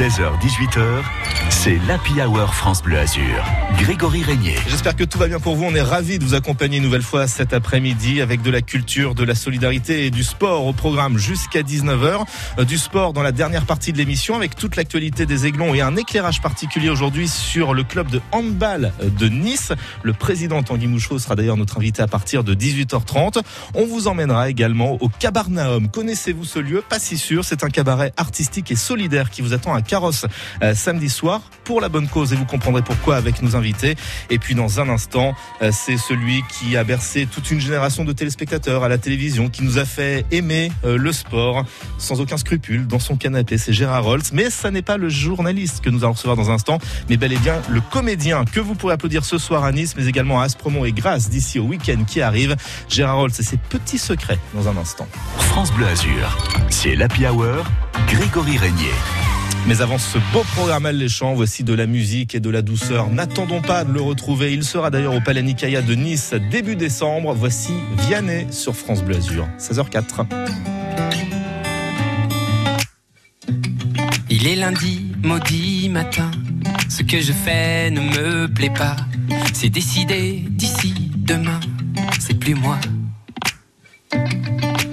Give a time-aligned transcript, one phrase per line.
[0.00, 1.02] 16h-18h,
[1.50, 3.44] c'est l'Happy Hour France Bleu Azur.
[3.78, 4.56] Grégory Régnier.
[4.66, 5.64] J'espère que tout va bien pour vous.
[5.64, 9.14] On est ravis de vous accompagner une nouvelle fois cet après-midi avec de la culture,
[9.14, 12.24] de la solidarité et du sport au programme jusqu'à 19h.
[12.58, 15.82] Euh, du sport dans la dernière partie de l'émission avec toute l'actualité des Aiglons et
[15.82, 19.72] un éclairage particulier aujourd'hui sur le club de handball de Nice.
[20.02, 23.42] Le président Tanguy Mouchot sera d'ailleurs notre invité à partir de 18h30.
[23.74, 25.90] On vous emmènera également au Cabarnaum.
[25.90, 26.82] Connaissez-vous ce lieu?
[26.88, 27.44] Pas si sûr.
[27.44, 30.24] C'est un cabaret artistique et solidaire qui vous attend à Carrosse
[30.62, 33.96] euh, samedi soir pour la bonne cause et vous comprendrez pourquoi avec nos invités.
[34.30, 38.12] Et puis dans un instant, euh, c'est celui qui a bercé toute une génération de
[38.12, 41.64] téléspectateurs à la télévision, qui nous a fait aimer euh, le sport
[41.98, 43.58] sans aucun scrupule dans son canapé.
[43.58, 44.22] C'est Gérard Rolls.
[44.32, 47.32] Mais ça n'est pas le journaliste que nous allons recevoir dans un instant, mais bel
[47.32, 50.44] et bien le comédien que vous pourrez applaudir ce soir à Nice, mais également à
[50.44, 52.54] Aspremont et Grasse d'ici au week-end qui arrive.
[52.88, 55.08] Gérard Rolls et ses petits secrets dans un instant.
[55.36, 56.38] France Bleu Azur,
[56.68, 57.64] c'est l'Happy Hour,
[58.06, 58.94] Grégory Régnier.
[59.66, 63.10] Mais avant ce beau programme alléchant, voici de la musique et de la douceur.
[63.10, 64.52] N'attendons pas de le retrouver.
[64.52, 67.34] Il sera d'ailleurs au Palais Nicaïa de Nice début décembre.
[67.34, 70.26] Voici Vianney sur France Bleu Azur, 16h04.
[74.28, 76.30] Il est lundi, maudit matin.
[76.88, 78.96] Ce que je fais ne me plaît pas.
[79.52, 81.60] C'est décidé d'ici demain.
[82.18, 82.78] C'est plus moi.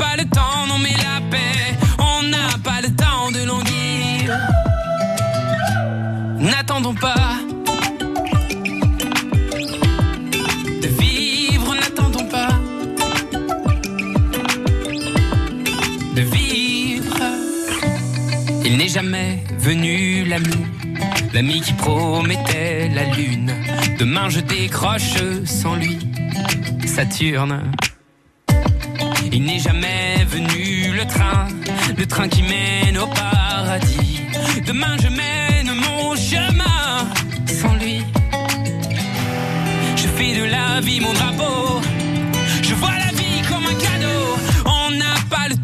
[0.00, 1.76] pas le temps, non, mais la paix.
[1.98, 4.26] On n'a pas le temps de languir.
[6.38, 7.34] N'attendons pas.
[10.82, 12.52] De vivre, n'attendons pas.
[16.16, 17.18] De vivre.
[18.64, 20.60] Il n'est jamais venu l'ami,
[21.34, 23.52] l'ami qui promettait la lune.
[23.98, 25.98] Demain je décroche sans lui,
[26.86, 27.70] Saturne.
[29.32, 31.46] Il n'est jamais venu le train,
[31.96, 34.20] le train qui mène au paradis.
[34.66, 37.08] Demain je mène mon chemin
[37.46, 38.02] sans lui.
[39.96, 41.80] Je fais de la vie mon drapeau.
[42.62, 44.22] Je vois la vie comme un cadeau.
[44.66, 45.56] On n'a pas le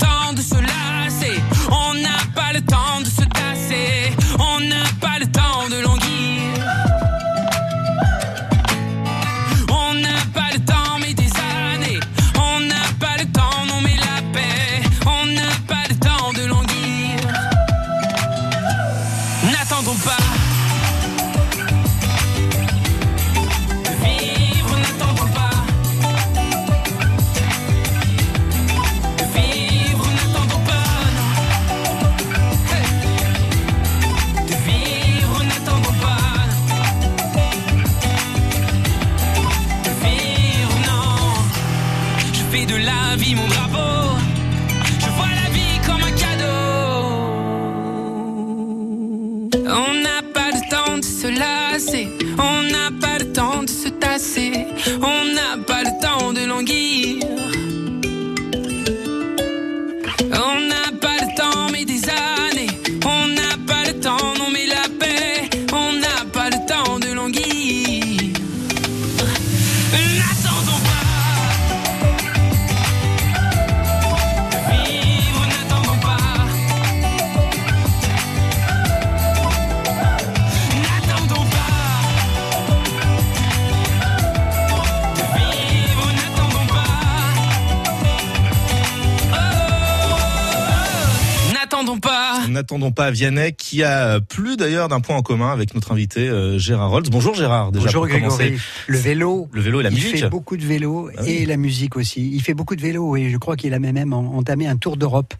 [92.66, 92.75] pas.
[92.75, 96.59] N'attendons pas Vianney qui a plus d'ailleurs d'un point en commun avec notre invité euh,
[96.59, 97.04] Gérard Rolls.
[97.10, 97.72] Bonjour Gérard.
[97.72, 98.07] Déjà Bonjour.
[98.07, 98.54] Grégory.
[98.89, 99.48] Le vélo.
[99.53, 100.18] Le vélo et la il musique.
[100.18, 101.30] fait beaucoup de vélo Ah oui.
[101.30, 102.30] et la musique aussi.
[102.33, 105.34] Il fait beaucoup de vélo et je crois qu'il a même entamé un tour d'Europe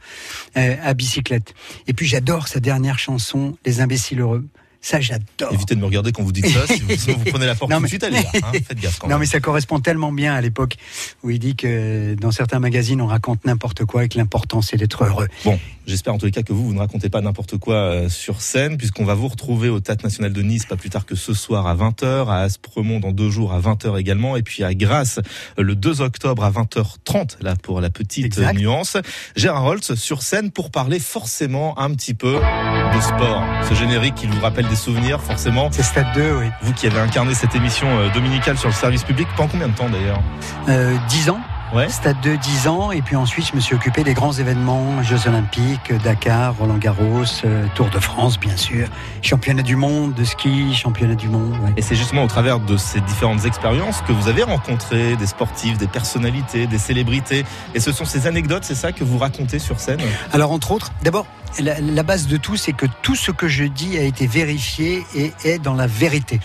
[0.56, 1.55] euh, à bicyclette.
[1.87, 4.44] Et puis j'adore sa dernière chanson, Les imbéciles heureux.
[4.81, 5.52] Ça, j'adore.
[5.52, 7.70] Évitez de me regarder quand vous dites ça, si vous, sinon vous prenez la porte
[7.70, 8.31] Non, tout de mais- suite, allez là.
[8.34, 9.20] hein, faites gaffe quand Non, même.
[9.20, 10.76] mais ça correspond tellement bien à l'époque
[11.23, 14.76] où il dit que dans certains magazines, on raconte n'importe quoi et que l'important, c'est
[14.76, 15.26] d'être heureux.
[15.44, 18.08] Bon, j'espère en tous les cas que vous, vous ne racontez pas n'importe quoi euh,
[18.08, 21.14] sur scène, puisqu'on va vous retrouver au Théâtre National de Nice pas plus tard que
[21.17, 24.75] ce soir à 20h, à Aspremont dans deux jours à 20h également, et puis à
[24.75, 25.19] Grasse
[25.58, 28.58] euh, le 2 octobre à 20h30, là pour la petite Exact.
[28.58, 28.96] nuance.
[29.37, 33.43] Gérard Holtz sur scène pour parler forcément un petit peu de sport.
[33.69, 35.69] Ce générique qui vous rappelle des souvenirs, forcément.
[35.73, 36.47] C'est Stade 2, oui.
[36.63, 39.75] Vous qui avez incarné cette émission euh, dominicale sur le service public, pendant combien de
[39.75, 40.21] temps d'ailleurs?
[40.69, 41.41] Euh, 10 ans.
[41.75, 41.89] Ouais.
[41.89, 42.93] Stade 2, 10 ans.
[42.93, 47.25] Et puis ensuite, je me suis occupé des grands événements, Jeux Olympiques, Dakar, Roland Garros,
[47.45, 48.87] euh, Tour de France, bien sûr.
[49.23, 51.53] Championnat du monde de ski, championnat du monde.
[51.65, 51.73] ouais.
[51.77, 55.77] Et c'est justement au travers de ces différentes expériences que vous avez rencontré des sportifs,
[55.79, 57.45] des personnalités, des célébrités.
[57.75, 60.01] Et ce sont ces anecdotes, c'est ça que vous racontez sur scène?
[60.33, 61.27] Alors, entre autres, d'abord,
[61.59, 65.05] la, la base de tout, c'est que tout ce que je dis a été vérifié
[65.15, 66.41] et est dans la vérité.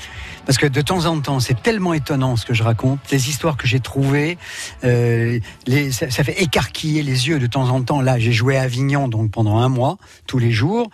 [0.51, 3.55] Parce que de temps en temps, c'est tellement étonnant ce que je raconte, les histoires
[3.55, 4.37] que j'ai trouvées,
[4.83, 8.01] euh, les, ça, fait écarquiller les yeux de temps en temps.
[8.01, 10.89] Là, j'ai joué à Avignon donc pendant un mois, tous les jours,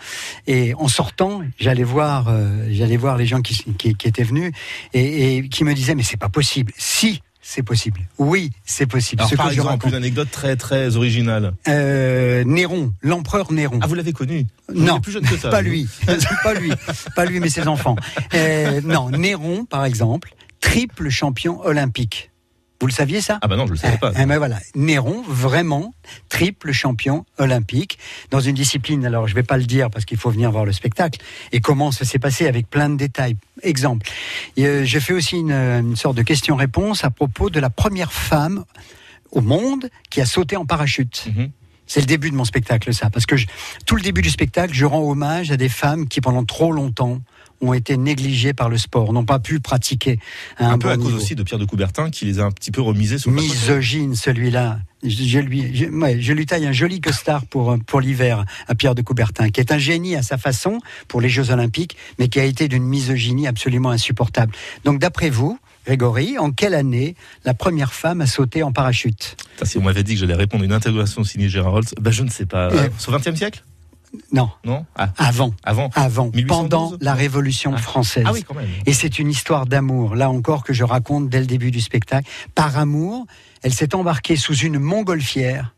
[0.45, 4.51] et en sortant, j'allais voir, euh, j'allais voir les gens qui, qui, qui étaient venus
[4.94, 6.71] et, et qui me disaient mais c'est pas possible.
[6.77, 7.24] Si.
[7.50, 8.02] C'est possible.
[8.18, 9.22] Oui, c'est possible.
[9.22, 11.54] Alors Ce par que exemple, une anecdote très très originale.
[11.70, 13.80] Euh, Néron, l'empereur Néron.
[13.82, 15.48] Ah, vous l'avez connu Vous Non, plus jeune que ça.
[15.50, 15.70] pas vous.
[15.70, 15.88] lui,
[16.44, 16.74] pas lui,
[17.16, 17.96] pas lui, mais ses enfants.
[18.34, 22.32] Euh, non, Néron, par exemple, triple champion olympique.
[22.80, 24.12] Vous le saviez ça Ah bah non, je le savais pas.
[24.20, 25.96] Eh ben voilà, Néron, vraiment
[26.30, 27.98] triple champion olympique
[28.30, 29.04] dans une discipline.
[29.06, 31.20] Alors je vais pas le dire parce qu'il faut venir voir le spectacle
[31.52, 33.36] et comment ça s'est passé avec plein de détails.
[33.64, 34.08] Exemple,
[34.60, 38.64] euh, j'ai fait aussi une, une sorte de question-réponse à propos de la première femme
[39.32, 41.26] au monde qui a sauté en parachute.
[41.36, 41.50] Mhm.
[41.90, 43.48] C'est le début de mon spectacle, ça, parce que je-
[43.86, 47.22] tout le début du spectacle, je rends hommage à des femmes qui, pendant trop longtemps,
[47.62, 50.19] ont été négligées par le sport, n'ont pas pu pratiquer
[50.57, 51.18] à un, Un peu bon à cause niveau.
[51.18, 53.57] aussi de Pierre de Coubertin qui les a un petit peu remisés sur le patrimoine.
[53.57, 54.80] Misogyne, celui-là.
[55.04, 58.45] Je, je lui, je, ouais, je lui taille un joli costard pour, euh, pour l'hiver
[58.68, 61.95] à Pierre de Coubertin, qui est un génie à sa façon pour les Jeux Olympiques,
[62.19, 64.54] mais qui a été d'une misogynie absolument insupportable.
[64.86, 67.15] Donc, d'après vous, Grégory, en quelle année
[67.45, 69.38] la première femme a sauté en parachute?
[69.54, 72.12] Putain, Si on m'avait dit que j'allais répondre à une interrogation signée Gérard Holtz, bah
[72.12, 72.69] je ne sais pas.
[72.71, 72.89] Euh.
[73.07, 73.63] Au 20 e siècle?
[74.31, 74.86] Non, Non?
[74.96, 75.52] Ah, avant.
[75.64, 76.48] avant Avant, 1812?
[76.48, 77.78] pendant la Révolution Ah.
[77.80, 78.24] française.
[78.28, 78.68] Ah oui, quand même.
[78.86, 82.30] Et c'est une histoire d'amour, là encore, que je raconte dès le début du spectacle.
[82.56, 83.25] Par amour,
[83.64, 85.74] elle s'est embarquée sous une montgolfière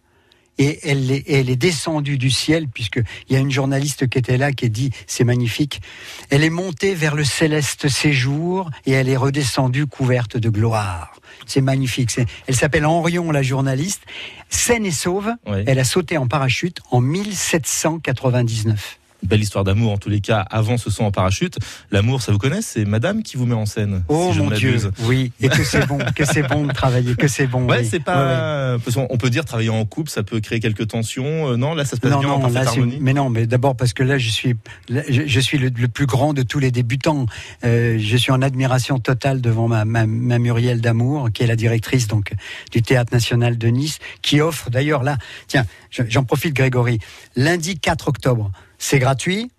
[0.59, 4.37] et elle est, elle est descendue du ciel, puisqu'il y a une journaliste qui était
[4.37, 5.81] là qui a dit c'est magnifique.
[6.29, 11.13] Elle est montée vers le céleste séjour et elle est redescendue couverte de gloire.
[11.47, 12.11] C'est magnifique.
[12.47, 14.03] Elle s'appelle Henrion, la journaliste.
[14.49, 18.98] Saine et sauve, elle a sauté en parachute en 1799.
[19.21, 20.39] Belle histoire d'amour en tous les cas.
[20.49, 21.57] Avant ce son en parachute,
[21.91, 24.03] l'amour, ça vous connaît C'est Madame qui vous met en scène.
[24.07, 26.71] Oh si je ne mon Dieu, oui, et que c'est bon, que c'est bon de
[26.71, 27.65] travailler, que c'est bon.
[27.67, 27.85] Ouais, oui.
[27.85, 28.77] c'est Ouais, ouais.
[28.77, 28.77] pas.
[29.09, 31.49] On peut dire travailler en couple, ça peut créer quelques tensions.
[31.51, 32.97] Euh, non, là, ça se passe Non, bien en non, là, c'est- harmonie.
[33.01, 34.55] mais non, mais d'abord parce que là, je suis,
[34.87, 37.25] là, je, je suis le, le plus grand de tous les débutants.
[37.65, 41.55] Euh, je suis en admiration totale devant ma, ma, ma Muriel Damour, qui est la
[41.57, 42.31] directrice donc
[42.71, 45.17] du Théâtre National de Nice, qui offre d'ailleurs là,
[45.47, 46.99] tiens, je- j'en profite, Grégory,
[47.35, 49.51] lundi 4 octobre, c'est gratuit.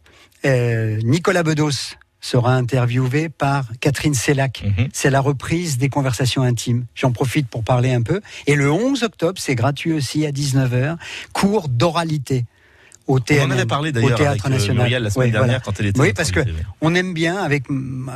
[0.44, 4.64] Euh, Nicolas Bedos sera interviewé par Catherine Sellac.
[4.64, 4.88] Mhm.
[4.92, 6.86] C'est la reprise des conversations intimes.
[6.94, 8.20] J'en profite pour parler un peu.
[8.46, 10.96] Et le 11 octobre, c'est gratuit aussi à 19h,
[11.32, 12.44] cours d'oralité
[13.10, 14.76] au On en avait parlé au d'ailleurs Théâtre avec euh, National.
[14.76, 15.60] Muriel la semaine dernière voilà.
[15.60, 16.00] quand elle était.
[16.00, 16.40] Oui, parce que
[16.80, 17.64] on aime bien avec,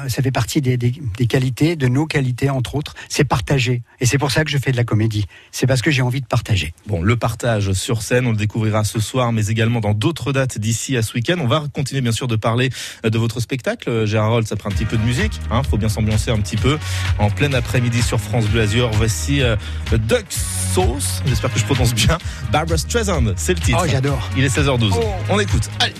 [0.09, 3.83] ça fait partie des, des- des qualités, de nos qualités entre autres, c'est partager.
[4.01, 5.27] Et c'est pour ça que je fais de la comédie.
[5.53, 6.75] C'est parce que j'ai envie de partager.
[6.87, 10.59] Bon, le partage sur scène, on le découvrira ce soir, mais également dans d'autres dates
[10.59, 11.37] d'ici à ce week-end.
[11.41, 12.71] On va continuer bien sûr de parler
[13.05, 13.89] euh, de votre spectacle.
[13.89, 16.39] Euh, Gérard Rolls, ça prend un petit peu de musique, hein, faut bien s'ambiancer un
[16.39, 16.79] petit peu.
[17.19, 19.57] En plein après-midi sur France Bleu Azur, voici euh,
[19.93, 22.19] Duck Sauce, j'espère que je prononce bien.
[22.53, 23.79] Barbara Streisand, c'est le titre.
[23.83, 24.31] Oh, j'adore.
[24.37, 24.84] Il est 16h12.
[25.31, 25.71] On écoute.
[25.81, 25.95] Allez.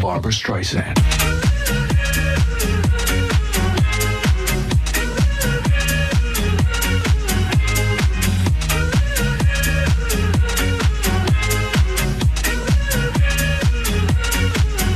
[0.00, 0.82] Barbara Streisand.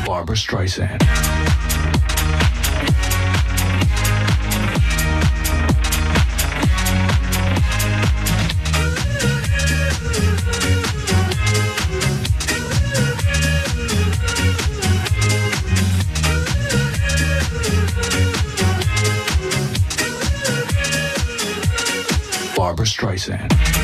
[0.06, 1.13] Barbara Streisand.
[22.64, 23.83] Barbara Streisand.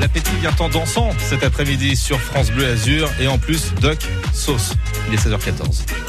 [0.00, 3.98] L'appétit vient en dansant cet après-midi sur France Bleu Azur et en plus Doc
[4.32, 4.72] Sauce.
[5.08, 6.07] Il est 16h14.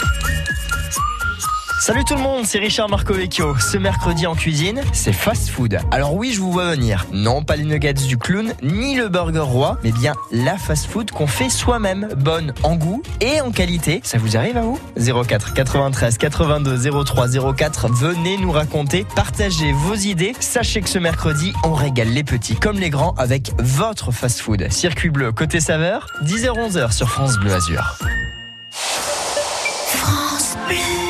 [1.89, 3.58] Salut tout le monde, c'est Richard Marcovecchio.
[3.58, 5.79] Ce mercredi en cuisine, c'est fast food.
[5.89, 7.08] Alors oui, je vous vois venir.
[7.12, 11.10] Non, pas les nuggets du clown, ni le burger roi, mais bien la fast food
[11.10, 14.01] qu'on fait soi-même, bonne en goût et en qualité.
[14.03, 14.79] Ça vous arrive à vous?
[14.98, 17.88] 04 93 82 03 04.
[17.91, 20.36] Venez nous raconter, partagez vos idées.
[20.39, 24.72] Sachez que ce mercredi, on régale les petits comme les grands avec votre fast food.
[24.72, 27.98] Circuit bleu côté saveur, 10h-11h sur France Bleu Azur.
[30.05, 31.09] À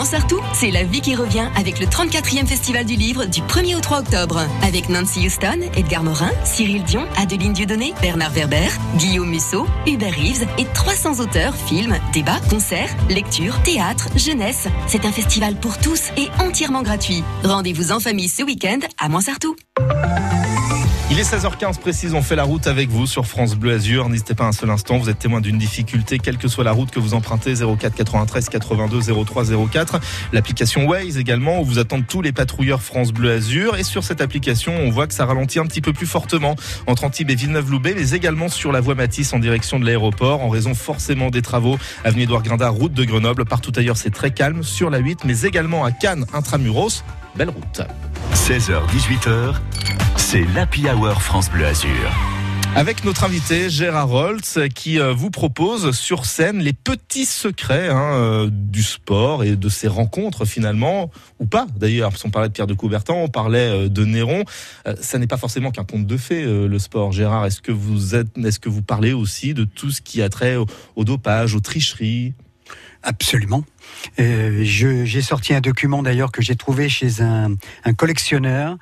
[0.00, 3.80] Montsartou, c'est la vie qui revient avec le 34e Festival du Livre du 1er au
[3.80, 4.40] 3 octobre.
[4.62, 10.46] Avec Nancy Houston, Edgar Morin, Cyril Dion, Adeline Dieudonné, Bernard Werber, Guillaume Musso, Hubert Reeves
[10.56, 14.68] et 300 auteurs, films, débats, concerts, lectures, théâtre, jeunesse.
[14.86, 17.22] C'est un festival pour tous et entièrement gratuit.
[17.44, 19.54] Rendez-vous en famille ce week-end à Montsartou.
[21.20, 24.08] Il est 16h15 précise, on fait la route avec vous sur France Bleu Azur.
[24.08, 26.90] N'hésitez pas un seul instant, vous êtes témoin d'une difficulté, quelle que soit la route
[26.90, 30.00] que vous empruntez, 04 93 82 03 04.
[30.32, 33.76] L'application Waze également, où vous attendent tous les patrouilleurs France Bleu Azur.
[33.76, 37.04] Et sur cette application, on voit que ça ralentit un petit peu plus fortement entre
[37.04, 40.72] Antibes et Villeneuve-Loubet, mais également sur la voie Matisse en direction de l'aéroport, en raison
[40.72, 41.76] forcément des travaux.
[42.02, 43.44] Avenue Édouard Grindin, route de Grenoble.
[43.44, 47.04] Partout ailleurs, c'est très calme sur la 8, mais également à Cannes, intramuros.
[47.36, 47.82] Belle route.
[48.34, 49.54] 16h, 18h,
[50.16, 51.90] c'est l'Happy Hour France Bleu Azur.
[52.76, 58.14] Avec notre invité Gérard Roltz qui euh, vous propose sur scène les petits secrets hein,
[58.14, 61.10] euh, du sport et de ses rencontres finalement,
[61.40, 64.44] ou pas d'ailleurs, parce qu'on parlait de Pierre de Coubertin, on parlait euh, de Néron,
[65.00, 67.12] ça n'est pas forcément qu'un conte de fées le sport.
[67.12, 70.28] Gérard, est-ce que vous êtes, est-ce que vous parlez aussi de tout ce qui a
[70.28, 72.34] trait au, au dopage, aux tricheries?
[73.02, 73.64] Absolument.
[74.18, 77.54] Euh, j'ai sorti un document d'ailleurs que j'ai trouvé chez un,
[77.84, 78.76] un collectionneur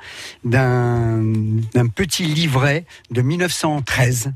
[0.45, 1.23] d'un
[1.95, 4.33] petit livret de 1913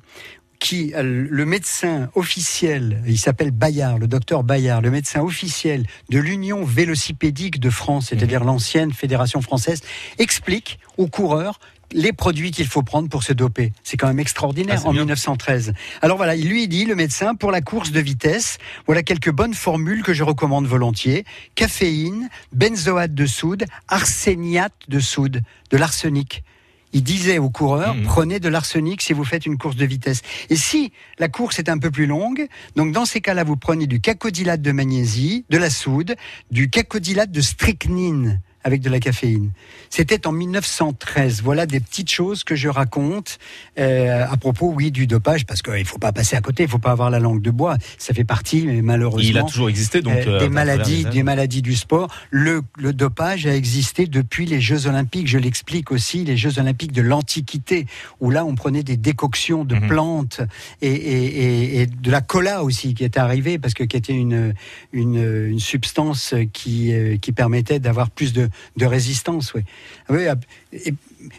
[0.62, 6.20] qui euh, le médecin officiel, il s'appelle Bayard, le docteur Bayard, le médecin officiel de
[6.20, 9.80] l'Union vélocipédique de France, c'est-à-dire l'ancienne fédération française,
[10.18, 11.58] explique aux coureurs
[11.94, 13.72] les produits qu'il faut prendre pour se doper.
[13.84, 15.02] C'est quand même extraordinaire Ah, en bien.
[15.02, 15.72] 1913.
[16.00, 19.54] Alors voilà, il lui dit, le médecin, pour la course de vitesse, voilà quelques bonnes
[19.54, 21.24] formules que je recommande volontiers.
[21.54, 26.42] Caféine, benzoate de soude, arséniate de soude, de l'arsenic.
[26.94, 28.02] Il disait aux coureurs, Mhm.
[28.02, 30.20] prenez de l'arsenic si vous faites une course de vitesse.
[30.50, 32.46] Et si la course est un peu plus longue,
[32.76, 36.16] donc dans ces cas-là, vous prenez du cacodylate de magnésie, de la soude,
[36.50, 39.50] du cacodylate de strychnine avec de la caféine.
[39.90, 41.42] C'était en 1913.
[41.42, 43.38] Voilà des petites choses que je raconte
[43.78, 46.66] euh, à propos, oui, du dopage, parce qu'il ne faut pas passer à côté, il
[46.66, 47.76] ne faut pas avoir la langue de bois.
[47.98, 51.22] Ça fait partie, mais malheureusement, Il a toujours existé donc euh, euh, des maladies, des
[51.22, 52.08] maladies du sport.
[52.30, 55.26] Le, le dopage a existé depuis les Jeux Olympiques.
[55.28, 57.86] Je l'explique aussi, les Jeux Olympiques de l'Antiquité,
[58.20, 59.88] où là on prenait des décoctions de Mhm.
[59.88, 60.40] plantes
[60.80, 64.12] et, et- et- et de la cola aussi qui était arrivée parce que qui était
[64.12, 64.54] une
[64.92, 69.54] une, une substance qui qui permettait d'avoir plus de, de résistance.
[69.54, 69.62] Oui.
[70.08, 70.22] Oui.
[70.72, 70.94] et-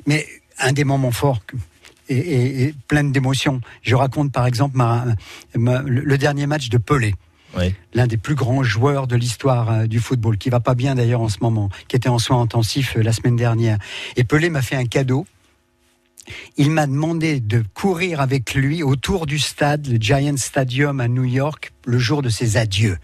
[0.05, 0.25] mais
[0.59, 1.45] un des moments forts.
[1.45, 1.57] que-
[2.09, 3.61] Et, et- et plein d'émotions.
[3.81, 5.05] Je raconte par exemple ma-
[5.55, 7.15] ma- le dernier match de Pelé
[7.93, 11.21] l'un des plus grands joueurs de l'histoire euh, du football, qui va pas bien d'ailleurs
[11.21, 13.77] en ce moment, qui était en soins intensifs euh, la semaine dernière.
[14.17, 15.25] Et Pelé m'a fait un cadeau.
[16.57, 21.25] Il m'a demandé de courir avec lui autour du stade, le Giant Stadium à New
[21.25, 22.97] York, le jour de ses adieux.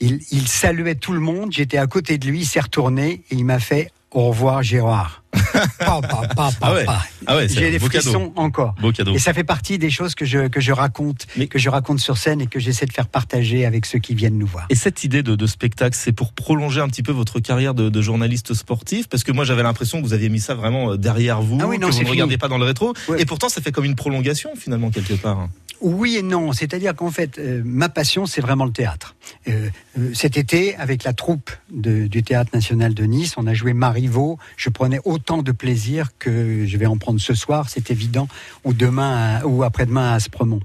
[0.00, 3.34] Il, il saluait tout le monde, j'étais à côté de lui, il s'est retourné et
[3.34, 5.22] il m'a fait au revoir Gérard.
[5.32, 6.86] Pa, pa, pa, pa, Ah ouais.
[7.26, 7.86] Ah ouais, J'ai des cadeau.
[7.86, 8.74] frissons encore.
[8.80, 9.14] Beau cadeau.
[9.14, 12.00] Et ça fait partie des choses que je, que je raconte, Mais- que je raconte
[12.00, 14.66] sur scène et que j'essaie de faire partager avec ceux qui viennent nous voir.
[14.70, 17.88] Et cette idée de, de spectacle, c'est pour prolonger un petit peu votre carrière de,
[17.88, 19.08] de journaliste sportif?
[19.08, 21.66] Parce que moi, j'avais l'impression que vous aviez mis ça vraiment euh, derrière vous, Ah
[21.66, 22.94] oui, non, que vous ne regardiez pas dans le rétro.
[23.08, 23.20] Ouais.
[23.20, 25.48] Et pourtant, ça fait comme une prolongation, finalement, quelque part.
[25.82, 29.14] Oui et non, c'est-à-dire qu'en fait, euh, ma passion, c'est vraiment le théâtre.
[29.46, 29.68] Euh,
[29.98, 33.74] euh, cet été, avec la troupe de- du Théâtre National de Nice, on a joué
[33.74, 34.38] Marivaux.
[34.56, 38.28] Je prenais autant de plaisir que je vais en prendre ce soir, c'est évident,
[38.64, 40.60] ou demain, ou après-demain à Aspremont.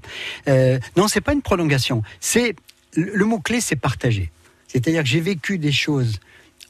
[0.48, 2.02] Euh, non, c'est pas une prolongation.
[2.20, 2.54] C'est
[2.94, 4.30] le mot clé, c'est partager.
[4.68, 6.20] C'est-à-dire que j'ai vécu des choses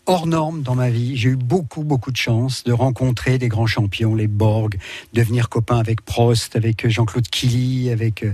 [0.07, 1.17] hors norme dans ma vie.
[1.17, 4.77] J'ai eu beaucoup, beaucoup de chance de rencontrer des grands champions, les Borg,
[5.13, 8.25] devenir copain avec Prost, avec Jean-Claude Killy, avec,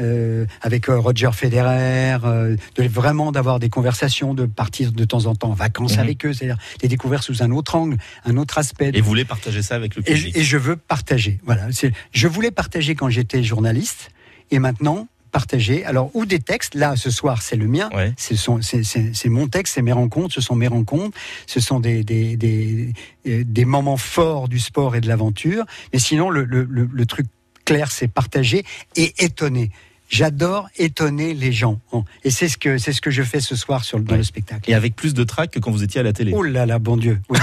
[0.00, 5.26] euh, avec euh, Roger Federer, euh, de vraiment d'avoir des conversations, de partir de temps
[5.26, 6.00] en temps en vacances Mhm.
[6.00, 8.90] avec eux, c'est-à-dire les découvrir sous un autre angle, un autre aspect.
[8.94, 10.34] Et vous voulez partager ça avec le Et, public?
[10.34, 11.38] je- et je veux partager.
[11.44, 11.66] Voilà,
[12.12, 14.10] je voulais partager quand j'étais journaliste,
[14.50, 15.84] et maintenant partager.
[15.84, 16.74] Alors ou des textes.
[16.74, 17.88] Là, ce soir, c'est le mien.
[17.94, 18.12] Ouais.
[18.16, 21.16] C'est mon texte, c'est mes rencontres, ce sont mes rencontres,
[21.46, 22.92] ce sont des, des, des,
[23.26, 25.64] euh, des moments forts du sport et de l'aventure.
[25.92, 27.26] Mais sinon, le, le, le, le truc
[27.64, 28.64] clair, c'est partager
[28.96, 29.70] et étonner.
[30.08, 31.80] J'adore étonner les gens.
[32.24, 34.18] Et c'est ce que c'est ce que je fais ce soir sur le, dans Ouais.
[34.18, 34.70] le spectacle.
[34.70, 36.32] Et avec plus de trac que quand vous étiez à la télé.
[36.34, 37.20] Oh là là, bon Dieu.
[37.28, 37.38] Oui,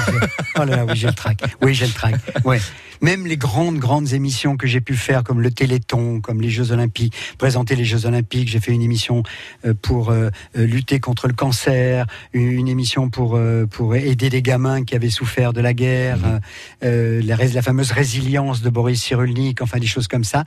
[0.55, 1.37] oh là là, oui, j'ai le trac.
[1.61, 2.15] Oui, j'ai le trac.
[2.43, 2.59] Ouais.
[3.01, 6.71] Même les grandes, grandes émissions que j'ai pu faire, comme le Téléthon, comme les Jeux
[6.71, 8.47] Olympiques, présenter les Jeux Olympiques.
[8.47, 9.21] J'ai fait une émission
[9.65, 14.83] euh, pour euh, euh, lutter contre le cancer, une émission pour pour aider les gamins
[14.83, 16.39] qui avaient souffert de la guerre, Mhm.
[16.83, 20.45] euh, la, la fameuse résilience de Boris Cyrulnik, enfin des choses comme ça.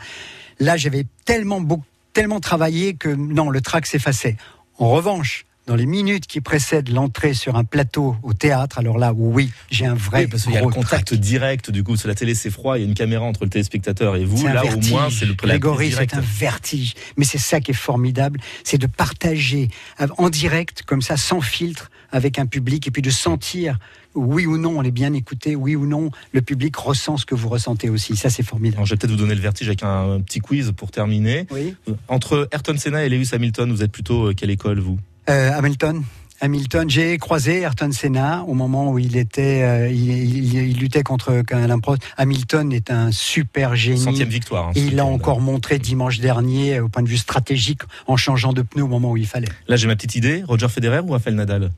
[0.58, 1.82] Là, j'avais tellement beau-
[2.18, 4.37] tellement travaillé que non, le trac s'effaçait.
[4.78, 9.12] En revanche, dans les minutes qui précèdent l'entrée sur un plateau au théâtre, alors là,
[9.14, 12.08] oui, j'ai un vrai Oui, parce qu'il y a le contact direct, du coup, sur
[12.08, 14.64] la télé c'est froid, il y a une caméra entre le téléspectateur et vous, là
[14.64, 14.90] au vertige.
[14.90, 16.94] moins c'est le Grégory, c'est un vertige.
[17.16, 19.68] Mais c'est ça qui est formidable, c'est de partager
[20.16, 23.78] en direct, comme ça, sans filtre, avec un public, et puis de sentir,
[24.14, 27.34] oui ou non, on est bien écouté, oui ou non, le public ressent ce que
[27.34, 28.16] vous ressentez aussi.
[28.16, 28.78] Ça, c'est formidable.
[28.78, 31.46] Alors, je vais peut-être vous donner le vertige avec un, petit quiz pour terminer.
[31.50, 31.74] Oui.
[32.08, 34.98] Entre Ayrton Senna et Lewis Hamilton, vous êtes plutôt euh, quelle école, vous?
[35.28, 36.02] Euh, Hamilton.
[36.40, 41.02] Hamilton, j'ai croisé Ayrton Senna au moment où il était, euh, il, il- il luttait
[41.02, 42.00] contre Alain Prost.
[42.16, 43.98] Hamilton est un super génie.
[43.98, 44.68] Centième victoire.
[44.68, 48.52] hein, il l'a encore montré dimanche dernier euh, au point de vue stratégique en changeant
[48.52, 49.48] de pneu au moment où il fallait.
[49.66, 50.44] Là, j'ai ma petite idée.
[50.46, 51.72] Roger Federer ou Rafael Nadal?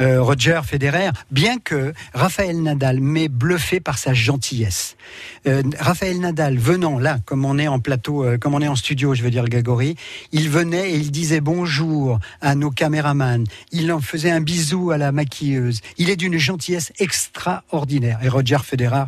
[0.00, 4.96] Euh, Roger Federer, bien que Raphaël Nadal m'ait bluffé par sa gentillesse.
[5.46, 8.76] Euh, Raphaël Nadal venant là, comme on est en plateau, euh, comme on est en
[8.76, 9.96] studio, je veux dire Gagori,
[10.32, 13.44] il venait et il disait bonjour à nos caméramans.
[13.72, 15.80] Il en faisait un bisou à la maquilleuse.
[15.98, 18.18] Il est d'une gentillesse extraordinaire.
[18.22, 19.04] Et Roger Federer,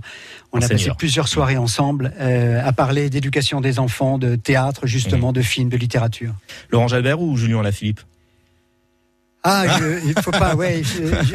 [0.52, 5.32] on a passé plusieurs soirées ensemble euh, à parler d'éducation des enfants, de théâtre justement,
[5.32, 6.34] de films, de littérature.
[6.70, 8.00] Laurent Jalbert ou Julien Lafilippe?
[9.50, 10.54] Ah, je, il faut pas.
[10.54, 10.82] Ouais,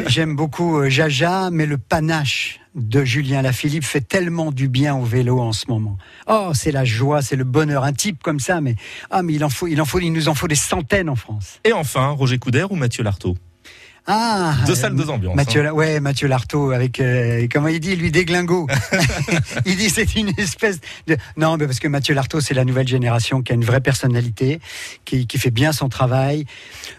[0.06, 5.04] j'aime beaucoup euh, Jaja, mais le panache de Julien Lafilippe fait tellement du bien au
[5.04, 5.98] vélo en ce moment.
[6.28, 7.84] Oh, c'est la joie, c'est le bonheur.
[7.84, 8.76] Un type comme ça, mais
[9.10, 11.16] ah, mais il en faut, il en faut, il nous en faut des centaines en
[11.16, 11.60] France.
[11.64, 13.36] Et enfin, Roger Coudert ou Mathieu Lartaud?
[14.06, 15.36] Ah, Deux salles, deux ambiances.
[15.36, 15.72] Mathieu, hein.
[15.72, 18.68] Ouais, Mathieu Lartaud avec euh, comment il dit lui déglingo.
[19.66, 22.88] il dit c'est une espèce de non, mais parce que Mathieu Lartaud c'est la nouvelle
[22.88, 24.60] génération qui a une vraie personnalité,
[25.06, 26.46] qui, qui fait bien son travail.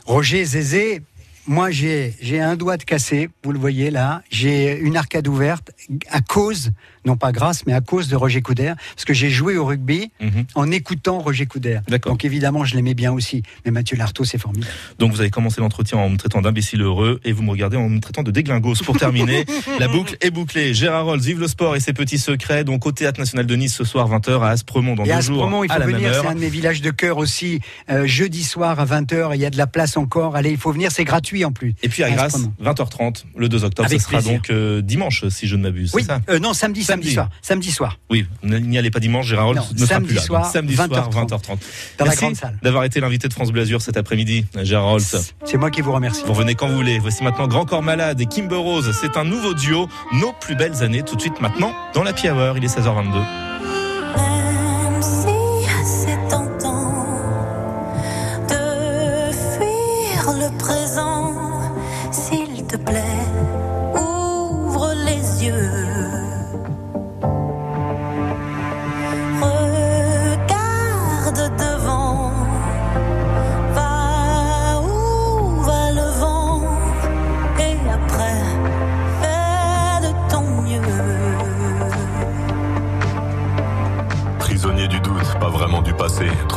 [0.06, 1.02] Roger Zézé,
[1.46, 5.70] moi j'ai un doigt de cassé, vous le voyez là, j'ai une arcade ouverte
[6.10, 6.70] à cause
[7.06, 10.10] non pas grâce mais à cause de Roger Coudert parce que j'ai joué au rugby
[10.20, 10.44] Mhm.
[10.54, 11.82] en écoutant Roger Coudert.
[12.06, 14.72] Donc évidemment je l'aimais bien aussi, mais Mathieu Lartaud c'est formidable.
[14.98, 17.88] Donc vous avez commencé l'entretien en me traitant d'imbécile heureux et vous me regardez en
[17.88, 18.76] me traitant de déglingos.
[18.84, 19.44] Pour terminer,
[19.78, 20.72] la boucle est bouclée.
[20.72, 22.64] Gérard Rolls, vive le sport et ses petits secrets.
[22.64, 25.26] Donc au Théâtre National de Nice ce soir 20h à Aspremont dans Et deux ce
[25.26, 27.60] jours il à faut la venir, c'est un de mes villages de cœur aussi.
[27.90, 30.36] Euh, jeudi soir à 20h, il y a de la place encore.
[30.36, 31.74] Allez, il faut venir, c'est gratuit en plus.
[31.82, 32.52] Et puis à À Grasse, Aspremont.
[32.62, 33.86] 20h30, le 2 octobre.
[33.86, 34.34] Avec ce sera plaisir.
[34.34, 35.92] donc euh, dimanche, si je ne m'abuse.
[35.94, 37.14] Oui, ça euh, non, samedi, samedi, Samedi.
[37.14, 37.28] soir.
[37.40, 40.20] Samedi soir, Oui, n'y allez pas dimanche, Gérard Non, ne sera samedi plus là.
[40.22, 41.26] soir, Donc, samedi soir, 20h30.
[41.28, 41.46] 20h30.
[41.48, 42.58] dans la Merci grande salle.
[42.62, 44.98] d'avoir été l'invité de France Bleu Azur cet après-midi, Gérard.
[45.00, 46.22] C'est moi qui vous remercie.
[46.26, 46.98] Vous revenez quand vous voulez.
[46.98, 48.94] Voici maintenant Grand Corps Malade et Kimber Rose.
[49.00, 52.56] C'est un nouveau duo, nos plus belles années, tout de suite maintenant dans la Hour.
[52.58, 53.53] Il est 16h22.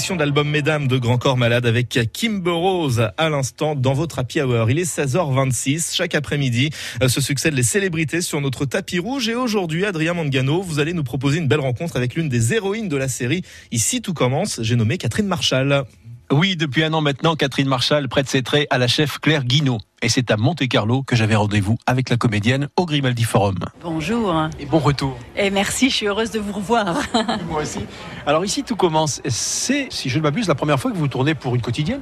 [0.00, 4.18] réédition de l'album Mesdames de Grand Corps Malade avec Kimber Rose à l'instant dans votre
[4.18, 4.70] happy hour.
[4.70, 5.94] Il est 16h26.
[5.94, 6.70] Chaque après-midi
[7.02, 9.28] euh, se succèdent les célébrités sur notre tapis rouge.
[9.28, 12.88] Et aujourd'hui, Adrien Mangano, vous allez nous proposer une belle rencontre avec l'une des héroïnes
[12.88, 13.42] de la série.
[13.72, 14.62] Ici, tout commence.
[14.62, 15.84] J'ai nommé Catherine Marshall.
[16.32, 19.80] Oui, depuis un an maintenant, Catherine Marshall prête ses traits à la chef Claire Guinaud.
[20.02, 23.58] Et c'est à Monte-Carlo que j'avais rendez-vous avec la comédienne au Grimaldi Forum.
[23.82, 25.14] Bonjour Et bon retour.
[25.36, 27.02] et merci, je suis heureuse de vous revoir.
[27.50, 27.80] Moi aussi.
[28.26, 29.20] Alors ici, tout commence.
[29.28, 32.00] C'est, si je ne m'abuse, la première fois que vous tournez pour une quotidienne?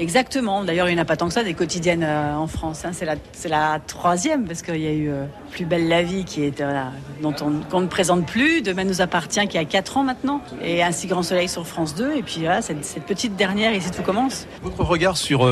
[0.00, 2.84] Exactement, d'ailleurs il n'y en a pas tant que ça des quotidiennes euh, en France,
[2.86, 2.90] hein.
[2.94, 6.24] c'est la, c'est la troisième parce qu'il y a eu euh, Plus belle la vie
[6.24, 6.82] qui est, euh,
[7.22, 10.82] dont on, qu'on ne présente plus, Demain nous appartient qui a 4 ans maintenant, et
[10.82, 14.02] Ainsi grand soleil sur France 2, et puis voilà, cette, cette petite dernière ici tout
[14.02, 14.46] commence.
[14.62, 15.46] Votre regard sur,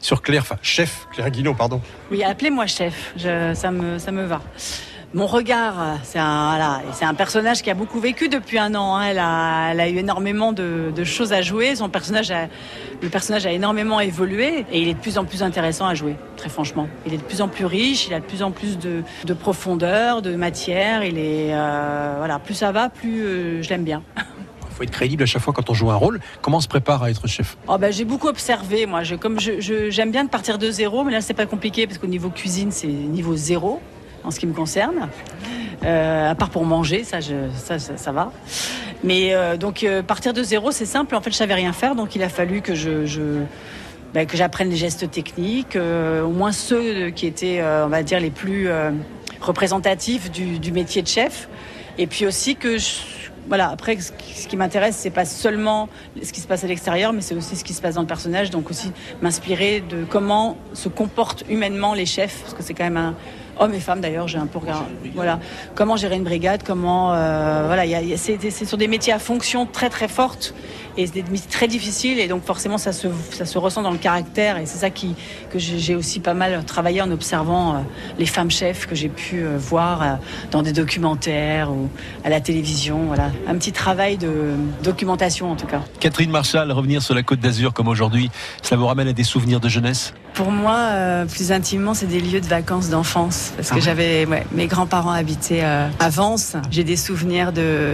[0.00, 1.80] sur Claire, enfin chef Claire Guinaud, pardon.
[2.12, 4.40] Oui, appelez-moi chef, je- ça, me, ça me va.
[5.14, 8.96] Mon regard, c'est un, voilà, c'est un personnage qui a beaucoup vécu depuis un an.
[8.96, 9.04] hein.
[9.08, 11.74] Elle, a, elle a eu énormément de, de choses à jouer.
[11.76, 12.48] Son personnage, a,
[13.00, 16.14] le personnage a énormément évolué et il est de plus en plus intéressant à jouer.
[16.36, 18.06] Très franchement, il est de plus en plus riche.
[18.06, 21.02] Il a de plus en plus de, de profondeur, de matière.
[21.02, 24.02] Il est, euh, voilà, plus ça va, plus euh, je l'aime bien.
[24.18, 24.22] Il
[24.76, 26.20] faut être crédible à chaque fois quand on joue un rôle.
[26.42, 27.56] Comment on se prépare à être chef?
[27.66, 29.04] Oh ben, j'ai beaucoup observé, moi.
[29.04, 31.86] Je, comme je, je- j'aime bien de partir de zéro, mais là c'est pas compliqué
[31.86, 33.80] parce qu'au niveau cuisine c'est niveau zéro
[34.28, 35.08] en ce qui me concerne.
[35.84, 38.30] Euh, à part pour manger, ça, ça, ça, va.
[39.02, 41.16] Mais euh, donc euh, partir de zéro, c'est simple.
[41.16, 43.40] En fait, je savais rien faire, donc il a fallu que je,
[44.12, 48.30] ben, que j'apprenne les gestes techniques, au moins ceux qui étaient, on va dire, les
[48.30, 48.68] plus
[49.40, 51.48] représentatifs du, du métier de chef.
[51.96, 52.90] Et puis aussi que je,
[53.48, 55.88] voilà, après, ce qui, ce qui m'intéresse, c'est pas seulement
[56.22, 58.06] ce qui se passe à l'extérieur, mais c'est aussi ce qui se passe dans le
[58.06, 58.50] personnage.
[58.50, 62.98] Donc aussi m'inspirer de comment se comportent humainement les chefs, parce que c'est quand même
[62.98, 63.14] un
[63.58, 64.28] homme et femme d'ailleurs.
[64.28, 64.86] J'ai un peu regardé.
[65.14, 65.40] Voilà,
[65.74, 67.84] comment gérer une brigade, comment euh, voilà,
[68.16, 70.54] c'est c'est sur des métiers à fonction très très forte
[70.98, 74.58] et c'est très difficiles et donc forcément ça se ça se ressent dans le caractère
[74.58, 75.14] et c'est ça qui
[75.50, 77.78] que j'ai aussi pas mal travaillé en observant euh,
[78.18, 80.06] les femmes chefs que j'ai pu euh, voir euh,
[80.50, 81.88] dans des documentaires ou
[82.24, 83.04] à la télévision.
[83.06, 85.82] Voilà, un petit travail de documentation en tout cas.
[86.00, 88.30] Catherine Marshall, revenir sur la côte d'Azur comme aujourd'hui,
[88.62, 90.14] ça vous ramène à des souvenirs de jeunesse?
[90.34, 90.90] Pour moi,
[91.28, 93.52] plus intimement, c'est des lieux de vacances d'enfance.
[93.56, 93.82] Parce que Ah ouais.
[93.82, 96.54] j'avais, ouais, mes grands-parents habitaient à Vence.
[96.70, 97.88] J'ai des souvenirs de,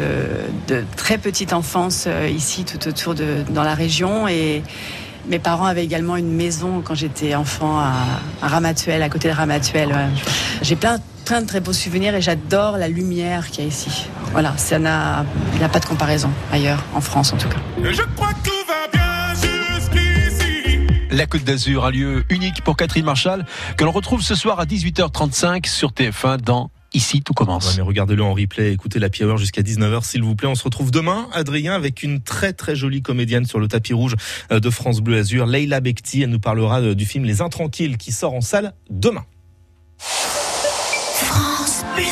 [0.68, 4.28] de très petite enfance ici, tout autour de, dans la région.
[4.28, 4.62] Et
[5.28, 7.92] mes parents avaient également une maison quand j'étais enfant à,
[8.42, 9.88] à Ramatuelle, à côté de Ramatuelle.
[9.88, 10.08] ouais.
[10.62, 14.06] J'ai plein, plein de très beaux souvenirs et j'adore la lumière qu'il y a ici.
[14.32, 17.58] voilà, ça n'a, il n'y a pas de comparaison ailleurs, en France en tout cas.
[17.82, 20.86] Je crois que tout va bien jusqu'ici.
[21.10, 23.44] La Côte d'Azur, un lieu unique pour Catherine Marshall,
[23.76, 27.70] que l'on retrouve ce soir à 18h35 sur TF1 dans Ici, tout commence.
[27.70, 30.48] Ouais, mais regardez-le en replay, écoutez la Hour jusqu'à 19h s'il vous plaît.
[30.48, 34.14] On se retrouve demain, Adrien, avec une très très jolie comédienne sur le tapis rouge
[34.52, 36.22] euh, de France Bleu Azur, Leila Bekti.
[36.22, 39.24] Elle nous parlera euh, du film Les Intranquilles qui sort en salle demain.
[39.98, 42.04] France Bleu.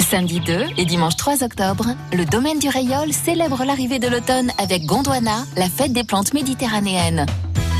[0.00, 4.86] Samedi 2 et dimanche 3 octobre, le domaine du Rayol célèbre l'arrivée de l'automne avec
[4.86, 7.26] Gondwana, la fête des plantes méditerranéennes.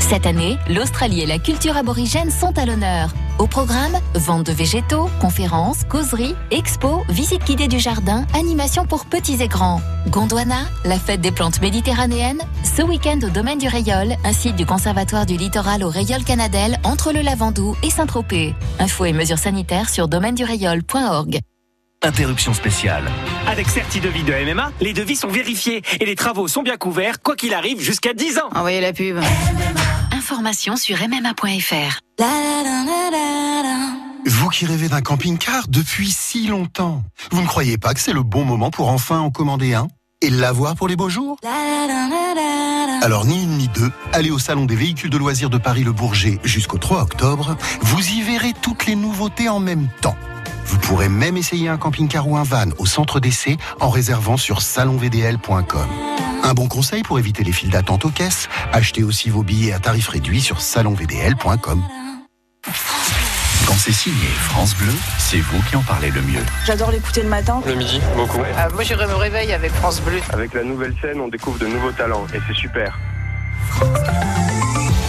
[0.07, 3.09] Cette année, l'Australie et la culture aborigène sont à l'honneur.
[3.39, 9.41] Au programme, vente de végétaux, conférences, causeries, expos, visites guidées du jardin, animations pour petits
[9.41, 9.81] et grands.
[10.09, 14.67] Gondwana, la fête des plantes méditerranéennes, ce week-end au domaine du Rayol, un site du
[14.67, 18.53] Conservatoire du littoral au Rayol Canadel entre le Lavandou et Saint-Tropez.
[18.77, 21.39] Infos et mesures sanitaires sur domaine-du-rayol.org.
[22.03, 23.05] Interruption spéciale.
[23.47, 27.35] Avec Certidevis de MMA, les devis sont vérifiés et les travaux sont bien couverts, quoi
[27.35, 28.49] qu'il arrive, jusqu'à 10 ans.
[28.53, 29.17] Envoyez la pub.
[30.25, 31.99] Information sur mma.fr.
[34.25, 38.23] Vous qui rêvez d'un camping-car depuis si longtemps, vous ne croyez pas que c'est le
[38.23, 39.87] bon moment pour enfin en commander un
[40.23, 41.37] et l'avoir pour les beaux jours?
[43.03, 46.39] Alors ni une ni deux, allez au Salon des véhicules de loisirs de Paris-Le Bourget
[46.43, 50.17] jusqu'au 3 octobre, vous y verrez toutes les nouveautés en même temps.
[50.65, 54.61] Vous pourrez même essayer un camping-car ou un van au centre d'essai en réservant sur
[54.61, 55.87] salonvdl.com.
[56.43, 59.79] Un bon conseil pour éviter les files d'attente aux caisses, achetez aussi vos billets à
[59.79, 61.83] tarif réduit sur salonvdl.com.
[63.67, 66.43] Quand c'est signé France Bleu, c'est vous qui en parlez le mieux.
[66.65, 67.61] J'adore l'écouter le matin.
[67.65, 68.37] Le midi, beaucoup.
[68.73, 70.19] moi, je me réveille avec France Bleu.
[70.33, 72.97] Avec la nouvelle scène, on découvre de nouveaux talents et c'est super.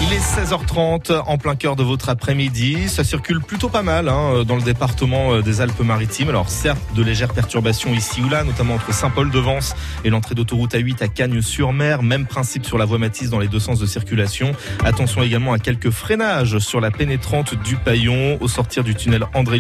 [0.09, 2.88] Il est 16h30 en plein cœur de votre après-midi.
[2.88, 6.29] Ça circule plutôt pas mal hein, dans le département euh, des Alpes-Maritimes.
[6.29, 11.03] Alors certes, de légères perturbations ici ou là, notamment entre Saint-Paul-de-Vence et l'entrée d'autoroute A8
[11.03, 12.05] à Cagnes-sur-Mer.
[12.05, 14.53] Même principe sur la voie Matisse dans les deux sens de circulation.
[14.85, 19.59] Attention également à quelques freinages sur la pénétrante du Paillon au sortir du tunnel André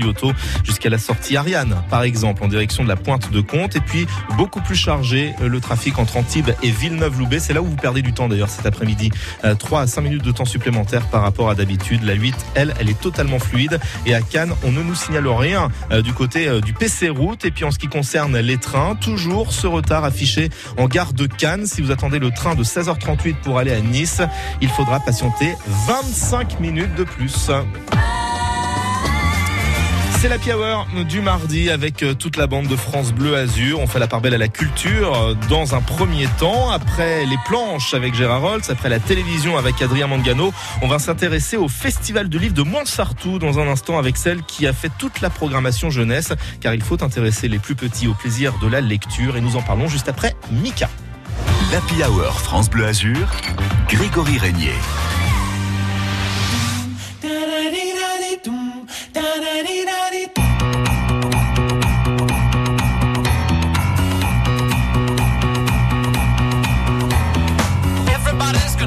[0.62, 3.74] jusqu'à la sortie Ariane, par exemple, en direction de la pointe de Comte.
[3.74, 4.06] Et puis
[4.36, 7.40] beaucoup plus chargé euh, le trafic entre Antibes et Villeneuve-Loubet.
[7.40, 9.10] C'est là où vous perdez du temps d'ailleurs cet après-midi.
[9.58, 12.04] 3 à 5 minutes de temps supplémentaire par rapport à d'habitude.
[12.04, 13.80] La 8, elle, elle est totalement fluide.
[14.06, 17.44] Et à Cannes, on ne nous signale rien euh, du côté euh, du PC route.
[17.44, 21.26] Et puis en ce qui concerne les trains, toujours ce retard affiché en gare de
[21.26, 21.66] Cannes.
[21.66, 24.20] Si vous attendez le train de 16h38 pour aller à Nice,
[24.60, 25.54] il faudra patienter
[25.88, 27.50] 25 minutes de plus.
[30.18, 33.80] C'est la Hour du mardi avec euh, toute la bande de France Bleu Azur.
[33.80, 36.70] On fait la part belle à la culture euh, dans un premier temps.
[36.70, 41.58] Après les planches avec Gérard Rolls, après la télévision avec Adrien Mangano, on va s'intéresser
[41.58, 45.20] au Festival de livres de Montsartou dans un instant avec celle qui a fait toute
[45.20, 46.32] la programmation jeunesse.
[46.60, 49.62] Car il faut intéresser les plus petits au plaisir de la lecture et nous en
[49.62, 50.88] parlons juste après Mika.
[51.72, 53.28] L'Happy Hour France Bleu Azur,
[53.88, 54.72] Grégory Régnier.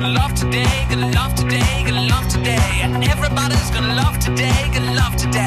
[0.09, 2.57] Gonna love today, gonna love today, gonna love today.
[3.11, 5.45] Everybody's gonna love today, gonna love today.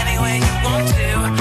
[0.00, 1.37] Any way you want to,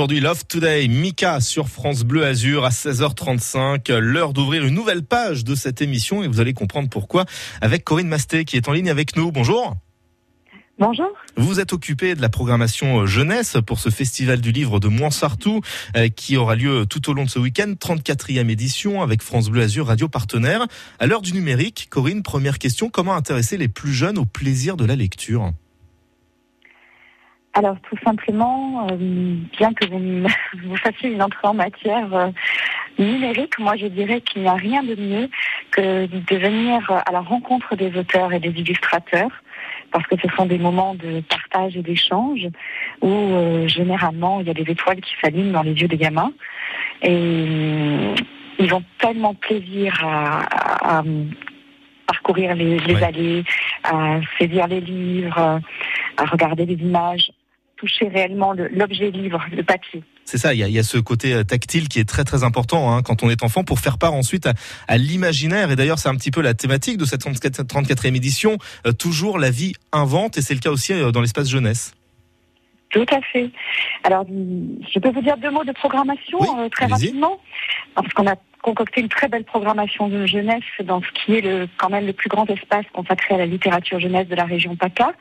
[0.00, 5.44] aujourd'hui, Love Today, Mika sur France Bleu Azur à 16h35, l'heure d'ouvrir une nouvelle page
[5.44, 7.26] de cette émission et vous allez comprendre pourquoi
[7.60, 9.30] avec Corinne Masté qui est en ligne avec nous.
[9.30, 9.76] Bonjour.
[10.78, 11.08] Bonjour.
[11.36, 14.88] Vous vous êtes occupé de la programmation euh, jeunesse pour ce festival du livre de
[14.88, 15.60] Moinsartou
[15.98, 19.64] euh, qui aura lieu tout au long de ce week-end, 34e édition avec France Bleu
[19.64, 20.66] Azur Radio Partenaire.
[20.98, 24.86] À l'heure du numérique, Corinne, première question, comment intéresser les plus jeunes au plaisir de
[24.86, 25.52] la lecture?
[27.52, 28.96] Alors tout simplement, euh,
[29.58, 30.28] bien que vous,
[30.68, 32.28] vous fassiez une entrée en matière euh,
[32.98, 35.28] numérique, moi je dirais qu'il n'y a rien de mieux
[35.72, 39.30] que de venir à la rencontre des auteurs et des illustrateurs,
[39.90, 42.46] parce que ce sont des moments de partage et d'échange
[43.00, 46.32] où euh, généralement il y a des étoiles qui s'allument dans les yeux des gamins.
[47.02, 48.14] Et
[48.58, 51.02] ils ont tellement plaisir à, à- à
[52.06, 53.44] parcourir les, les allées,
[53.84, 55.60] à saisir les livres,
[56.16, 57.30] à regarder les images,
[57.80, 60.02] toucher réellement le- l'objet livre, le papier.
[60.24, 62.22] C'est ça, il y, a, il y a ce côté euh, tactile qui est très
[62.24, 64.52] très important hein, quand on est enfant pour faire part ensuite à,
[64.86, 65.70] à l'imaginaire.
[65.70, 68.58] Et d'ailleurs, c'est un petit peu la thématique de cette 34 34e édition.
[68.86, 71.94] Euh, toujours la vie invente, et c'est le cas aussi euh, dans l'espace jeunesse.
[72.90, 73.50] Tout à fait.
[74.04, 77.38] Alors, je peux vous dire deux mots de programmation euh, très rapidement,
[77.94, 81.66] parce qu'on a concocté une très belle programmation de jeunesse dans ce qui est le,
[81.78, 85.12] quand même le plus grand espace consacré à la littérature jeunesse de la région PACA.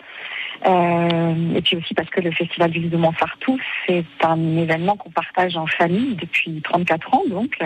[0.65, 4.97] Euh, et puis aussi parce que le Festival du livre de Montsartou, c'est un événement
[4.97, 7.23] qu'on partage en famille depuis 34 ans.
[7.29, 7.57] Donc,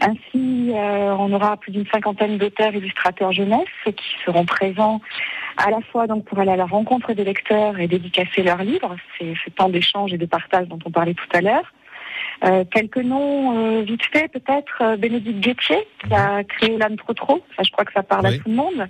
[0.00, 5.00] ainsi, euh, on aura plus d'une cinquantaine d'auteurs illustrateurs jeunesse qui seront présents
[5.56, 8.96] à la fois donc pour aller à la rencontre des lecteurs et dédicacer leurs livres,
[9.18, 11.72] c'est ce temps d'échange et de partage dont on parlait tout à l'heure.
[12.44, 17.12] Euh, quelques noms euh, vite fait, peut-être euh, Bénédicte Guettier, qui a créé l'âme trop
[17.12, 18.88] trop, ça je crois que ça parle à tout le monde,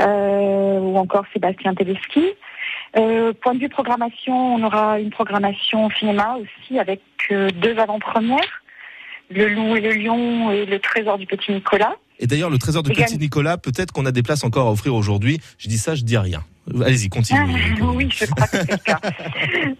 [0.00, 2.34] ou encore Sébastien Tedeschi.
[2.96, 7.00] Euh, point de vue programmation, on aura une programmation cinéma aussi avec
[7.30, 8.62] euh, deux avant-premières,
[9.30, 11.94] Le Loup et le Lion et Le Trésor du Petit Nicolas.
[12.18, 14.94] Et d'ailleurs, le trésor Également- Petit Nicolas, peut-être qu'on a des places encore à offrir
[14.94, 15.40] aujourd'hui.
[15.58, 16.44] Je dis ça, je dis rien.
[16.80, 17.40] Allez-y, continuez.
[17.80, 19.00] Ah, oui, je crois que c'est le cas.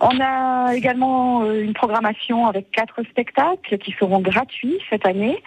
[0.01, 5.43] On a également euh, une programmation avec quatre spectacles qui seront gratuits cette année.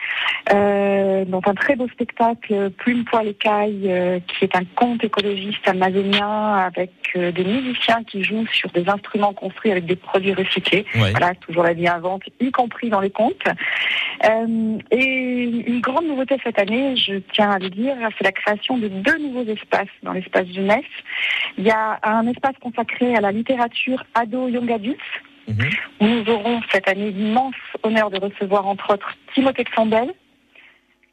[0.53, 5.67] Euh, donc un très beau spectacle Plume Poil Écaille, euh, qui est un conte écologiste
[5.67, 10.86] amazonien avec euh, des musiciens qui jouent sur des instruments construits avec des produits recyclés.
[10.95, 11.11] Ouais.
[11.11, 13.43] Voilà, toujours la vie invente, y compris dans les contes.
[14.91, 18.88] Et une grande nouveauté cette année, je tiens à le dire, c'est la création de
[18.88, 20.83] deux nouveaux espaces dans l'espace jeunesse.
[21.57, 24.99] Il y a un espace consacré à la littérature ado young adultes,
[25.47, 30.13] où nous aurons cette année l'immense honneur de recevoir entre autres Timothée de Sandel,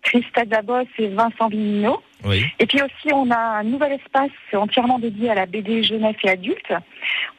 [0.03, 2.03] Christelle Dabos et Vincent Vignot.
[2.25, 2.45] Oui.
[2.59, 6.31] Et puis aussi, on a un nouvel espace entièrement dédié à la BD jeunesse et
[6.31, 6.73] adulte,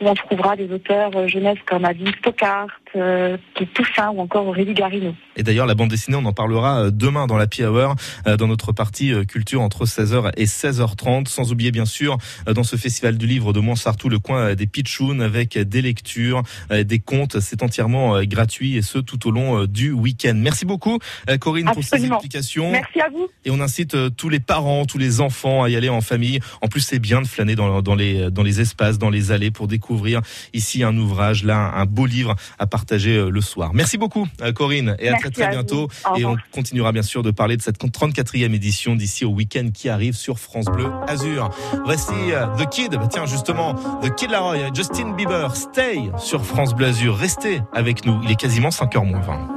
[0.01, 3.38] où on trouvera des auteurs euh, jeunesse comme Adeline Stockart, euh,
[3.73, 5.15] Toussaint ou encore Aurélie Garino.
[5.36, 7.95] Et d'ailleurs, la bande dessinée, on en parlera euh, demain dans la Happy Hour,
[8.27, 11.27] euh, dans notre partie culture entre 16h et 16h30.
[11.27, 15.19] Sans oublier, bien sûr, dans ce festival du livre de Montsartou, le coin des pitchouns
[15.21, 17.39] avec des lectures, des contes.
[17.39, 20.34] C'est entièrement gratuit et ce, tout au long du week-end.
[20.36, 20.99] Merci beaucoup,
[21.39, 22.71] Corinne, pour ces explications.
[22.71, 23.27] Merci à vous.
[23.45, 26.39] Et on incite tous les parents, tous les enfants à y aller en famille.
[26.61, 29.51] En plus, c'est bien de flâner dans, dans les, dans les espaces, dans les allées
[29.51, 30.21] pour découvrir
[30.53, 33.71] ici un ouvrage, là, un beau livre à partager euh, le soir.
[33.74, 35.88] Merci beaucoup, euh, Corinne, et à Merci très très à bientôt.
[36.05, 36.19] vous.
[36.19, 39.89] Et on continuera bien sûr de parler de cette 34e édition d'ici au week-end qui
[39.89, 41.49] arrive sur France Bleu Azur.
[41.86, 46.74] Voici euh, The Kid, Bah, tiens justement, The Kid Laroi, Justin Bieber, Stay sur France
[46.74, 47.15] Bleu Azur.
[47.17, 49.49] Restez avec nous, il est quasiment 5h moins 20.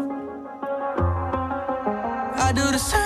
[2.39, 3.06] I do the same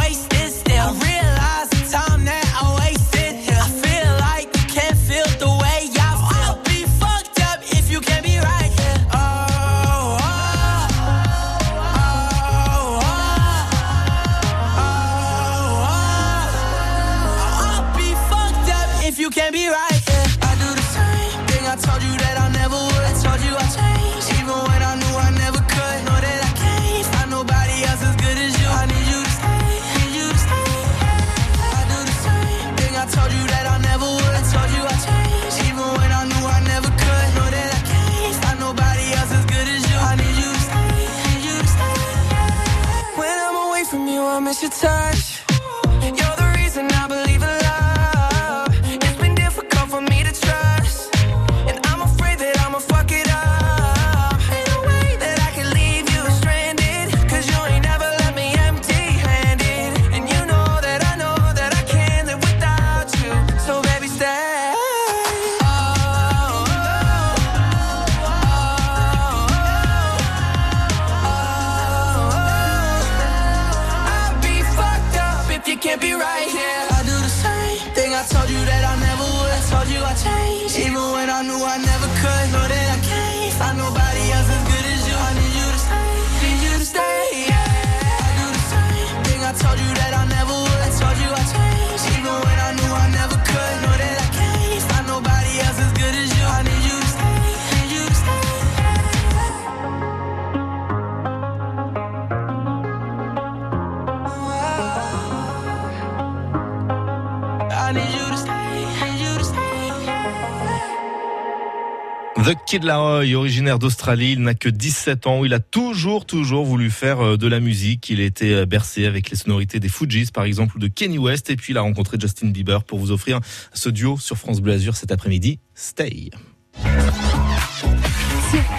[112.71, 115.43] Kid Laroi, originaire d'Australie, il n'a que 17 ans.
[115.43, 118.09] Il a toujours, toujours voulu faire euh, de la musique.
[118.09, 121.17] Il a été euh, bercé avec les sonorités des Fujis, par exemple, ou de Kenny
[121.17, 121.49] West.
[121.49, 123.41] Et puis, il a rencontré Justin Bieber pour vous offrir
[123.73, 125.59] ce duo sur France Bleu Azur cet après-midi.
[125.75, 126.29] Stay.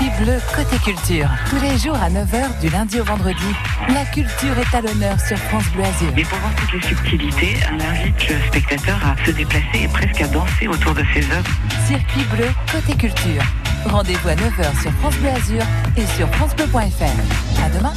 [0.03, 1.29] Circuit bleu côté culture.
[1.49, 3.55] Tous les jours à 9h du lundi au vendredi.
[3.89, 6.13] La culture est à l'honneur sur France Bleu Azur.
[6.17, 10.21] Et pour voir toutes les subtilités, on invite le spectateur à se déplacer et presque
[10.21, 11.51] à danser autour de ses œuvres.
[11.87, 13.43] Circuit bleu côté culture.
[13.85, 15.63] Rendez-vous à 9h sur France Bleu Azur
[15.97, 17.65] et sur francebleu.fr.
[17.65, 17.93] À demain.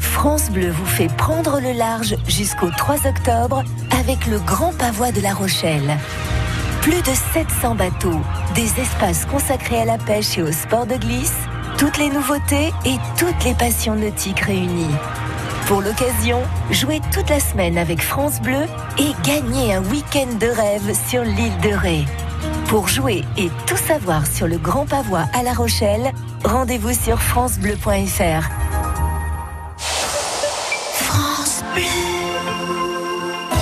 [0.00, 3.64] France Bleu vous fait prendre le large jusqu'au 3 octobre
[4.00, 5.98] avec le Grand Pavois de La Rochelle.
[6.82, 8.20] Plus de 700 bateaux,
[8.54, 11.34] des espaces consacrés à la pêche et au sport de glisse,
[11.76, 14.94] toutes les nouveautés et toutes les passions nautiques réunies.
[15.66, 18.64] Pour l'occasion, jouez toute la semaine avec France Bleu
[18.98, 22.04] et gagnez un week-end de rêve sur l'île de Ré.
[22.68, 26.12] Pour jouer et tout savoir sur le Grand Pavois à La Rochelle,
[26.44, 28.48] rendez-vous sur francebleu.fr.
[30.94, 31.82] France Bleu.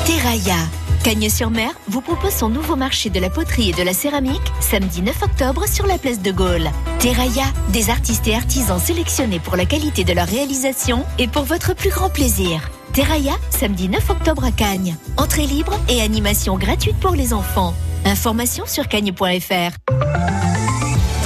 [0.05, 0.86] Terraia.
[1.07, 5.23] Cagnes-sur-Mer vous propose son nouveau marché de la poterie et de la céramique samedi 9
[5.23, 6.69] octobre sur la place de Gaulle.
[6.99, 11.77] Terraia, des artistes et artisans sélectionnés pour la qualité de leur réalisation et pour votre
[11.77, 12.61] plus grand plaisir.
[12.93, 14.97] Terraia, samedi 9 octobre à Cagnes.
[15.17, 17.73] Entrée libre et animation gratuite pour les enfants.
[18.05, 20.26] Information sur cagnes.fr.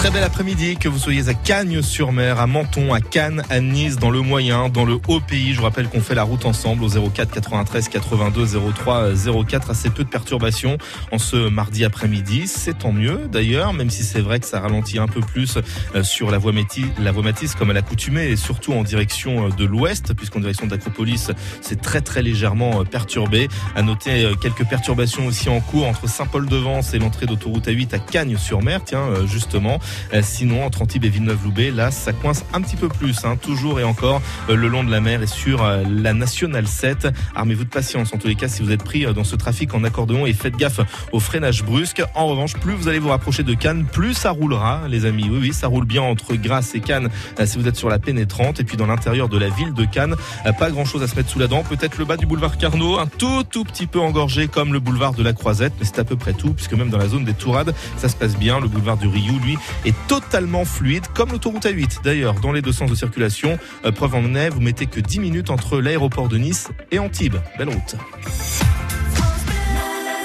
[0.01, 4.09] Très bel après-midi, que vous soyez à Cagnes-sur-Mer, à Menton, à Cannes, à Nice, dans
[4.09, 5.53] le Moyen, dans le Haut-Pays.
[5.53, 9.11] Je vous rappelle qu'on fait la route ensemble au 04 93 82 03
[9.47, 9.71] 04.
[9.71, 10.79] Assez peu de perturbations
[11.13, 12.47] en ce mardi après-midi.
[12.47, 15.59] C'est tant mieux d'ailleurs, même si c'est vrai que ça ralentit un peu plus
[15.95, 19.49] euh, sur la voie, métis, la voie Matisse comme à l'accoutumée et surtout en direction
[19.49, 21.31] euh, de l'ouest, puisqu'en direction d'Acropolis,
[21.61, 23.49] c'est très très légèrement euh, perturbé.
[23.77, 28.81] À noter quelques perturbations aussi en cours entre Saint-Paul-de-Vence et l'entrée d'autoroute A8 à Cagnes-sur-Mer,
[28.83, 29.79] tiens, justement.
[30.13, 33.81] Euh, Sinon, entre Antibes et Villeneuve-Loubet, là, ça coince un petit peu plus, hein, toujours
[33.81, 37.09] et encore euh, le long de la mer et sur euh, la nationale 7.
[37.35, 39.85] Armez-vous de patience, en tous les cas, si vous êtes pris dans ce trafic en
[39.85, 40.81] accordéon et faites gaffe
[41.13, 42.03] au freinage brusque.
[42.15, 45.29] En revanche, plus vous allez vous rapprocher de Cannes, plus ça roulera, les amis.
[45.31, 47.09] Oui, oui, ça roule bien entre Grasse et Cannes
[47.45, 48.61] si vous êtes sur la pénétrante.
[48.61, 50.17] Et puis dans l'intérieur de la ville de Cannes,
[50.59, 51.63] pas grand-chose à se mettre sous la dent.
[51.63, 55.15] Peut-être le bas du boulevard Carnot, un tout, tout petit peu engorgé comme le boulevard
[55.15, 57.35] de la Croisette, mais c'est à peu près tout, puisque même dans la zone des
[57.35, 58.61] Tourades, ça se passe bien.
[58.61, 62.73] Le boulevard du Rioux, lui, est totalement fluide, comme l'autoroute A8 d'ailleurs, dans les deux
[62.73, 63.59] sens de circulation.
[63.85, 67.37] Euh, preuve en est, vous mettez que 10 minutes entre l'aéroport de Nice et Antibes.
[67.59, 67.97] Belle route.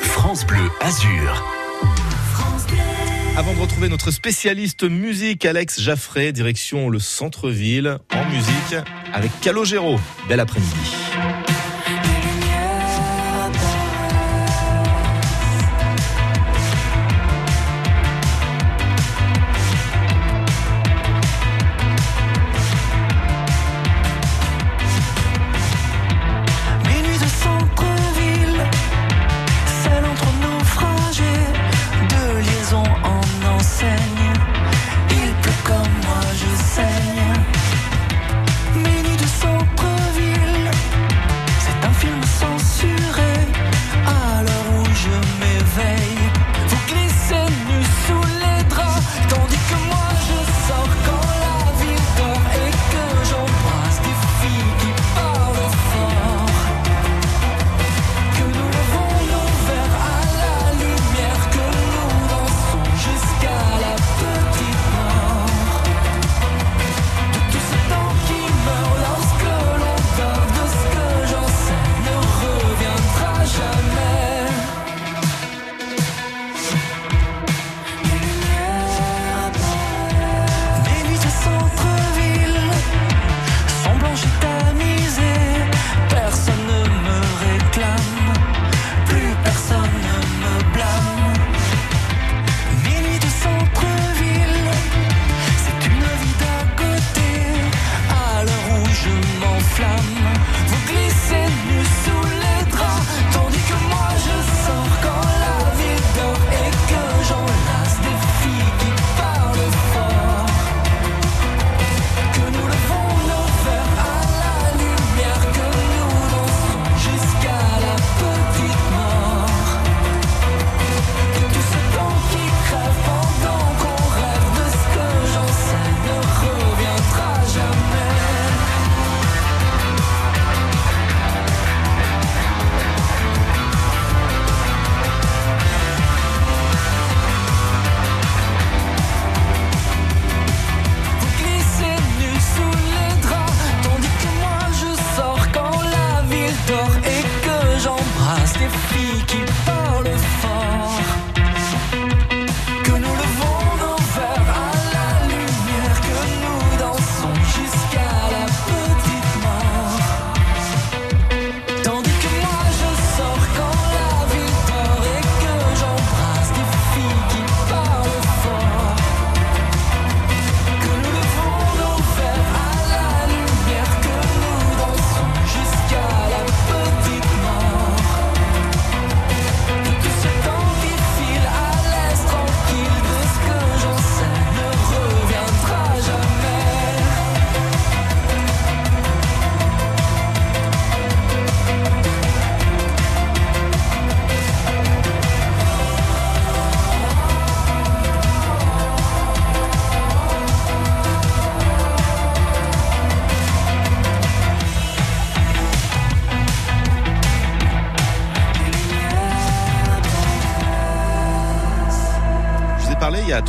[0.02, 1.44] France Bleu Azur.
[3.38, 8.76] Avant de retrouver notre spécialiste musique, Alex Jaffray, direction le centre-ville, en musique,
[9.14, 10.00] avec Calogero.
[10.30, 11.15] Bel après-midi.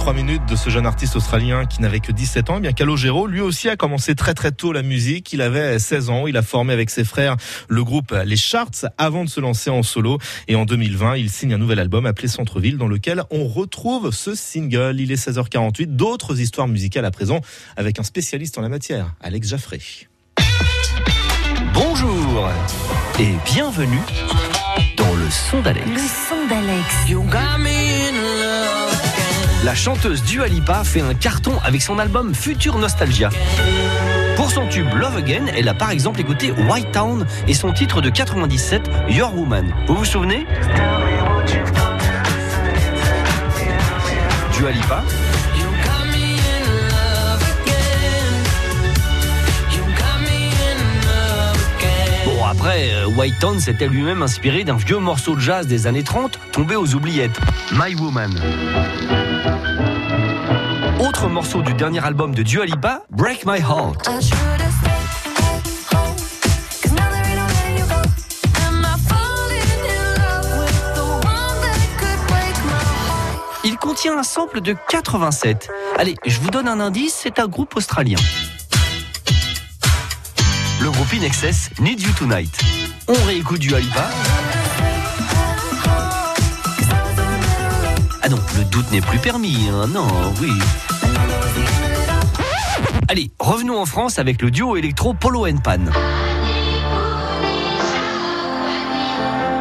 [0.07, 3.26] 3 minutes de ce jeune artiste australien qui n'avait que 17 ans, eh bien Calogero,
[3.26, 5.32] lui aussi a commencé très très tôt la musique.
[5.32, 7.34] Il avait 16 ans, il a formé avec ses frères
[7.66, 10.18] le groupe Les Charts avant de se lancer en solo.
[10.46, 14.36] Et en 2020, il signe un nouvel album appelé Centreville dans lequel on retrouve ce
[14.36, 15.00] single.
[15.00, 15.96] Il est 16h48.
[15.96, 17.40] D'autres histoires musicales à présent
[17.76, 19.80] avec un spécialiste en la matière, Alex Jaffré.
[21.74, 22.48] Bonjour
[23.18, 23.98] et bienvenue
[24.96, 25.90] dans le son d'Alex.
[25.90, 27.07] Le son d'Alex.
[29.67, 33.31] La chanteuse Dua Lipa fait un carton avec son album Future Nostalgia.
[34.37, 38.01] Pour son tube Love Again, elle a par exemple écouté White Town et son titre
[38.01, 39.75] de 97 Your Woman.
[39.89, 40.47] Vous vous souvenez?
[44.57, 45.03] Dua Lipa
[52.25, 56.05] Bon après, euh, White Town s'était lui-même inspiré d'un vieux morceau de jazz des années
[56.05, 57.41] 30 tombé aux oubliettes.
[57.73, 58.31] My Woman.
[60.99, 64.09] Autre morceau du dernier album de Dua Lipa, Break My Heart.
[73.64, 75.68] Il contient un sample de 87.
[75.99, 78.18] Allez, je vous donne un indice, c'est un groupe australien.
[80.80, 82.59] Le groupe In Excess, Need You Tonight.
[83.09, 84.09] On réécoute du Alipa.
[88.27, 90.09] Ah non, le doute n'est plus permis, hein, non,
[90.41, 90.51] oui.
[93.07, 95.79] Allez, revenons en France avec le duo électro Polo Pan.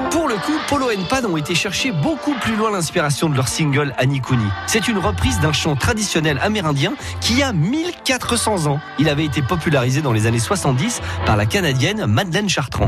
[0.10, 3.94] Pour le coup, Polo Pan ont été chercher beaucoup plus loin l'inspiration de leur single
[4.00, 4.48] Anikuni.
[4.66, 8.80] C'est une reprise d'un chant traditionnel amérindien qui a 1400 ans.
[8.98, 12.88] Il avait été popularisé dans les années 70 par la Canadienne Madeleine Chartrand.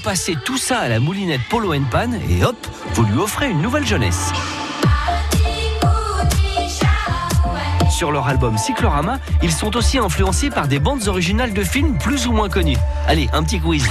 [0.00, 2.56] Passez tout ça à la moulinette Polo Pan et hop,
[2.94, 4.32] vous lui offrez une nouvelle jeunesse.
[7.90, 12.26] Sur leur album Cyclorama, ils sont aussi influencés par des bandes originales de films plus
[12.26, 12.78] ou moins connus.
[13.06, 13.86] Allez, un petit quiz.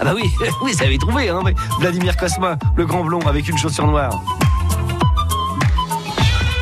[0.00, 0.28] Ah bah oui,
[0.62, 1.42] oui, ça avait trouvé, hein,
[1.78, 4.20] Vladimir Kosma, le grand blond avec une chaussure noire.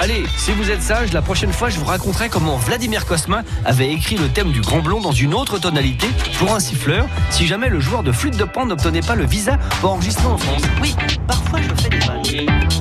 [0.02, 3.92] Allez, si vous êtes sage, la prochaine fois, je vous raconterai comment Vladimir Kosma avait
[3.92, 6.08] écrit le thème du grand blond dans une autre tonalité
[6.40, 9.58] pour un siffleur, si jamais le joueur de flûte de pan n'obtenait pas le visa
[9.80, 10.62] pour enregistrer en France.
[10.80, 10.96] Oui,
[11.28, 12.71] parfois je fais des.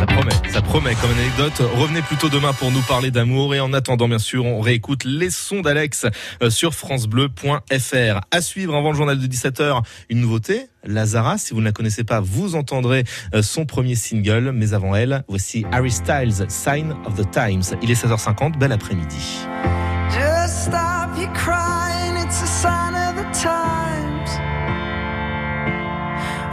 [0.00, 1.60] Ça promet, ça promet comme anecdote.
[1.76, 3.54] Revenez plutôt demain pour nous parler d'amour.
[3.54, 6.06] Et en attendant, bien sûr, on réécoute les sons d'Alex
[6.42, 8.20] euh, sur FranceBleu.fr.
[8.30, 10.68] À suivre avant le journal de 17h, une nouveauté.
[10.84, 14.52] Lazara, si vous ne la connaissez pas, vous entendrez euh, son premier single.
[14.54, 17.76] Mais avant elle, voici Harry Styles, Sign of the Times.
[17.82, 19.44] Il est 16h50, bel après-midi.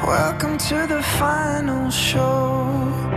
[0.06, 3.17] Welcome to the final show.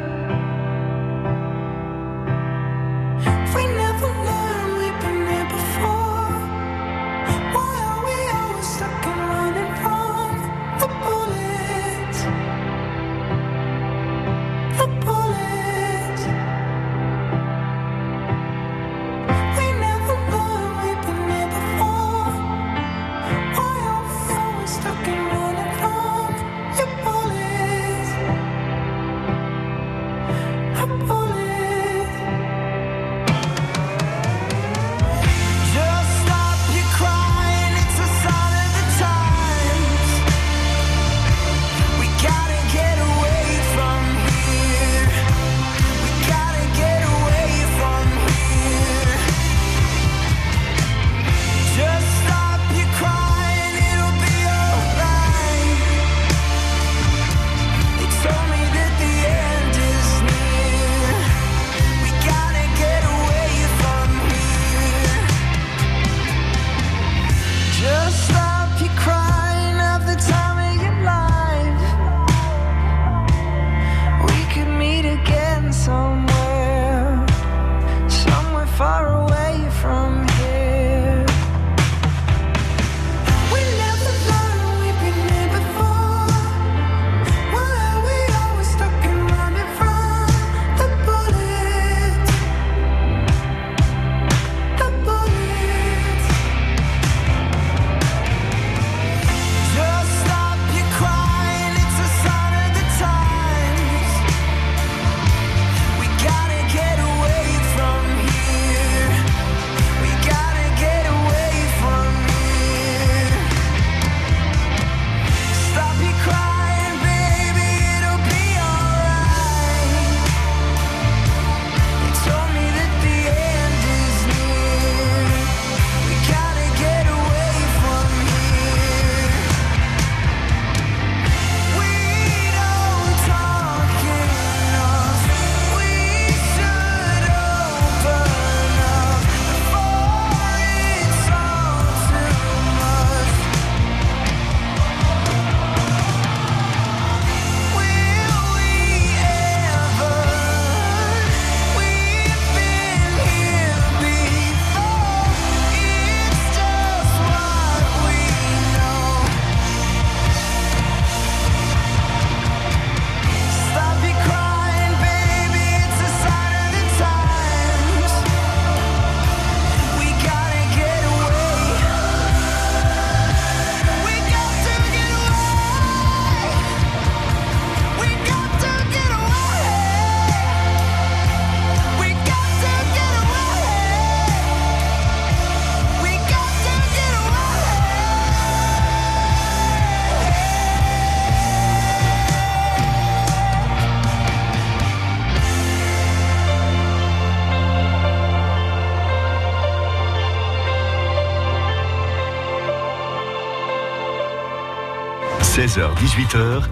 [205.71, 206.63] 16h-18h,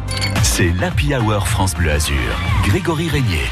[0.44, 2.18] c'est l'Happy Hour France Bleu Azur.
[2.66, 3.48] Grégory Régnier.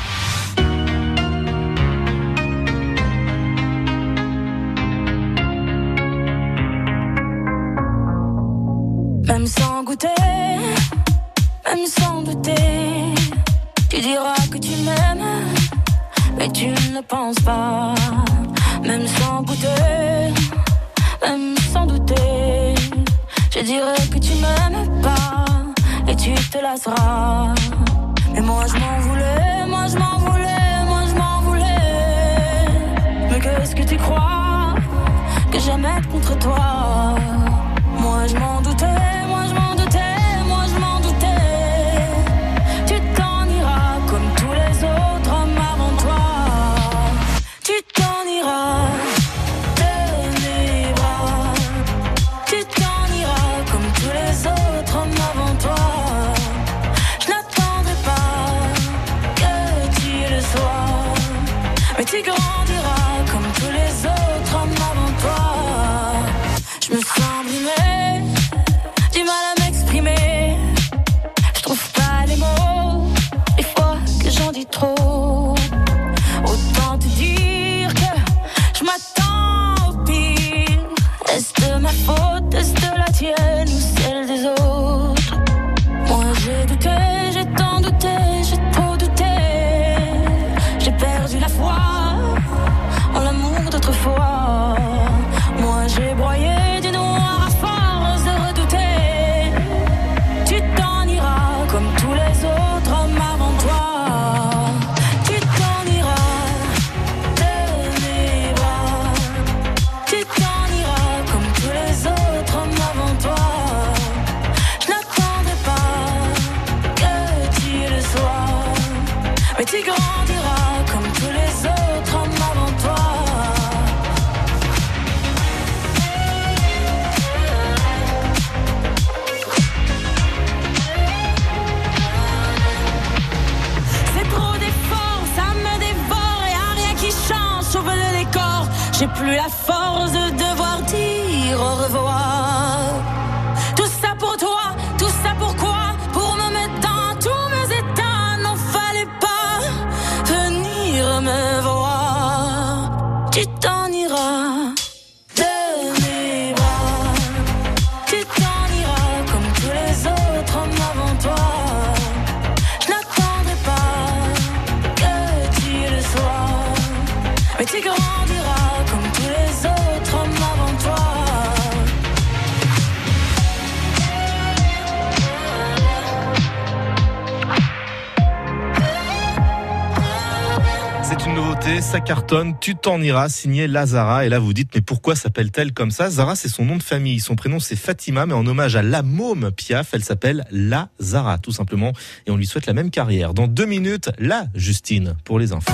[181.10, 184.26] C'est une nouveauté, ça cartonne, tu t'en iras, signé Lazara.
[184.26, 186.10] Et là, vous dites, mais pourquoi s'appelle-t-elle comme ça?
[186.10, 187.22] Zara, c'est son nom de famille.
[187.22, 191.38] Son prénom, c'est Fatima, mais en hommage à la môme Piaf, elle s'appelle La Zara,
[191.38, 191.94] tout simplement.
[192.26, 193.34] Et on lui souhaite la même carrière.
[193.34, 195.72] Dans deux minutes, la Justine, pour les infos.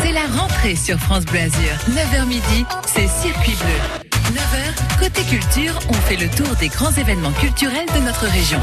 [0.00, 1.74] C'est la rentrée sur France Bleu Azur.
[1.90, 4.11] 9h midi, c'est Circuit Bleu.
[4.32, 8.58] 9h, côté culture, on fait le tour des grands événements culturels de notre région.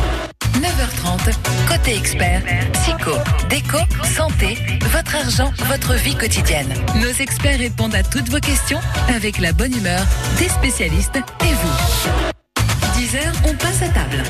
[0.56, 1.36] 9h30,
[1.68, 2.42] côté expert,
[2.74, 3.12] psycho,
[3.50, 4.58] déco, santé,
[4.92, 6.74] votre argent, votre vie quotidienne.
[6.96, 8.80] Nos experts répondent à toutes vos questions
[9.14, 10.02] avec la bonne humeur
[10.40, 12.39] des spécialistes et vous.
[13.00, 14.22] 10h, on passe à table.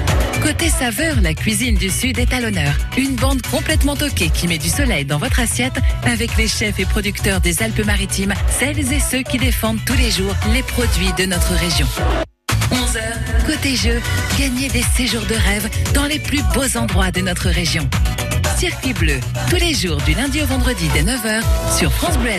[0.43, 2.71] Côté saveur, la cuisine du Sud est à l'honneur.
[2.97, 5.73] Une bande complètement toquée qui met du soleil dans votre assiette
[6.05, 10.35] avec les chefs et producteurs des Alpes-Maritimes, celles et ceux qui défendent tous les jours
[10.53, 11.87] les produits de notre région.
[12.71, 13.99] 11h, côté jeu,
[14.37, 17.89] gagnez des séjours de rêve dans les plus beaux endroits de notre région.
[18.55, 21.41] Circuit bleu, tous les jours du lundi au vendredi dès 9h
[21.75, 22.29] sur France Bleu.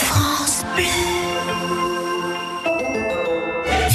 [0.00, 1.23] France Bleu.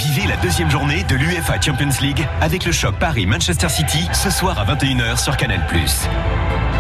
[0.09, 4.57] Vivez la deuxième journée de l'UEFA Champions League avec le choc Paris-Manchester City ce soir
[4.57, 5.61] à 21h sur Canal+.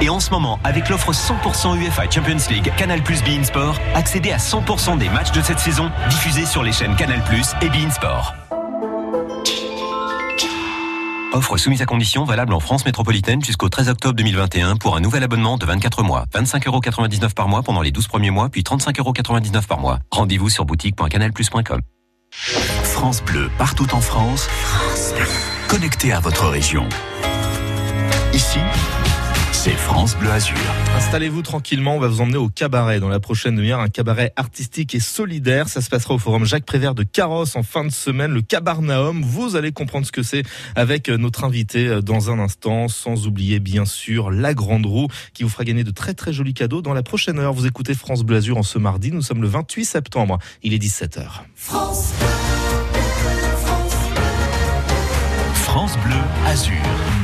[0.01, 4.31] Et en ce moment, avec l'offre 100% UEFA Champions League Canal Plus Bein Sport, accédez
[4.31, 7.91] à 100% des matchs de cette saison diffusés sur les chaînes Canal Plus et Bein
[7.91, 8.33] Sport.
[11.31, 15.23] Offre soumise à condition valable en France métropolitaine jusqu'au 13 octobre 2021 pour un nouvel
[15.23, 16.25] abonnement de 24 mois.
[16.33, 19.99] 25,99€ par mois pendant les 12 premiers mois, puis 35,99€ par mois.
[20.09, 21.81] Rendez-vous sur boutique.canalplus.com.
[22.99, 24.41] France Bleu, partout en France.
[24.41, 25.25] France Bleu.
[25.69, 26.85] Connecté à votre région.
[28.33, 28.59] Ici,
[29.53, 30.57] c'est France Bleu Azur.
[30.97, 34.95] Installez-vous tranquillement, on va vous emmener au cabaret dans la prochaine demi-heure, un cabaret artistique
[34.95, 35.69] et solidaire.
[35.69, 39.21] Ça se passera au forum Jacques Prévert de Carrosse en fin de semaine, le Cabarnaum.
[39.23, 40.43] Vous allez comprendre ce que c'est
[40.75, 45.49] avec notre invité dans un instant, sans oublier bien sûr la Grande Roue qui vous
[45.49, 47.53] fera gagner de très très jolis cadeaux dans la prochaine heure.
[47.53, 50.83] Vous écoutez France Bleu Azur en ce mardi, nous sommes le 28 septembre, il est
[50.83, 51.23] 17h.
[51.55, 52.11] France
[55.69, 56.17] France Bleu
[56.47, 57.18] Azur.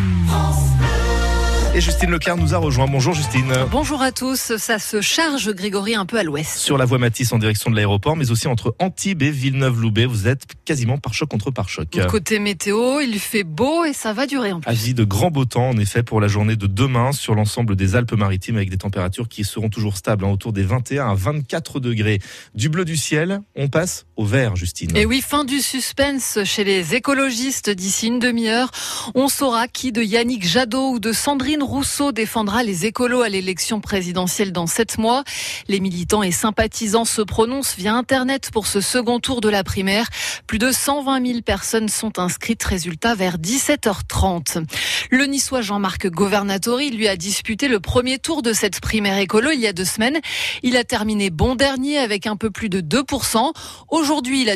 [1.76, 2.88] Et Justine Leclerc nous a rejoint.
[2.88, 3.53] Bonjour Justine.
[3.69, 4.55] Bonjour à tous.
[4.55, 6.55] Ça se charge, Grégory, un peu à l'ouest.
[6.57, 10.05] Sur la voie Matisse en direction de l'aéroport, mais aussi entre Antibes et Villeneuve-Loubet.
[10.05, 11.89] Vous êtes quasiment par choc contre par choc.
[12.07, 14.69] Côté météo, il fait beau et ça va durer en plus.
[14.69, 17.97] Avis de grand beau temps, en effet, pour la journée de demain sur l'ensemble des
[17.97, 22.21] Alpes-Maritimes avec des températures qui seront toujours stables, hein, autour des 21 à 24 degrés.
[22.53, 24.95] Du bleu du ciel, on passe au vert, Justine.
[24.95, 28.71] Et oui, fin du suspense chez les écologistes d'ici une demi-heure.
[29.13, 33.82] On saura qui de Yannick Jadot ou de Sandrine Rousseau défendra les écolos à l'élection
[33.82, 35.24] présidentielle dans sept mois.
[35.68, 40.07] Les militants et sympathisants se prononcent via Internet pour ce second tour de la primaire.
[40.47, 42.63] Plus de 120 000 personnes sont inscrites.
[42.63, 44.66] Résultat vers 17h30.
[45.11, 49.59] Le niçois Jean-Marc Governatori lui a disputé le premier tour de cette primaire écolo il
[49.59, 50.20] y a deux semaines.
[50.63, 53.51] Il a terminé bon dernier avec un peu plus de 2%.
[53.89, 54.49] Aujourd'hui, il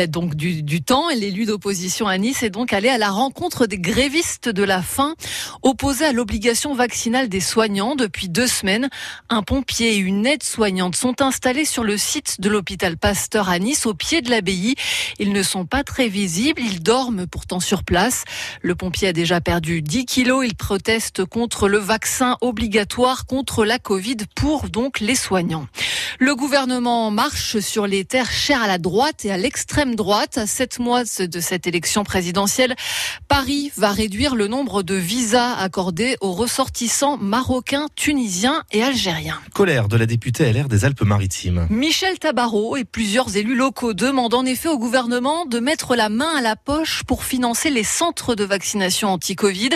[0.00, 1.08] a, donc du, du temps.
[1.08, 5.14] L'élu d'opposition à Nice est donc allé à la rencontre des grévistes de la faim,
[5.62, 8.88] opposés à l'obligation vaccinale des soignants depuis deux semaines.
[9.28, 13.86] Un pompier et une aide-soignante sont installés sur le site de l'hôpital Pasteur à Nice,
[13.86, 14.74] au pied de l'abbaye.
[15.20, 18.24] Ils ne sont pas très visibles, ils dorment pourtant sur place.
[18.60, 20.44] Le pompier a déjà perdu 10 kilos.
[20.44, 25.68] Il proteste contre le vaccin obligatoire contre la Covid pour donc les soignants.
[26.18, 30.38] Le gouvernement marche sur les terres chères à la droite et à l'extrême droite.
[30.38, 32.74] À sept mois de cette élection présidentielle,
[33.28, 39.40] Paris va réduire le nombre de visas accordés aux ressortissants marocains, tunisiens et algériens.
[39.54, 41.66] Colère de la députée LR des Alpes-Maritimes.
[41.70, 46.34] Michel Tabarot et plusieurs élus locaux demandent en effet au gouvernement de mettre la main
[46.36, 49.68] à la poche pour financer les centres de vaccination anti-Covid Covid.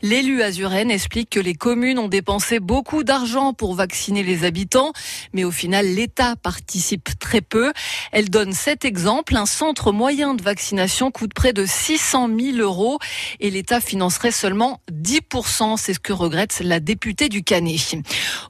[0.00, 4.92] L'élu azurène explique que les communes ont dépensé beaucoup d'argent pour vacciner les habitants,
[5.34, 7.72] mais au final, l'État participe très peu.
[8.12, 9.36] Elle donne cet exemple.
[9.36, 12.98] Un centre moyen de vaccination coûte près de 600 000 euros
[13.40, 15.76] et l'État financerait seulement 10%.
[15.76, 17.96] C'est ce que regrette la députée du Canet.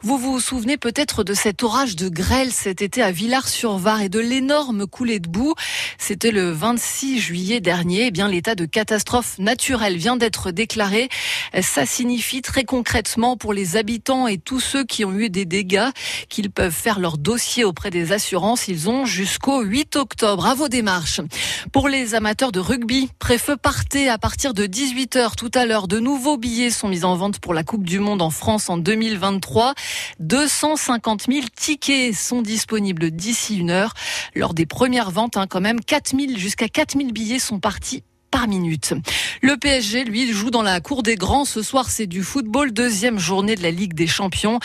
[0.02, 4.20] Vous vous souvenez peut-être de cet orage de grêle cet été à Villars-sur-Var et de
[4.20, 5.54] l'énorme coulée de boue.
[5.98, 8.06] C'était le 26 juillet dernier.
[8.06, 11.08] Eh bien, l'état de catastrophe naturelle vient d'être déclaré.
[11.60, 15.88] Ça signifie très concrètement pour les habitants et tous ceux qui ont eu des dégâts
[16.28, 18.68] qu'ils peuvent faire leur dossier auprès des assurances.
[18.68, 20.46] Ils ont jusqu'au 8 octobre.
[20.46, 21.20] À vos démarches.
[21.72, 25.88] Pour les amateurs de rugby, préfeu partez à partir de 18h tout à l'heure.
[25.88, 28.76] De nouveaux billets sont mis en vente pour la Coupe du Monde en France en
[28.76, 29.74] 2023.
[30.20, 33.94] 250 000 tickets sont disponibles d'ici une heure.
[34.34, 38.02] Lors des premières ventes, hein, quand même, 4 000 jusqu'à 4 000 billets sont partis
[38.30, 38.94] par minute.
[39.42, 41.44] Le PSG, lui, joue dans la cour des grands.
[41.44, 44.60] Ce soir, c'est du football, deuxième journée de la Ligue des Champions.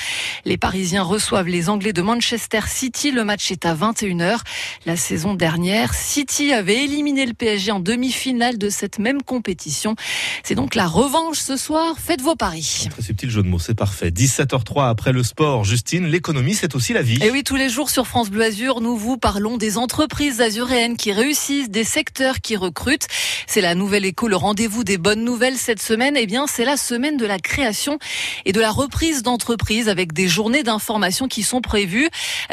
[0.45, 3.11] Les Parisiens reçoivent les Anglais de Manchester City.
[3.11, 4.39] Le match est à 21h.
[4.85, 9.95] La saison dernière, City avait éliminé le PSG en demi-finale de cette même compétition.
[10.43, 11.95] C'est donc la revanche ce soir.
[11.97, 12.87] Faites vos paris.
[12.91, 14.09] Très subtil jeu de mots, c'est parfait.
[14.09, 15.63] 17h03 après le sport.
[15.63, 17.21] Justine, l'économie, c'est aussi la vie.
[17.23, 20.97] Et oui, tous les jours sur France Bleu Azur, nous vous parlons des entreprises azuréennes
[20.97, 23.07] qui réussissent, des secteurs qui recrutent.
[23.55, 26.17] C'est la nouvelle écho, le rendez-vous des bonnes nouvelles cette semaine.
[26.17, 27.99] Eh bien, c'est la semaine de la création
[28.43, 32.09] et de la reprise d'entreprises avec des journées d'information qui sont prévues.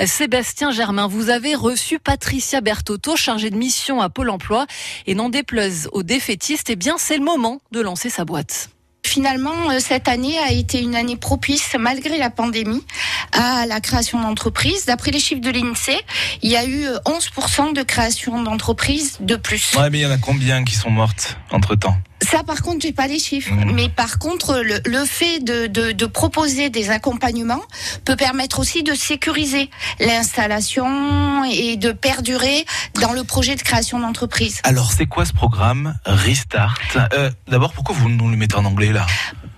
[0.06, 4.68] Sébastien Germain, vous avez reçu Patricia Bertotto, chargée de mission à Pôle emploi.
[5.08, 8.70] Et n'en déplaise aux défaitistes, eh bien, c'est le moment de lancer sa boîte.
[9.12, 12.84] Finalement, euh, cette année a été une année propice, malgré la pandémie,
[13.32, 14.86] à la création d'entreprises.
[14.86, 16.00] D'après les chiffres de l'INSEE,
[16.42, 19.74] il y a eu euh, 11% de création d'entreprises de plus.
[19.76, 22.80] Ouais, mais il y en a combien qui sont mortes entre temps Ça, par contre,
[22.82, 23.52] j'ai pas les chiffres.
[23.52, 23.72] Mmh.
[23.74, 27.62] Mais par contre, le, le fait de, de, de proposer des accompagnements
[28.04, 29.70] peut permettre aussi de sécuriser
[30.00, 32.64] l'installation et de perdurer
[33.00, 34.60] dans le projet de création d'entreprise.
[34.64, 36.78] Alors, c'est quoi ce programme Restart?
[37.12, 39.06] Euh, D'abord, pourquoi vous nous le mettez en anglais là?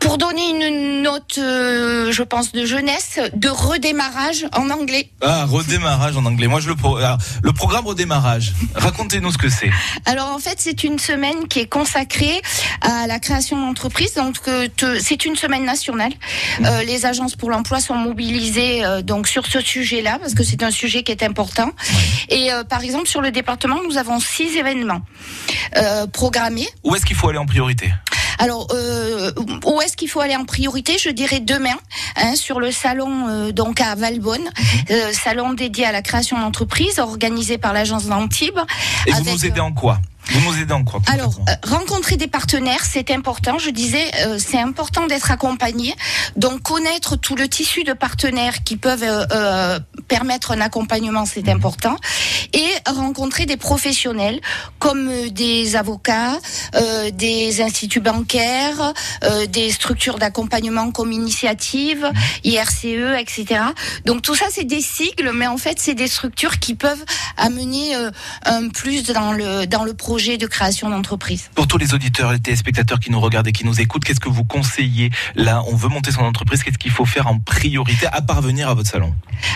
[0.04, 5.08] Pour donner une note, euh, je pense, de jeunesse, de redémarrage en anglais.
[5.22, 6.46] Ah, redémarrage en anglais.
[6.46, 6.96] Moi, je le pro...
[6.98, 8.52] alors, le programme redémarrage.
[8.74, 9.70] Racontez-nous ce que c'est.
[10.04, 12.42] Alors en fait, c'est une semaine qui est consacrée
[12.82, 14.12] à la création d'entreprises.
[14.14, 16.12] Donc euh, te- c'est une semaine nationale.
[16.62, 20.62] Euh, les agences pour l'emploi sont mobilisées euh, donc sur ce sujet-là parce que c'est
[20.62, 21.70] un sujet qui est important.
[22.28, 25.00] Et euh, par exemple sur le département, nous avons six événements
[25.78, 26.68] euh, programmés.
[26.84, 27.90] Où est-ce qu'il faut aller en priorité?
[28.38, 29.32] Alors, euh,
[29.64, 31.76] où est-ce qu'il faut aller en priorité Je dirais demain,
[32.16, 34.48] hein, sur le salon euh, donc à Valbonne,
[34.90, 38.60] euh, salon dédié à la création d'entreprises, organisé par l'agence d'Antibes.
[39.06, 39.98] Et vous avec, nous aidez en quoi?
[40.30, 40.40] Vous
[40.84, 43.58] quoi alors, euh, rencontrer des partenaires, c'est important.
[43.58, 45.94] Je disais, euh, c'est important d'être accompagné.
[46.36, 51.48] Donc, connaître tout le tissu de partenaires qui peuvent euh, euh, permettre un accompagnement, c'est
[51.48, 51.96] important.
[52.52, 54.40] Et rencontrer des professionnels
[54.78, 56.38] comme euh, des avocats,
[56.74, 58.94] euh, des instituts bancaires,
[59.24, 62.10] euh, des structures d'accompagnement comme Initiative,
[62.44, 63.60] IRCE, etc.
[64.06, 67.04] Donc, tout ça, c'est des sigles, mais en fait, c'est des structures qui peuvent
[67.36, 68.10] amener euh,
[68.46, 71.50] un plus dans le dans le projet de création d'entreprise.
[71.54, 74.28] Pour tous les auditeurs, les téléspectateurs qui nous regardent et qui nous écoutent, qu'est-ce que
[74.28, 78.22] vous conseillez Là, on veut monter son entreprise, qu'est-ce qu'il faut faire en priorité à
[78.22, 79.12] parvenir à votre salon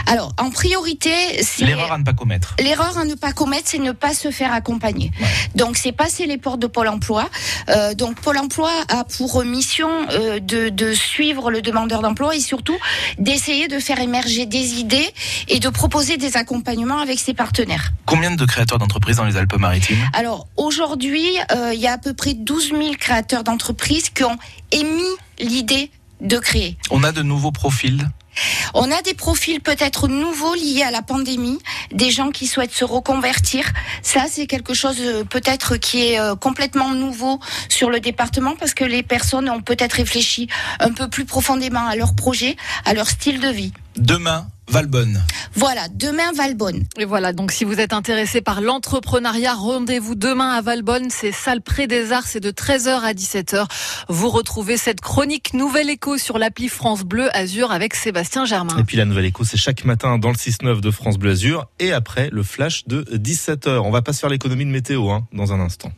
[0.07, 1.11] Alors, en priorité,
[1.43, 2.57] c'est L'erreur à ne pas commettre.
[2.59, 5.13] L'erreur à ne pas commettre, c'est ne pas se faire accompagner.
[5.55, 7.29] Donc, c'est passer les portes de Pôle Emploi.
[7.69, 12.41] Euh, donc, Pôle Emploi a pour mission euh, de, de suivre le demandeur d'emploi et
[12.41, 12.77] surtout
[13.19, 15.09] d'essayer de faire émerger des idées
[15.47, 17.93] et de proposer des accompagnements avec ses partenaires.
[18.07, 19.99] Combien de créateurs d'entreprises dans les Alpes-Maritimes?
[20.13, 24.39] Alors, aujourd'hui, euh, il y a à peu près 12 000 créateurs d'entreprises qui ont
[24.73, 25.91] émis l'idée
[26.21, 26.77] de créer.
[26.91, 28.09] On a de nouveaux profils
[28.75, 31.59] On a des profils peut-être nouveaux liés à la pandémie,
[31.93, 33.65] des gens qui souhaitent se reconvertir.
[34.03, 38.75] Ça, c'est quelque chose euh, peut-être qui est euh, complètement nouveau sur le département parce
[38.75, 40.49] que les personnes ont peut-être réfléchi
[40.81, 43.73] un peu plus profondément à leur projet, à leur style de vie.
[43.97, 45.23] Demain, Valbonne.
[45.55, 46.85] Voilà, demain Valbonne.
[46.99, 51.63] Et voilà, donc si vous êtes intéressé par l'entrepreneuriat, rendez-vous demain à Valbonne, c'est salle
[51.63, 53.67] près des Arts, c'est de 13h à 17h.
[54.09, 58.77] Vous retrouvez cette chronique Nouvelle Écho sur l'appli France Bleu Azur avec Sébastien Germain.
[58.79, 61.67] Et puis la nouvelle écho, c'est chaque matin dans le 6-9 de France Bleu Azur
[61.79, 63.79] et après le flash de 17h.
[63.79, 65.91] On va pas se faire l'économie de météo hein, dans un instant.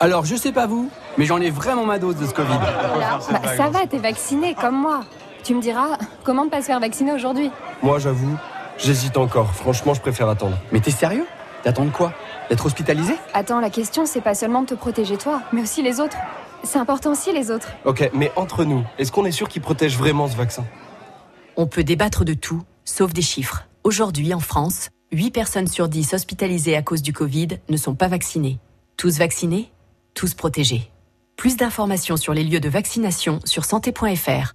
[0.00, 2.58] Alors, je sais pas vous, mais j'en ai vraiment ma dose de ce Covid.
[2.58, 5.04] Bah, ça va, t'es vacciné comme moi.
[5.44, 7.50] Tu me diras, comment ne pas se faire vacciner aujourd'hui?
[7.82, 8.34] Moi, j'avoue,
[8.78, 9.52] j'hésite encore.
[9.54, 10.56] Franchement, je préfère attendre.
[10.72, 11.26] Mais t'es sérieux?
[11.62, 12.14] T'attends de quoi?
[12.48, 13.14] D'être hospitalisé?
[13.34, 16.16] Attends, la question, c'est pas seulement de te protéger toi, mais aussi les autres.
[16.62, 17.68] C'est important aussi les autres.
[17.84, 20.64] Ok, mais entre nous, est-ce qu'on est sûr qu'il protège vraiment ce vaccin?
[21.56, 23.66] On peut débattre de tout, sauf des chiffres.
[23.82, 28.08] Aujourd'hui, en France, 8 personnes sur 10 hospitalisées à cause du Covid ne sont pas
[28.08, 28.60] vaccinées.
[28.96, 29.70] Tous vaccinés,
[30.14, 30.90] tous protégés.
[31.36, 34.54] Plus d'informations sur les lieux de vaccination sur santé.fr.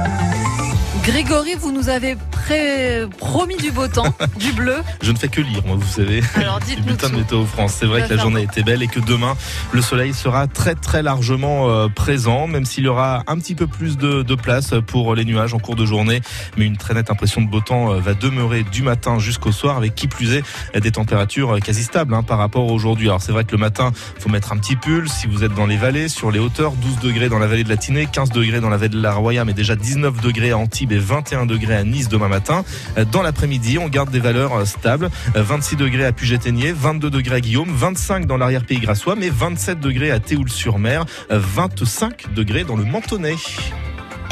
[1.03, 4.75] Grégory, vous nous avez pré- promis du beau temps, du bleu.
[5.01, 6.21] Je ne fais que lire, moi, vous savez.
[6.35, 7.75] Alors, dites-nous bulletin de météo France.
[7.79, 9.35] C'est vrai que la journée était belle et que demain,
[9.71, 13.65] le soleil sera très très largement euh, présent, même s'il y aura un petit peu
[13.65, 16.21] plus de, de place pour les nuages en cours de journée.
[16.55, 19.77] Mais une très nette impression de beau temps euh, va demeurer du matin jusqu'au soir,
[19.77, 23.07] avec qui plus est des températures euh, quasi stables hein, par rapport à aujourd'hui.
[23.07, 25.65] Alors c'est vrai que le matin, faut mettre un petit pull si vous êtes dans
[25.65, 28.59] les vallées, sur les hauteurs, 12 degrés dans la vallée de la Tinée, 15 degrés
[28.59, 31.75] dans la vallée de la Roya, mais déjà 19 degrés à Antibes et 21 degrés
[31.75, 32.63] à Nice demain matin.
[32.97, 35.09] Euh, Dans l'après-midi, on garde des valeurs euh, stables.
[35.35, 39.79] Euh, 26 degrés à Puget-Aigné, 22 degrés à Guillaume, 25 dans l'arrière-pays grassois, mais 27
[39.79, 43.35] degrés à Théoul-sur-Mer, euh, 25 degrés dans le Mentonnet.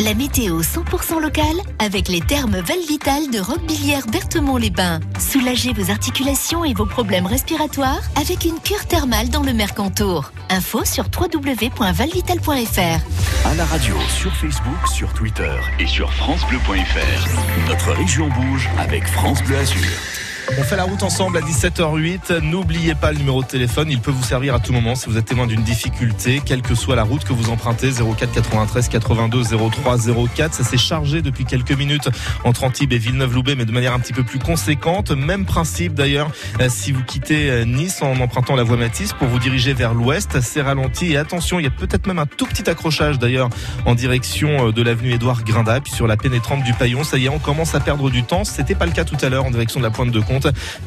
[0.02, 5.02] La météo 100% locale avec les thermes Valvital de Roquebillière Berthemont-les-Bains.
[5.20, 10.32] Soulagez vos articulations et vos problèmes respiratoires avec une cure thermale dans le Mercantour.
[10.50, 13.45] Info sur www.valvital.fr.
[13.45, 17.68] À la radio, sur Facebook, sur Twitter et sur FranceBleu.fr.
[17.68, 20.29] Notre région bouge avec France Bleu Azur.
[20.58, 22.39] On fait la route ensemble à 17h08.
[22.39, 23.89] N'oubliez pas le numéro de téléphone.
[23.91, 26.74] Il peut vous servir à tout moment si vous êtes témoin d'une difficulté, quelle que
[26.74, 27.91] soit la route que vous empruntez.
[27.91, 29.97] 04 93 82 03
[30.36, 30.54] 04.
[30.54, 32.10] Ça s'est chargé depuis quelques minutes
[32.43, 35.12] entre Antibes et Villeneuve-Loubet, mais de manière un petit peu plus conséquente.
[35.12, 39.28] Même principe d'ailleurs euh, si vous quittez euh, Nice en empruntant la voie Matisse pour
[39.28, 40.41] vous diriger vers l'ouest.
[40.41, 43.50] C'est ralenti et attention, il y a peut-être même un tout petit accrochage d'ailleurs
[43.86, 45.80] en direction euh, de l'avenue Édouard Grinda.
[45.80, 48.43] Puis sur la pénétrante du Paillon, ça y est, on commence à perdre du temps.
[48.43, 50.20] C'était pas le cas tout à l'heure en direction de la pointe de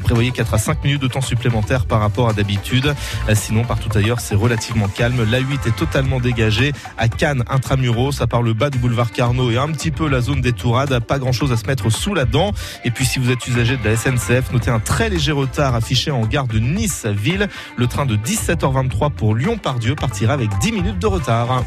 [0.03, 2.93] Prévoyez 4 à 5 minutes de temps supplémentaire par rapport à d'habitude.
[3.29, 5.29] Euh, Sinon, partout ailleurs, c'est relativement calme.
[5.29, 6.71] La 8 est totalement dégagée.
[6.97, 10.21] À Cannes, intramuros, à part le bas du boulevard Carnot et un petit peu la
[10.21, 12.51] zone des Tourades, pas grand chose à se mettre sous la dent.
[12.85, 16.11] Et puis, si vous êtes usager de la SNCF, notez un très léger retard affiché
[16.11, 17.49] en gare de Nice-Ville.
[17.77, 21.63] Le train de 17h23 pour Lyon-Pardieu partira avec 10 minutes de retard.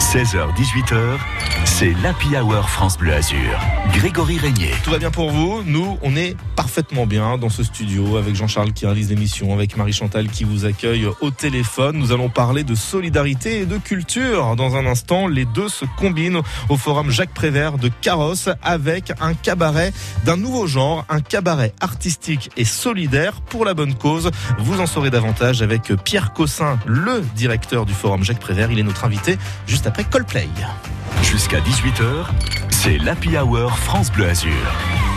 [0.00, 0.96] 16h, 18h,
[1.64, 3.38] c'est l'Happy Hour France Bleu Azur.
[3.92, 4.72] Grégory Régnier.
[4.82, 5.62] Tout va bien pour vous?
[5.64, 10.28] Nous, on est parfaitement bien dans ce studio avec Jean-Charles qui réalise l'émission, avec Marie-Chantal
[10.28, 11.98] qui vous accueille au téléphone.
[11.98, 14.56] Nous allons parler de solidarité et de culture.
[14.56, 16.40] Dans un instant, les deux se combinent
[16.70, 19.92] au forum Jacques Prévert de Carrosse avec un cabaret
[20.24, 24.30] d'un nouveau genre, un cabaret artistique et solidaire pour la bonne cause.
[24.58, 28.72] Vous en saurez davantage avec Pierre Cossin, le directeur du forum Jacques Prévert.
[28.72, 30.48] Il est notre invité juste après Coldplay.
[31.22, 32.26] Jusqu'à 18h,
[32.70, 35.09] c'est l'Happy Hour France Bleu Azur.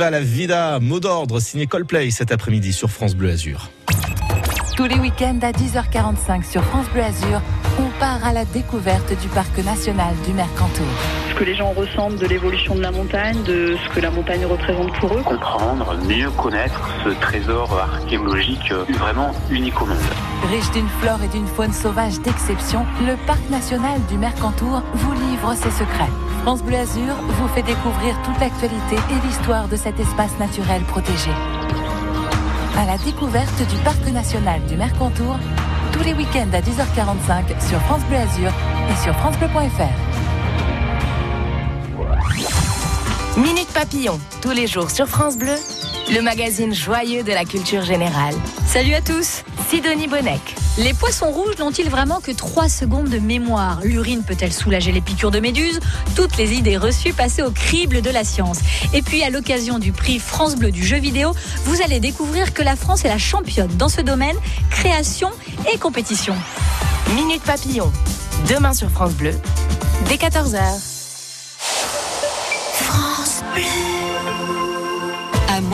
[0.00, 3.68] Viva la vida, mot d'ordre signé Coldplay cet après-midi sur France Bleu Azur.
[4.74, 7.42] Tous les week-ends à 10h45 sur France Bleu Azur,
[7.78, 10.86] on part à la découverte du parc national du Mercantour.
[11.28, 14.46] ce que les gens ressentent de l'évolution de la montagne, de ce que la montagne
[14.46, 15.22] représente pour eux.
[15.22, 19.98] comprendre, mieux connaître ce trésor archéologique euh, vraiment unique au monde.
[20.50, 25.54] Riche d'une flore et d'une faune sauvage d'exception, le parc national du Mercantour vous livre
[25.56, 26.08] ses secrets.
[26.42, 31.30] France Bleu Azur vous fait découvrir toute l'actualité et l'histoire de cet espace naturel protégé.
[32.78, 35.38] À la découverte du parc national du Mercantour,
[35.92, 38.50] tous les week-ends à 10h45 sur France Bleu Azur
[38.90, 39.90] et sur francebleu.fr.
[43.38, 45.56] Minute Papillon, tous les jours sur France Bleu,
[46.10, 48.34] le magazine joyeux de la culture générale.
[48.66, 50.59] Salut à tous Sidonie Bonnec.
[50.78, 55.30] Les poissons rouges n'ont-ils vraiment que 3 secondes de mémoire L'urine peut-elle soulager les piqûres
[55.30, 55.80] de méduses
[56.14, 58.60] Toutes les idées reçues passées au crible de la science.
[58.94, 61.32] Et puis à l'occasion du prix France Bleu du jeu vidéo,
[61.64, 64.36] vous allez découvrir que la France est la championne dans ce domaine,
[64.70, 65.30] création
[65.72, 66.34] et compétition.
[67.14, 67.90] Minute Papillon,
[68.48, 69.32] demain sur France Bleu,
[70.08, 70.60] dès 14h.
[72.72, 73.89] France Bleu.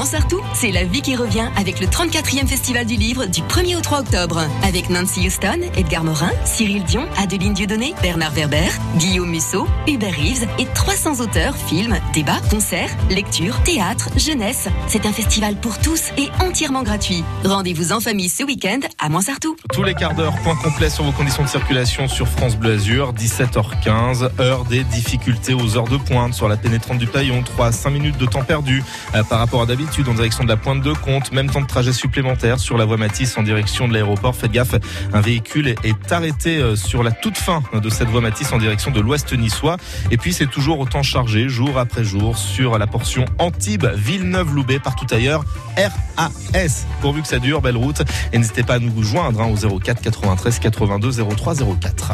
[0.07, 3.77] À Montsartou, c'est la vie qui revient avec le 34e Festival du Livre du 1er
[3.77, 4.41] au 3 octobre.
[4.63, 8.69] Avec Nancy Houston, Edgar Morin, Cyril Dion, Adeline Dieudonné, Bernard Werber,
[8.99, 14.69] Guillaume Musso, Hubert Reeves et 300 auteurs, films, débats, concerts, lectures, théâtre, jeunesse.
[14.87, 17.25] C'est un festival pour tous et entièrement gratuit.
[17.45, 19.57] Rendez-vous en famille ce week-end à Montsartou.
[19.73, 23.13] Tous les quarts d'heure, point complet sur vos conditions de circulation sur France Bleu Azur,
[23.13, 27.73] 17h15, heure des difficultés aux heures de pointe sur la pénétrante du Paillon, 3 à
[27.73, 28.85] 5 minutes de temps perdu
[29.17, 31.67] euh, par rapport à d'habitude en direction de la pointe de Comte, même temps de
[31.67, 34.37] trajet supplémentaire sur la voie Matisse en direction de l'aéroport.
[34.37, 34.75] Faites gaffe,
[35.15, 38.91] un véhicule est- arrêté euh, sur la toute fin de cette voie Matisse en direction
[38.91, 39.77] de l'ouest niçois.
[40.11, 45.07] Et puis c'est toujours autant chargé jour après jour sur la portion Antibes, Villeneuve-Loubet, partout
[45.13, 45.45] ailleurs,
[45.77, 46.87] RAS.
[47.01, 48.03] Pourvu que ça dure, belle route.
[48.33, 52.13] Et n'hésitez pas à nous joindre hein, au 04 93 82 03 04.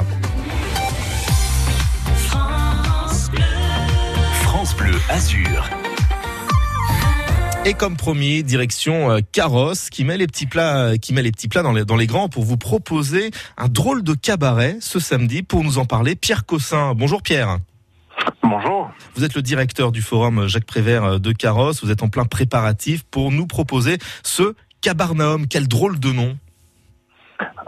[4.45, 5.69] France Bleu Azur.
[7.65, 11.31] Et comme promis, direction euh, Carrosse qui met les petits plats, euh, qui met les
[11.31, 14.99] petits plats dans les, dans les grands pour vous proposer un drôle de cabaret ce
[14.99, 15.45] samedi.
[15.45, 16.93] Pour nous en parler, Pierre Cossin.
[16.97, 17.59] Bonjour Pierre.
[18.43, 18.91] Bonjour.
[19.15, 21.85] Vous êtes le directeur du forum Jacques Prévert euh, de Carrosse.
[21.85, 25.47] Vous êtes en plein préparatif pour nous proposer ce Cabarnaum.
[25.47, 26.37] Quel drôle de nom.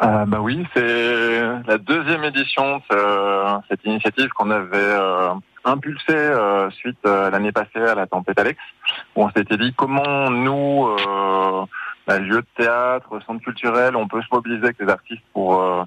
[0.04, 5.30] Euh, bah oui, c'est la deuxième édition de ce- cette initiative qu'on avait euh,
[5.64, 8.58] impulsée euh, suite euh, l'année passée à la tempête Alex,
[9.16, 11.64] où on s'était dit comment nous, euh,
[12.06, 15.84] bah, lieu de théâtre, centre culturel, on peut se mobiliser avec les artistes pour euh,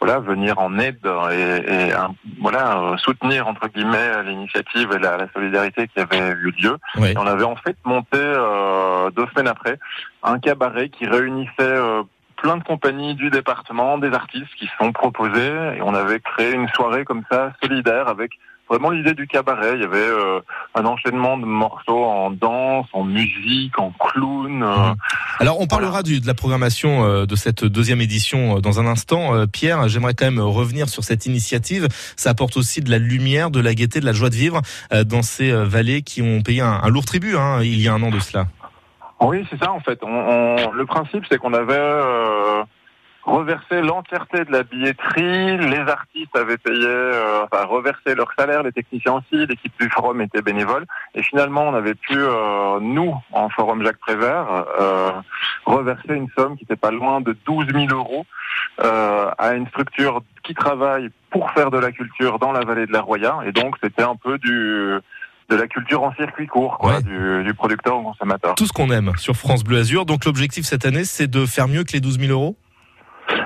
[0.00, 0.98] voilà venir en aide
[1.30, 6.50] et, et, un- voilà soutenir entre guillemets l'initiative et la, la solidarité qui avait eu
[6.60, 6.76] lieu.
[6.96, 7.10] Oui.
[7.10, 9.78] Et on avait en fait monté euh, deux semaines après
[10.24, 12.02] un cabaret qui réunissait euh,
[12.40, 16.68] plein de compagnies du département, des artistes qui sont proposés et on avait créé une
[16.68, 18.32] soirée comme ça solidaire avec
[18.68, 19.72] vraiment l'idée du cabaret.
[19.74, 20.40] Il y avait euh,
[20.76, 24.62] un enchaînement de morceaux en danse, en musique, en clown.
[24.62, 24.94] euh,
[25.40, 29.46] Alors on parlera du, de la programmation euh, de cette deuxième édition dans un instant.
[29.48, 31.88] Pierre, j'aimerais quand même revenir sur cette initiative.
[32.16, 34.62] Ça apporte aussi de la lumière, de la gaieté, de la joie de vivre
[35.04, 38.02] dans ces vallées qui ont payé un, un lourd tribut hein, il y a un
[38.02, 38.46] an de cela.
[39.20, 40.00] Oui, c'est ça en fait.
[40.02, 42.62] Le principe, c'est qu'on avait euh,
[43.22, 45.58] reversé l'entièreté de la billetterie.
[45.58, 49.46] Les artistes avaient payé, euh, enfin reversé leur salaire, les techniciens aussi.
[49.46, 50.86] L'équipe du forum était bénévole.
[51.14, 54.64] Et finalement, on avait pu, euh, nous, en forum Jacques Prévert,
[55.66, 58.24] reverser une somme qui n'était pas loin de 12 000 euros
[58.78, 63.02] à une structure qui travaille pour faire de la culture dans la vallée de la
[63.02, 63.40] Roya.
[63.44, 64.98] Et donc, c'était un peu du
[65.50, 68.54] de la culture en circuit court, quoi, du, du producteur au consommateur.
[68.54, 70.06] Tout ce qu'on aime sur France Bleu Azur.
[70.06, 72.56] Donc l'objectif cette année, c'est de faire mieux que les 12 000 euros?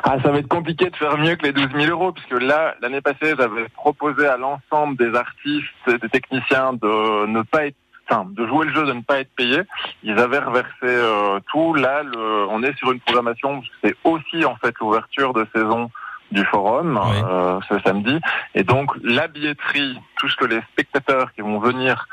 [0.02, 2.74] Ah, ça va être compliqué de faire mieux que les 12 000 euros, puisque là,
[2.80, 7.76] l'année passée, j'avais proposé à l'ensemble des artistes et des techniciens de ne pas être
[8.10, 9.62] Enfin, de jouer le jeu, de ne pas être payés.
[10.02, 11.72] Ils avaient reversé euh, tout.
[11.72, 13.62] Là, le- on est sur une programmation.
[13.82, 15.90] C'est aussi en fait l'ouverture de saison
[16.34, 18.18] du forum euh, ce samedi.
[18.54, 22.06] Et donc la billetterie, tout ce que les spectateurs qui vont venir,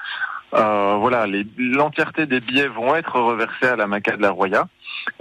[0.54, 1.26] euh, voilà,
[1.58, 4.68] l'entièreté des billets vont être reversés à la Maca de la Roya.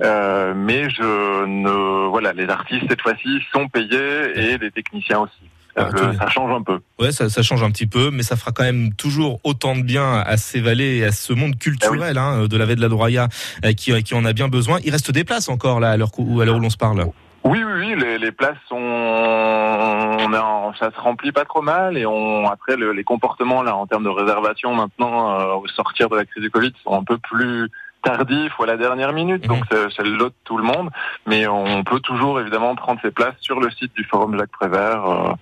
[0.03, 5.43] Euh, mais je ne, voilà, les artistes cette fois-ci sont payés et les techniciens aussi.
[5.77, 6.81] Ah, ça change un peu.
[6.99, 9.83] Ouais, ça, ça change un petit peu, mais ça fera quand même toujours autant de
[9.83, 12.89] bien à ces vallées et à ce monde culturel hein, de la vallée de la
[12.89, 13.29] Droya
[13.77, 14.79] qui, qui en a bien besoin.
[14.85, 17.07] Il reste des places encore là à l'heure où, à l'heure où l'on se parle.
[17.43, 21.63] Oui, oui, oui, les, les places sont, on est en- ça se remplit pas trop
[21.63, 25.67] mal et on après le- les comportements là en termes de réservation maintenant euh, au
[25.69, 27.71] sortir de la crise du Covid sont un peu plus
[28.03, 30.91] tardifs ou à la dernière minute, donc c'est c'est le lot de tout le monde,
[31.27, 35.05] mais on peut toujours évidemment prendre ses places sur le site du Forum Jacques Prévert.
[35.07, 35.33] euh,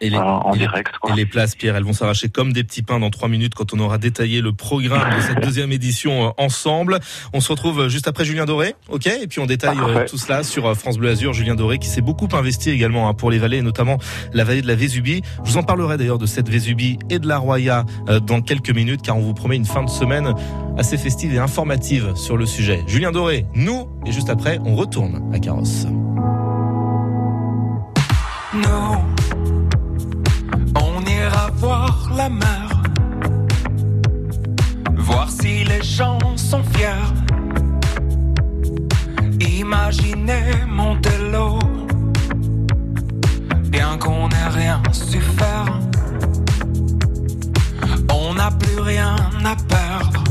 [0.00, 0.90] Et les, euh, en et les- direct.
[1.08, 3.72] et les places, Pierre, elles vont s'arracher comme des petits pains dans trois minutes quand
[3.72, 6.98] on aura détaillé le programme de cette deuxième édition euh, ensemble.
[7.32, 9.06] On se retrouve euh, juste après Julien Doré, ok?
[9.06, 10.04] Et puis on détaille euh, Parfait.
[10.06, 11.32] tout cela sur France Bleu Azur.
[11.32, 13.96] Julien Doré qui s'est beaucoup investi également hein, pour les vallées, et notamment
[14.34, 15.22] la vallée de la Vésubie.
[15.44, 17.84] Je vous en parlerai d'ailleurs de cette Vésubie et de la Roya
[18.26, 20.34] dans quelques minutes, car on vous promet une fin de semaine
[20.76, 22.82] assez festive et informative sur le sujet.
[22.86, 25.86] Julien Doré, nous, et juste après, on retourne à Carrosse.
[31.26, 32.68] Ira voir la mer,
[34.96, 37.10] voir si les gens sont fiers.
[39.60, 41.58] Imaginez monter l'eau,
[43.74, 45.72] bien qu'on n'ait rien su faire.
[48.20, 49.16] On n'a plus rien
[49.52, 50.24] à perdre,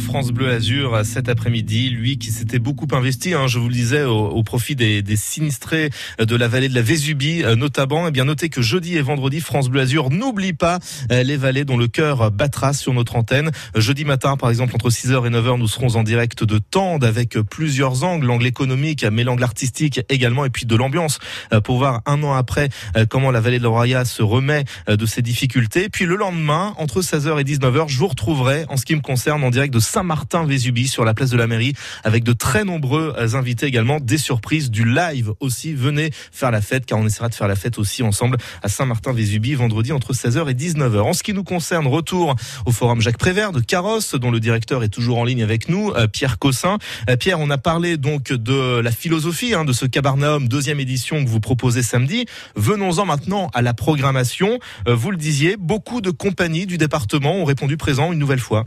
[0.00, 4.04] France Bleu Azur cet après-midi, lui qui s'était beaucoup investi, hein, je vous le disais,
[4.04, 8.08] au, profit des, sinistrés de la vallée de la Vésubie euh, notamment.
[8.08, 10.78] Et bien notez que jeudi et vendredi, France Bleu Azur n'oublie pas
[11.10, 13.50] euh, les vallées dont le cœur battra sur notre antenne.
[13.74, 17.38] Jeudi matin, par exemple, entre 6h et 9h, nous serons en direct de Tende avec
[17.38, 21.18] plusieurs angles, l'angle économique, mais l'angle artistique également, et puis de l'ambiance,
[21.52, 24.96] euh, pour voir un an après euh, comment la vallée de l'Oraya se remet euh,
[24.96, 25.88] de ses difficultés.
[25.88, 29.42] Puis le lendemain, entre 16h et 19h, je vous retrouverai, en ce qui me concerne,
[29.44, 33.34] en direct de Saint-Martin-Vésubie sur la place de la mairie, avec de très nombreux euh,
[33.34, 35.74] invités également, des surprises, du live aussi.
[35.74, 39.54] Venez faire la fête, car on essaiera de faire la fête aussi ensemble à Saint-Martin-Vésubie,
[39.54, 41.00] vendredi entre 16h et 19h.
[41.00, 44.82] En ce qui nous concerne, retour au forum Jacques Prévert de Carrosse, dont le directeur
[44.82, 46.78] est toujours en ligne avec nous, euh, Pierre Cossin.
[47.10, 51.22] Euh, Pierre, on a parlé donc de la philosophie hein, de ce Cabarnaum deuxième édition
[51.24, 52.26] que vous proposez samedi.
[52.56, 54.58] Venons-en maintenant à la programmation.
[54.86, 58.66] Vous le disiez, beaucoup de compagnies du département ont répondu présent une nouvelle fois.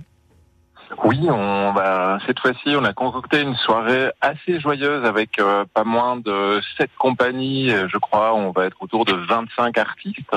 [1.06, 5.84] Oui, on va cette fois-ci, on a concocté une soirée assez joyeuse avec euh, pas
[5.84, 8.34] moins de sept compagnies, je crois.
[8.34, 10.36] On va être autour de 25 artistes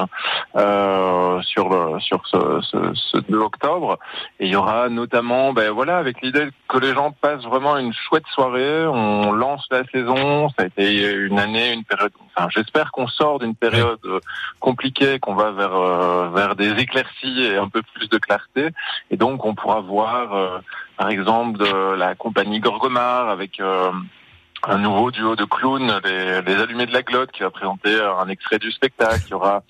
[0.56, 3.98] euh, sur le sur ce, ce, ce 2 octobre.
[4.40, 7.94] Et il y aura notamment, ben voilà, avec l'idée que les gens passent vraiment une
[7.94, 8.86] chouette soirée.
[8.86, 10.50] On lance la saison.
[10.50, 12.12] Ça a été une année, une période.
[12.36, 14.00] Enfin, j'espère qu'on sort d'une période
[14.60, 18.68] compliquée, qu'on va vers euh, vers des éclaircies et un peu plus de clarté.
[19.10, 20.57] Et donc, on pourra voir, euh,
[20.96, 23.90] par exemple, de la compagnie Gorgomar avec euh,
[24.66, 28.28] un nouveau duo de clowns, les, les Allumés de la Glotte, qui va présenter un
[28.28, 29.24] extrait du spectacle.
[29.26, 29.62] Il y aura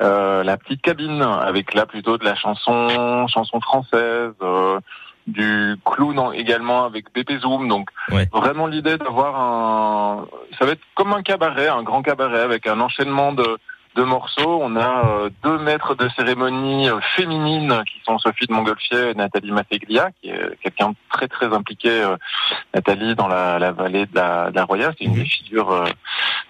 [0.00, 4.32] euh, la petite cabine avec là plutôt de la chanson, chanson française.
[4.42, 4.80] euh,
[5.26, 7.88] du clown en- également avec BP Zoom donc
[8.30, 10.26] vraiment l'idée d'avoir un
[10.58, 13.56] ça va être comme un cabaret un grand cabaret avec un enchaînement de
[13.96, 14.60] de morceaux.
[14.62, 19.14] On a euh, deux maîtres de cérémonie euh, féminines qui sont Sophie de Montgolfier et
[19.14, 22.16] Nathalie Mateglia, qui est quelqu'un de très très impliqué, euh,
[22.74, 24.92] Nathalie, dans la, la vallée de la, de la Roya.
[24.98, 25.84] C'est une des figures euh,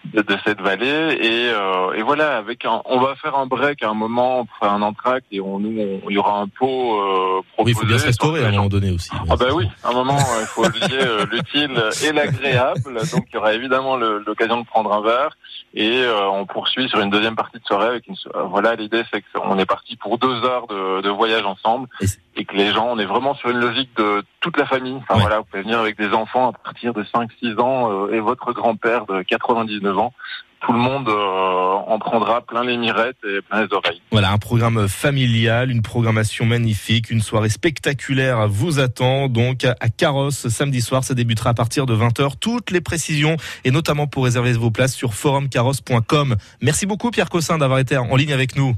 [0.07, 1.19] de, de cette vallée.
[1.21, 4.57] Et, euh, et voilà, avec un, on va faire un break à un moment, pour
[4.59, 7.75] faire un entracte et on, nous, on- il y aura un pot euh, Oui, il
[7.75, 8.07] faut bien se proposé.
[8.07, 9.11] restaurer à un moment donné aussi.
[9.31, 12.95] Ah bah oui, à un moment, il faut lier l'utile et l'agréable.
[13.13, 15.37] Donc il y aura évidemment l'occasion de prendre un verre
[15.75, 18.17] et euh, on poursuit sur une deuxième partie de soirée avec une.
[18.35, 21.89] euh, voilà, l'idée c'est qu'on est parti pour deux heures de, de voyage ensemble
[22.37, 24.97] et, que les gens, on est vraiment sur une logique de toute la famille.
[24.97, 28.21] Enfin voilà, vous pouvez venir avec des enfants à partir de 5-6 ans euh, et
[28.21, 30.13] votre grand-père de 99 ans.
[30.65, 31.13] Tout le monde euh,
[31.87, 34.01] en prendra plein les mirettes et plein les oreilles.
[34.11, 40.49] Voilà, un programme familial, une programmation magnifique, une soirée spectaculaire vous attend donc à Carrosse
[40.49, 41.05] samedi soir.
[41.05, 42.39] Ça débutera à partir de 20h.
[42.41, 46.37] Toutes les précisions et notamment pour réserver vos places sur forumcarrosse.com.
[46.63, 48.75] Merci beaucoup Pierre Cossin d'avoir été en ligne avec nous.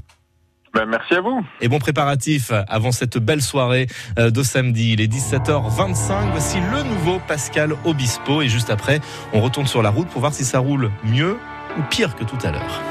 [0.73, 1.41] Ben, merci à vous.
[1.61, 3.87] Et bon préparatif avant cette belle soirée
[4.19, 4.91] euh, de samedi.
[4.91, 6.31] Il est 17h25.
[6.31, 8.41] Voici le nouveau Pascal Obispo.
[8.41, 8.99] Et juste après,
[9.31, 11.37] on retourne sur la route pour voir si ça roule mieux
[11.77, 12.81] ou pire que tout à l'heure.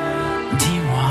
[0.58, 1.10] Dis-moi.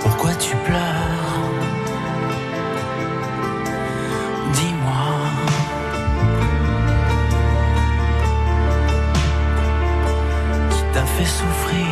[0.00, 1.50] Pourquoi tu pleures?
[4.54, 5.04] Dis-moi.
[10.70, 11.91] Qui t'a fait souffrir?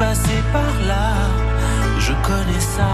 [0.00, 1.08] Passé par là,
[1.98, 2.92] je connais ça.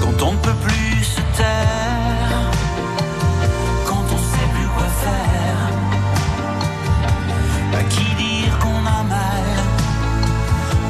[0.00, 2.42] Quand on ne peut plus se taire,
[3.86, 5.62] quand on sait plus quoi faire,
[7.80, 9.48] à qui dire qu'on a mal,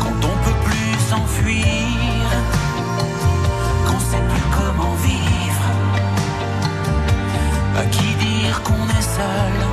[0.02, 2.24] quand on peut plus s'enfuir,
[3.86, 5.68] qu'on sait plus comment vivre,
[7.82, 9.67] à qui dire qu'on est seul,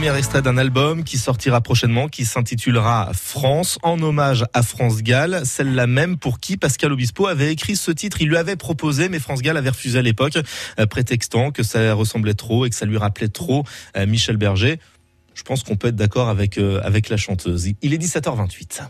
[0.00, 5.42] Premier extrait d'un album qui sortira prochainement, qui s'intitulera France, en hommage à France Gall,
[5.44, 8.22] celle-là même pour qui Pascal Obispo avait écrit ce titre.
[8.22, 10.38] Il lui avait proposé, mais France Gall avait refusé à l'époque,
[10.78, 13.64] euh, prétextant que ça ressemblait trop et que ça lui rappelait trop
[13.94, 14.80] euh, Michel Berger.
[15.34, 17.70] Je pense qu'on peut être d'accord avec, euh, avec la chanteuse.
[17.82, 18.80] Il est 17h28.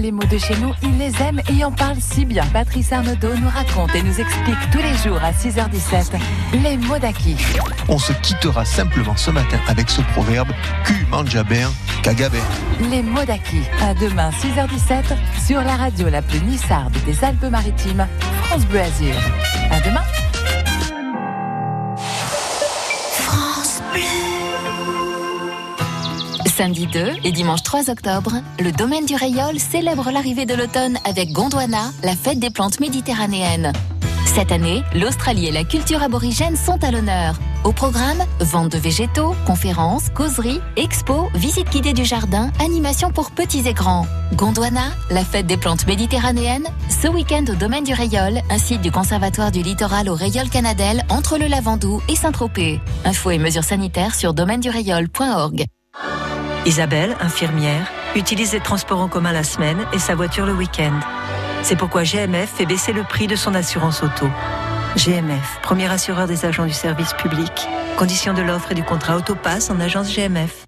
[0.00, 2.44] Les mots de chez nous, ils les aiment et en parlent si bien.
[2.46, 6.18] Patrice Arnaudot nous raconte et nous explique tous les jours à 6h17
[6.62, 7.36] les mots d'acquis.
[7.88, 10.48] On se quittera simplement ce matin avec ce proverbe
[10.84, 11.70] Q mangea bien,
[12.02, 12.40] caga bien.
[12.90, 13.64] Les mots d'acquis.
[13.82, 15.14] À demain 6h17
[15.46, 18.06] sur la radio la plus nissarde des Alpes-Maritimes,
[18.44, 19.14] France Bleu Azur.
[19.70, 20.21] À demain.
[26.56, 31.32] Samedi 2 et dimanche 3 octobre, le domaine du Rayol célèbre l'arrivée de l'automne avec
[31.32, 33.72] Gondwana, la fête des plantes méditerranéennes.
[34.26, 37.36] Cette année, l'Australie et la culture aborigène sont à l'honneur.
[37.64, 43.66] Au programme, vente de végétaux, conférences, causeries, expos, visites guidées du jardin, animations pour petits
[43.66, 44.06] et grands.
[44.34, 48.90] Gondwana, la fête des plantes méditerranéennes, ce week-end au domaine du Rayol, un site du
[48.90, 52.78] conservatoire du littoral au Rayol Canadel entre le Lavandou et Saint-Tropez.
[53.06, 55.64] Infos et mesures sanitaires sur domaine-du-rayol.org.
[56.64, 60.92] Isabelle, infirmière, utilise les transports en commun la semaine et sa voiture le week-end.
[61.64, 64.28] C'est pourquoi GMF fait baisser le prix de son assurance auto.
[64.96, 67.66] GMF, premier assureur des agents du service public.
[67.96, 70.66] Conditions de l'offre et du contrat Autopass en agence GMF.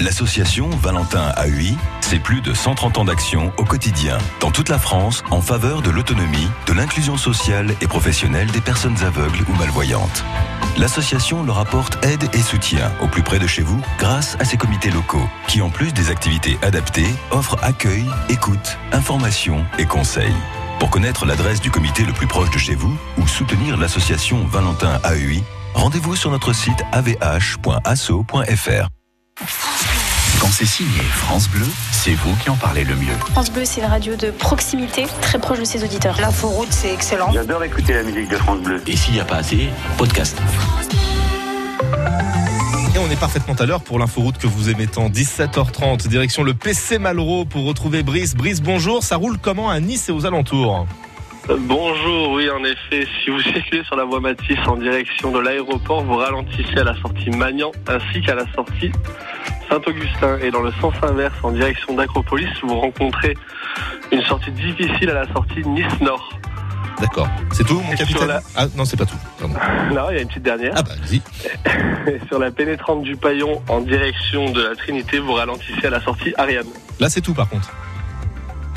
[0.00, 5.22] L'association Valentin AUI, c'est plus de 130 ans d'action au quotidien, dans toute la France,
[5.30, 10.24] en faveur de l'autonomie, de l'inclusion sociale et professionnelle des personnes aveugles ou malvoyantes.
[10.78, 14.56] L'association leur apporte aide et soutien au plus près de chez vous grâce à ses
[14.56, 20.34] comités locaux, qui en plus des activités adaptées, offrent accueil, écoute, information et conseils.
[20.80, 25.00] Pour connaître l'adresse du comité le plus proche de chez vous ou soutenir l'association Valentin
[25.04, 25.44] AUI,
[25.74, 28.88] rendez-vous sur notre site avh.asso.fr.
[30.44, 33.14] Quand c'est signé France Bleu, c'est vous qui en parlez le mieux.
[33.32, 36.20] France Bleu, c'est une radio de proximité, très proche de ses auditeurs.
[36.20, 37.32] L'inforoute, c'est excellent.
[37.32, 38.82] J'adore écouter la musique de France Bleu.
[38.86, 40.36] Et s'il n'y a pas assez, podcast.
[42.94, 45.08] Et on est parfaitement à l'heure pour l'inforoute que vous aimez tant.
[45.08, 48.34] 17h30, direction le PC Malraux pour retrouver Brice.
[48.34, 49.02] Brice, bonjour.
[49.02, 50.86] Ça roule comment à Nice et aux alentours?
[51.48, 56.02] Bonjour, oui, en effet, si vous circulez sur la voie Matisse en direction de l'aéroport,
[56.02, 58.90] vous ralentissez à la sortie Magnan ainsi qu'à la sortie
[59.68, 60.38] Saint-Augustin.
[60.38, 63.36] Et dans le sens inverse, en direction d'Acropolis, vous rencontrez
[64.10, 66.32] une sortie difficile à la sortie Nice-Nord.
[67.00, 67.28] D'accord.
[67.52, 69.16] C'est tout, mon capitaine la- Ah non, c'est pas tout.
[69.38, 69.54] Pardon.
[69.92, 70.72] Là, il y a une petite dernière.
[70.76, 71.20] Ah bah, vas-y.
[72.28, 76.32] Sur la pénétrante du Paillon en direction de la Trinité, vous ralentissez à la sortie
[76.38, 76.66] Ariane.
[77.00, 77.70] Là, c'est tout par contre.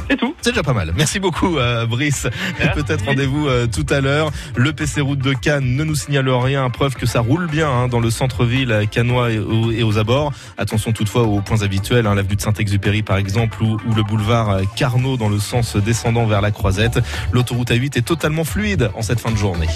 [0.09, 0.33] C'est tout.
[0.41, 0.93] C'est déjà pas mal.
[0.95, 2.27] Merci beaucoup, euh, Brice.
[2.61, 4.31] Et peut-être rendez-vous euh, tout à l'heure.
[4.55, 7.87] Le PC Route de Cannes ne nous signale rien, preuve que ça roule bien hein,
[7.87, 10.31] dans le centre-ville euh, cannois et, au- et aux abords.
[10.57, 14.49] Attention toutefois aux points habituels, hein, l'avenue de Saint-Exupéry par exemple, ou, ou le boulevard
[14.49, 16.99] euh, Carnot dans le sens descendant vers la Croisette.
[17.31, 19.67] L'autoroute A8 est totalement fluide en cette fin de journée.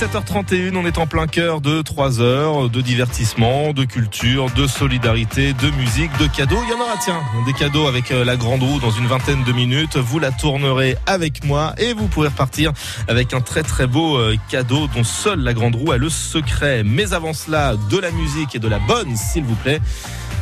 [0.00, 5.52] 17h31, on est en plein cœur de 3 heures de divertissement, de culture, de solidarité,
[5.52, 6.56] de musique, de cadeaux.
[6.64, 9.44] Il y en aura, tiens, des cadeaux avec euh, la grande roue dans une vingtaine
[9.44, 9.98] de minutes.
[9.98, 12.72] Vous la tournerez avec moi et vous pourrez repartir
[13.08, 16.82] avec un très très beau euh, cadeau dont seule la grande roue a le secret.
[16.82, 19.82] Mais avant cela, de la musique et de la bonne, s'il vous plaît,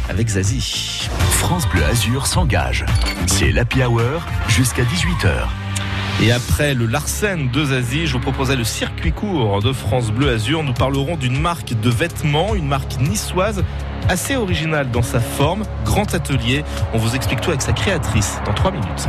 [0.08, 1.08] avec Zazie.
[1.32, 2.86] France Bleu Azur s'engage.
[3.26, 5.67] C'est l'Happy Hour jusqu'à 18h.
[6.20, 10.30] Et après le Larsen de Zazie, je vous proposais le circuit court de France Bleu
[10.30, 10.64] Azur.
[10.64, 13.62] Nous parlerons d'une marque de vêtements, une marque niçoise
[14.08, 16.64] assez originale dans sa forme, grand atelier.
[16.92, 19.08] On vous explique tout avec sa créatrice dans 3 minutes.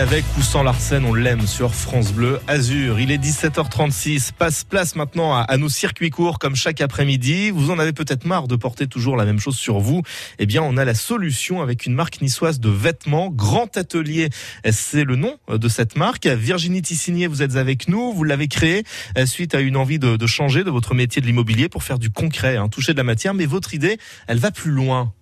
[0.00, 2.98] Avec ou sans Larsen, on l'aime sur France Bleu Azur.
[2.98, 4.32] Il est 17h36.
[4.32, 7.50] Passe place maintenant à, nos circuits courts comme chaque après-midi.
[7.50, 10.02] Vous en avez peut-être marre de porter toujours la même chose sur vous.
[10.40, 13.30] Eh bien, on a la solution avec une marque niçoise de vêtements.
[13.30, 14.30] Grand Atelier,
[14.68, 16.26] c'est le nom de cette marque.
[16.26, 18.12] Virginie Tissigné, vous êtes avec nous.
[18.12, 18.82] Vous l'avez créée
[19.16, 22.00] euh, suite à une envie de, de changer de votre métier de l'immobilier pour faire
[22.00, 23.32] du concret, hein, toucher de la matière.
[23.32, 25.12] Mais votre idée, elle va plus loin.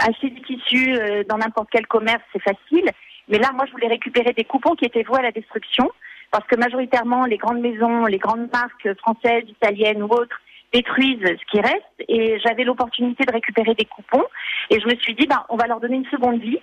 [0.00, 2.92] Acheter du tissu euh, dans n'importe quel commerce, c'est facile.
[3.28, 5.90] Mais là, moi, je voulais récupérer des coupons qui étaient voués à la destruction.
[6.30, 10.40] Parce que majoritairement, les grandes maisons, les grandes marques françaises, italiennes ou autres
[10.72, 12.04] détruisent ce qui reste.
[12.08, 14.24] Et j'avais l'opportunité de récupérer des coupons.
[14.70, 16.60] Et je me suis dit, ben, on va leur donner une seconde vie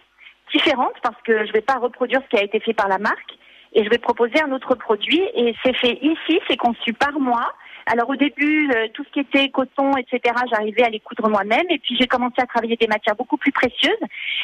[0.53, 2.99] différente parce que je ne vais pas reproduire ce qui a été fait par la
[2.99, 3.33] marque.
[3.73, 5.21] Et je vais proposer un autre produit.
[5.33, 7.51] Et c'est fait ici, c'est conçu par moi.
[7.85, 11.65] Alors au début, euh, tout ce qui était coton, etc., j'arrivais à les coudre moi-même.
[11.69, 13.91] Et puis j'ai commencé à travailler des matières beaucoup plus précieuses.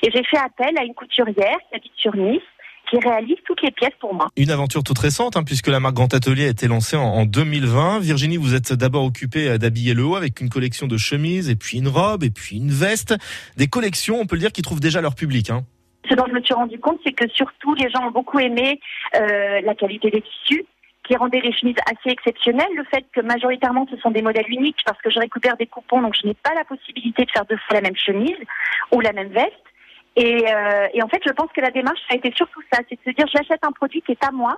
[0.03, 2.41] Et j'ai fait appel à une couturière qui habite sur Nice
[2.89, 4.27] qui réalise toutes les pièces pour moi.
[4.35, 7.25] Une aventure toute récente, hein, puisque la marque Grand Atelier a été lancée en, en
[7.25, 7.99] 2020.
[7.99, 11.55] Virginie, vous êtes d'abord occupée euh, d'habiller le haut avec une collection de chemises, et
[11.55, 13.15] puis une robe, et puis une veste.
[13.55, 15.49] Des collections, on peut le dire, qui trouvent déjà leur public.
[15.49, 15.63] Hein.
[16.09, 18.79] Ce dont je me suis rendu compte, c'est que surtout les gens ont beaucoup aimé
[19.15, 20.65] euh, la qualité des tissus
[21.15, 25.01] rendait les chemises assez exceptionnelles, le fait que majoritairement ce sont des modèles uniques parce
[25.01, 27.75] que je récupère des coupons, donc je n'ai pas la possibilité de faire deux fois
[27.75, 28.37] la même chemise
[28.91, 29.53] ou la même veste.
[30.15, 33.11] Et, euh, en fait, je pense que la démarche, a été surtout ça, c'est de
[33.11, 34.57] se dire j'achète un produit qui est à moi,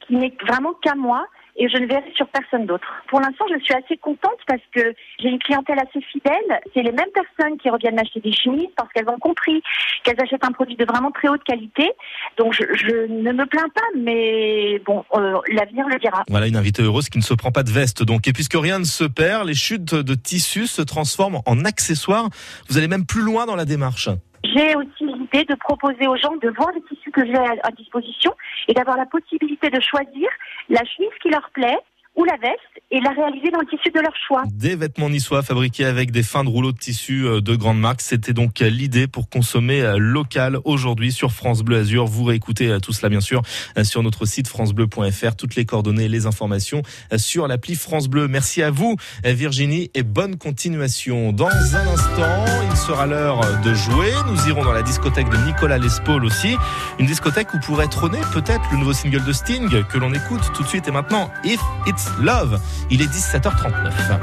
[0.00, 1.26] qui n'est vraiment qu'à moi,
[1.56, 2.86] et je ne verrai sur personne d'autre.
[3.08, 6.60] Pour l'instant, je suis assez contente parce que j'ai une clientèle assez fidèle.
[6.72, 9.62] C'est les mêmes personnes qui reviennent m'acheter des chemises parce qu'elles ont compris
[10.04, 11.92] qu'elles achètent un produit de vraiment très haute qualité.
[12.38, 16.24] Donc, je, ne me plains pas, mais bon, euh, l'avenir le dira.
[16.28, 18.02] Voilà une invitée heureuse qui ne se prend pas de veste.
[18.02, 22.28] Donc, et puisque rien ne se perd, les chutes de tissus se transforment en accessoires.
[22.68, 24.08] Vous allez même plus loin dans la démarche.
[24.44, 28.34] J'ai aussi l'idée de proposer aux gens de voir les tissus que j'ai à, disposition
[28.68, 30.28] et d'avoir la possibilité de choisir
[30.68, 31.78] la chemise qui leur plaît
[32.16, 32.60] ou la veste
[32.90, 34.42] et la réaliser dans le tissu de leur choix.
[34.52, 38.02] Des vêtements niçois fabriqués avec des fins de rouleaux de tissu euh, de grande marque.
[38.02, 42.04] C'était donc euh, l'idée pour consommer euh, local aujourd'hui sur France Bleu Azur.
[42.06, 43.42] Vous réécoutez tout cela bien sûr
[43.82, 45.36] sur notre site francebleu.fr.
[45.36, 46.82] Toutes les coordonnées, les informations
[47.16, 48.28] sur l'appli France Bleu.
[48.28, 51.32] Merci à vous Virginie et bonne continuation.
[51.32, 54.12] Dans un instant, il sera l'heure de jouer.
[54.26, 56.56] Nous irons dans la discothèque de Nicolas Lespaul aussi.
[56.98, 60.62] Une discothèque où pourrait trôner peut-être le nouveau single de Sting que l'on écoute tout
[60.62, 61.30] de suite et maintenant.
[61.44, 62.60] If It's Love.
[62.90, 64.20] Il est 17h39.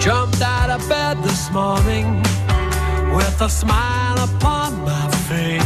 [0.00, 2.22] Jumped out of bed this morning
[3.14, 5.62] with a smile upon my face.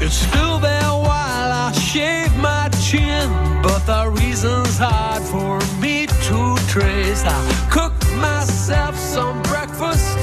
[0.00, 3.30] It's still there while I shave my chin,
[3.62, 7.22] but the reason's hard for me to trace.
[7.24, 10.16] I cook myself some breakfast,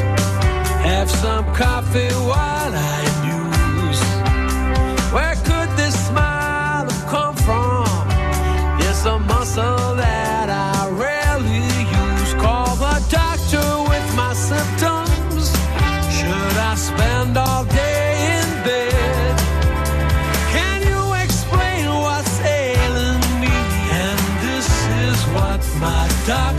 [0.83, 3.08] have some coffee while I
[9.95, 11.65] that I rarely
[12.03, 12.33] use.
[12.35, 15.51] Call the doctor with my symptoms.
[16.17, 19.37] Should I spend all day in bed?
[20.55, 23.55] Can you explain what's ailing me?
[24.03, 24.69] And this
[25.05, 26.58] is what my doctor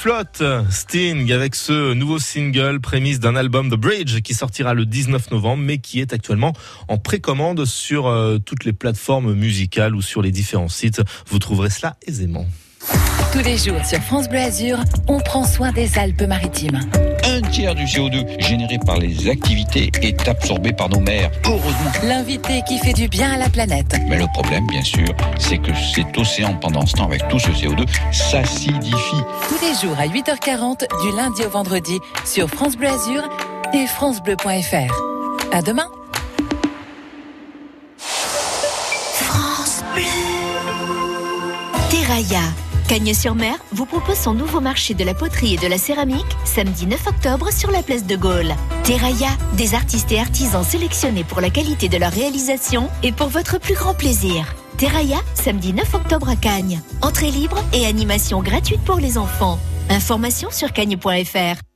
[0.00, 5.30] Sifflote Sting avec ce nouveau single prémisse d'un album The Bridge qui sortira le 19
[5.30, 6.54] novembre mais qui est actuellement
[6.88, 11.02] en précommande sur euh, toutes les plateformes musicales ou sur les différents sites.
[11.26, 12.46] Vous trouverez cela aisément.
[13.30, 16.80] Tous les jours sur France Bleu Azur, on prend soin des Alpes-Maritimes.
[17.40, 21.30] Un tiers du CO2 généré par les activités est absorbé par nos mers.
[21.46, 21.90] Heureusement.
[22.02, 23.96] L'invité qui fait du bien à la planète.
[24.08, 25.06] Mais le problème, bien sûr,
[25.38, 29.22] c'est que cet océan, pendant ce temps, avec tout ce CO2, s'acidifie.
[29.48, 33.22] Tous les jours à 8h40, du lundi au vendredi, sur France Bleu Azur
[33.72, 34.92] et francebleu.fr.
[35.52, 35.86] À demain.
[37.96, 40.02] France Bleu.
[41.88, 42.42] Terraia.
[42.90, 47.06] Cagnes-sur-Mer vous propose son nouveau marché de la poterie et de la céramique samedi 9
[47.06, 48.52] octobre sur la place de Gaulle.
[48.82, 53.60] Terraia, des artistes et artisans sélectionnés pour la qualité de leur réalisation et pour votre
[53.60, 54.44] plus grand plaisir.
[54.76, 56.80] Terraia, samedi 9 octobre à Cagnes.
[57.00, 59.60] Entrée libre et animation gratuite pour les enfants.
[59.88, 61.69] Information sur cagnes.fr.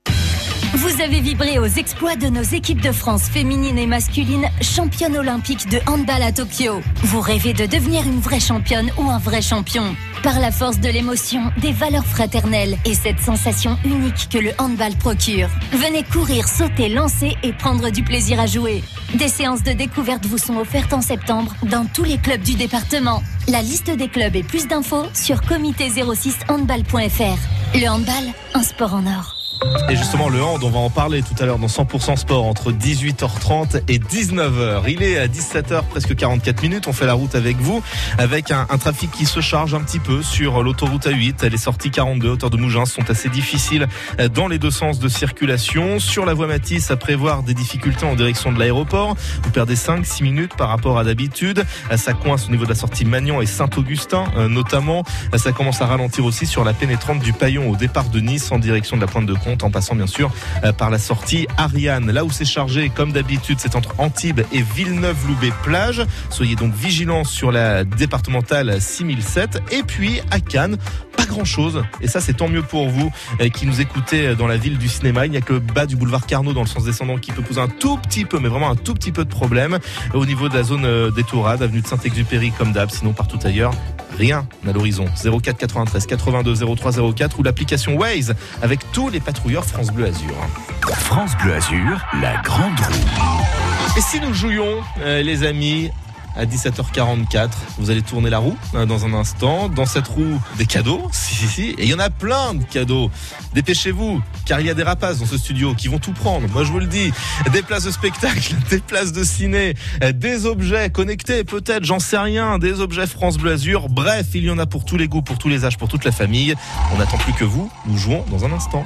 [0.77, 5.69] Vous avez vibré aux exploits de nos équipes de France féminines et masculines championnes olympiques
[5.69, 6.81] de handball à Tokyo.
[7.05, 9.95] Vous rêvez de devenir une vraie championne ou un vrai champion.
[10.25, 14.97] Par la force de l'émotion, des valeurs fraternelles et cette sensation unique que le handball
[14.97, 15.49] procure.
[15.71, 18.83] Venez courir, sauter, lancer et prendre du plaisir à jouer.
[19.15, 23.23] Des séances de découverte vous sont offertes en septembre dans tous les clubs du département.
[23.47, 27.77] La liste des clubs et plus d'infos sur comité06handball.fr.
[27.77, 29.44] Le handball, un sport en or.
[29.91, 32.73] Et justement, le hand, on va en parler tout à l'heure dans 100% sport entre
[32.73, 34.83] 18h30 et 19h.
[34.89, 36.87] Il est à 17h, presque 44 minutes.
[36.89, 37.83] On fait la route avec vous,
[38.19, 41.47] avec un, trafic qui se charge un petit peu sur l'autoroute A8.
[41.49, 43.87] Les sorties 42, hauteur de Mougins, sont assez difficiles
[44.33, 45.99] dans les deux sens de circulation.
[45.99, 49.17] Sur la voie Matisse, à prévoir des difficultés en direction de l'aéroport.
[49.43, 51.65] Vous perdez 5-6 minutes par rapport à d'habitude.
[51.97, 55.05] Ça coince au niveau de la sortie Magnan et Saint-Augustin, euh, notamment.
[55.37, 58.59] Ça commence à ralentir aussi sur la pénétrante du Paillon au départ de Nice en
[58.59, 60.33] direction de la pointe de En passant bien sûr
[60.65, 62.11] euh, par la sortie Ariane.
[62.11, 66.03] Là où c'est chargé, comme d'habitude, c'est entre Antibes et Villeneuve-Loubet-Plage.
[66.31, 69.63] Soyez donc vigilants sur la départementale 6007.
[69.73, 70.77] Et puis à Cannes,
[71.17, 71.83] pas grand chose.
[72.01, 74.89] Et ça, c'est tant mieux pour vous euh, qui nous écoutez dans la ville du
[74.89, 75.27] cinéma.
[75.27, 77.43] Il n'y a que le bas du boulevard Carnot dans le sens descendant qui peut
[77.43, 79.79] poser un tout petit peu, mais vraiment un tout petit peu de problème
[80.13, 82.91] au niveau de la zone euh, des Tourades, avenue de Saint-Exupéry comme d'hab.
[82.91, 83.73] Sinon, partout ailleurs,
[84.19, 85.07] rien à l'horizon.
[85.15, 90.35] 04 93 82 03 04 ou l'application Waze avec tous les patrouilleurs France Bleu Azur.
[90.83, 93.97] France Bleu Azur, la grande roue.
[93.97, 95.91] Et si nous jouions, euh, les amis,
[96.37, 97.51] à 17h44.
[97.79, 99.69] Vous allez tourner la roue euh, dans un instant.
[99.69, 101.03] Dans cette roue, des cadeaux.
[101.25, 101.63] Si, si, si.
[101.71, 103.11] Et il y en a plein de cadeaux.
[103.55, 106.47] Dépêchez-vous, car il y a des rapaces dans ce studio qui vont tout prendre.
[106.49, 107.13] Moi, je vous le dis.
[107.53, 112.19] Des places de spectacle, des places de ciné, euh, des objets connectés, peut-être, j'en sais
[112.19, 112.59] rien.
[112.59, 113.55] Des objets France Bleu.
[113.89, 116.05] Bref, il y en a pour tous les goûts, pour tous les âges, pour toute
[116.05, 116.55] la famille.
[116.93, 117.71] On n'attend plus que vous.
[117.87, 118.85] Nous jouons dans un instant.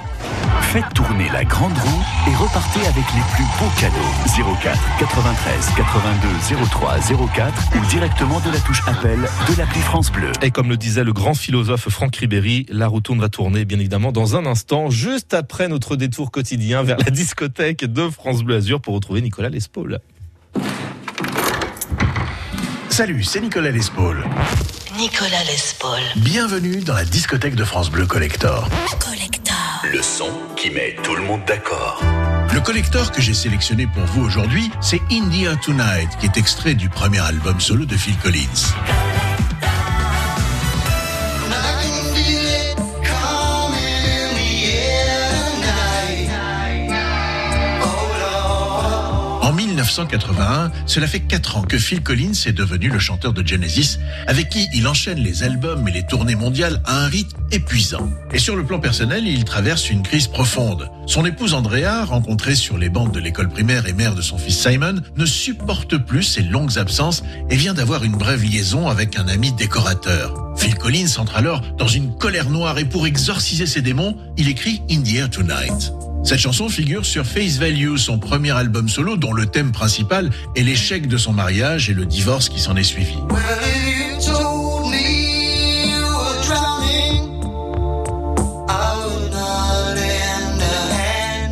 [0.73, 4.55] Faites tourner la grande roue et repartez avec les plus beaux cadeaux.
[4.61, 6.29] 04 93 82
[6.71, 6.99] 03
[7.35, 10.31] 04 ou directement de la touche appel de l'appli France Bleu.
[10.43, 13.79] Et comme le disait le grand philosophe Franck Ribéry, la roue tourne va tourner bien
[13.79, 18.57] évidemment dans un instant, juste après notre détour quotidien vers la discothèque de France Bleu
[18.57, 20.01] Azur pour retrouver Nicolas Lespaul.
[22.91, 24.23] Salut, c'est Nicolas Lespaul.
[24.99, 26.01] Nicolas Lespaul.
[26.17, 28.69] Bienvenue dans la discothèque de France Bleu Collector.
[29.01, 29.48] Collector.
[29.85, 32.03] Le son qui met tout le monde d'accord.
[32.53, 36.89] Le collector que j'ai sélectionné pour vous aujourd'hui, c'est India Tonight, qui est extrait du
[36.89, 38.43] premier album solo de Phil Collins.
[49.43, 49.53] En
[49.83, 54.49] 1981, cela fait 4 ans que Phil Collins est devenu le chanteur de Genesis, avec
[54.49, 58.11] qui il enchaîne les albums et les tournées mondiales à un rythme épuisant.
[58.33, 60.91] Et sur le plan personnel, il traverse une crise profonde.
[61.07, 64.59] Son épouse Andrea, rencontrée sur les bancs de l'école primaire et mère de son fils
[64.59, 69.29] Simon, ne supporte plus ses longues absences et vient d'avoir une brève liaison avec un
[69.29, 70.35] ami décorateur.
[70.57, 74.83] Phil Collins entre alors dans une colère noire et pour exorciser ses démons, il écrit
[74.91, 75.93] In the Air Tonight.
[76.25, 80.63] Cette chanson figure sur Face Value, son premier album solo dont le thème principal est
[80.63, 83.17] l'échec de son mariage et le divorce qui s'en est suivi.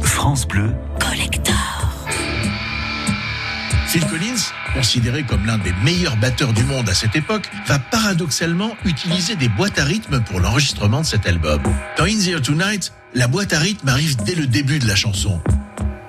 [0.02, 0.74] France Bleu,
[3.88, 8.76] Phil Collins, considéré comme l'un des meilleurs batteurs du monde à cette époque, va paradoxalement
[8.84, 11.62] utiliser des boîtes à rythme pour l'enregistrement de cet album.
[11.96, 14.96] Dans In the Air Tonight, la boîte à rythme arrive dès le début de la
[14.96, 15.40] chanson.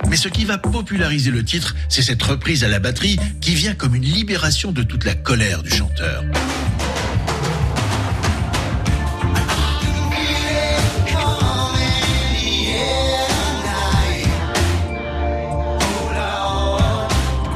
[0.10, 3.74] Mais ce qui va populariser le titre, c'est cette reprise à la batterie qui vient
[3.74, 6.24] comme une libération de toute la colère du chanteur.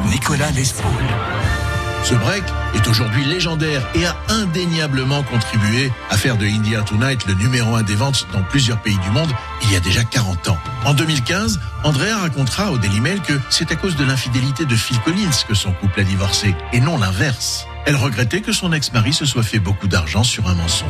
[0.09, 1.30] Nicolas Lespoul.
[2.11, 2.43] Ce break
[2.75, 7.83] est aujourd'hui légendaire et a indéniablement contribué à faire de India Tonight le numéro un
[7.83, 9.29] des ventes dans plusieurs pays du monde
[9.61, 10.57] il y a déjà 40 ans.
[10.83, 14.99] En 2015, Andrea racontera au Daily Mail que c'est à cause de l'infidélité de Phil
[15.05, 17.65] Collins que son couple a divorcé et non l'inverse.
[17.85, 20.89] Elle regrettait que son ex-mari se soit fait beaucoup d'argent sur un mensonge.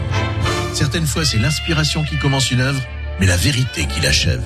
[0.74, 2.82] Certaines fois, c'est l'inspiration qui commence une œuvre,
[3.20, 4.42] mais la vérité qui l'achève.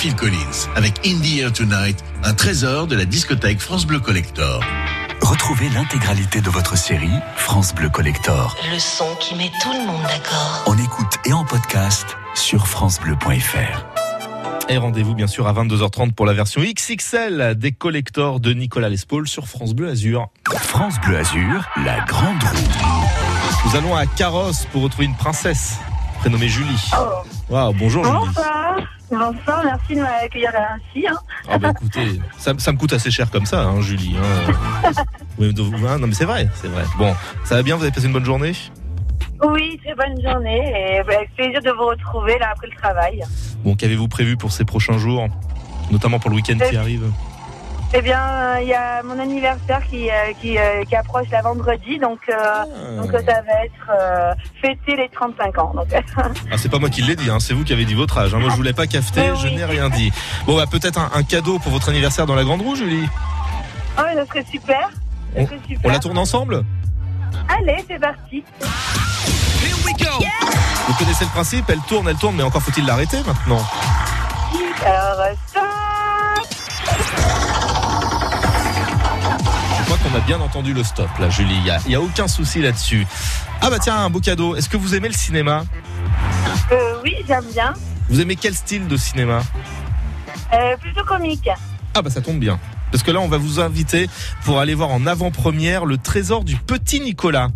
[0.00, 4.64] Phil Collins avec In the Air Tonight, un trésor de la discothèque France Bleu Collector.
[5.20, 10.00] Retrouvez l'intégralité de votre série France Bleu Collector Le son qui met tout le monde
[10.04, 10.62] d'accord.
[10.64, 13.84] en écoute et en podcast sur francebleu.fr.
[14.70, 19.28] Et rendez-vous bien sûr à 22h30 pour la version XXL des collectors de Nicolas Lespaul
[19.28, 20.30] sur France Bleu Azur.
[20.62, 23.66] France Bleu Azur, la grande roue.
[23.66, 25.74] Nous allons à Carrosse pour retrouver une princesse
[26.20, 26.90] prénommée Julie.
[27.48, 28.16] Waouh, bonjour Julie.
[28.18, 28.76] Bonsoir.
[29.10, 31.06] Bonsoir, merci de m'accueillir ainsi.
[31.08, 31.16] Hein.
[31.48, 34.16] Ah bah écoutez, ça, ça me coûte assez cher comme ça, hein, Julie.
[34.16, 34.92] hein.
[35.38, 36.84] Oui, non mais c'est vrai, c'est vrai.
[36.98, 37.14] Bon,
[37.44, 38.52] ça va bien, vous avez passé une bonne journée?
[39.42, 43.22] Oui, très bonne journée et bah, avec plaisir de vous retrouver là après le travail.
[43.64, 45.28] Bon, qu'avez-vous prévu pour ces prochains jours?
[45.90, 47.10] Notamment pour le week-end qui Euh, arrive?
[47.92, 51.42] Eh bien, euh, il y a mon anniversaire qui, euh, qui, euh, qui approche la
[51.42, 55.72] vendredi, donc, euh, donc euh, ça va être euh, fêter les 35 ans.
[55.74, 55.88] Donc,
[56.52, 58.32] Ah, c'est pas moi qui l'ai dit, hein, c'est vous qui avez dit votre âge.
[58.32, 58.38] hein.
[58.38, 59.38] Moi, je voulais pas cafeter, oui.
[59.42, 60.12] je n'ai rien dit.
[60.46, 63.08] Bon, bah, peut-être un, un cadeau pour votre anniversaire dans la Grande Roue, Julie
[63.98, 64.80] oh, ça serait super.
[64.82, 65.80] Ça on, serait super.
[65.84, 66.62] on la tourne ensemble?
[67.48, 68.44] Allez, c'est parti.
[70.86, 73.62] Vous connaissez le principe, elle tourne, elle tourne, mais encore faut-il l'arrêter maintenant?
[74.84, 75.34] Alors, euh,
[80.10, 81.54] Qu'on a bien entendu le stop, là, Julie.
[81.58, 83.06] Il y a, y a aucun souci là-dessus.
[83.60, 84.56] Ah bah tiens, un beau cadeau.
[84.56, 85.64] Est-ce que vous aimez le cinéma?
[86.72, 87.74] Euh, oui, j'aime bien.
[88.08, 89.42] Vous aimez quel style de cinéma?
[90.52, 91.48] Euh, plutôt comique.
[91.94, 92.58] Ah bah ça tombe bien.
[92.90, 94.08] Parce que là, on va vous inviter
[94.44, 97.50] pour aller voir en avant-première le trésor du petit Nicolas,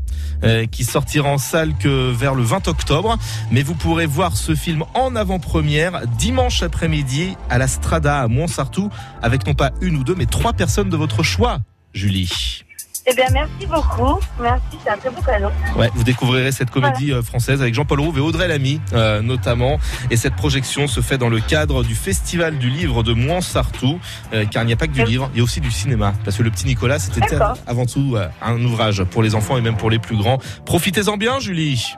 [0.45, 3.19] euh, qui sortira en salle que vers le 20 octobre.
[3.51, 8.91] Mais vous pourrez voir ce film en avant-première dimanche après-midi à la Strada à Montsartou,
[9.23, 11.59] avec non pas une ou deux, mais trois personnes de votre choix,
[11.95, 12.61] Julie.
[13.07, 14.19] Eh bien, merci beaucoup.
[14.41, 15.49] Merci, c'est un très beau cadeau.
[15.77, 19.79] Ouais, vous découvrirez cette comédie euh, française avec Jean-Paul Rouve et Audrey Lamy, euh, notamment.
[20.11, 24.01] Et cette projection se fait dans le cadre du Festival du livre de Montsartou,
[24.33, 26.15] euh, car il n'y a pas que du livre, il y a aussi du cinéma.
[26.25, 29.61] Parce que le petit Nicolas, c'était avant tout euh, un ouvrage pour les enfants et
[29.61, 30.39] même pour les plus grands.
[30.65, 31.95] Profitez-en bien, Julie.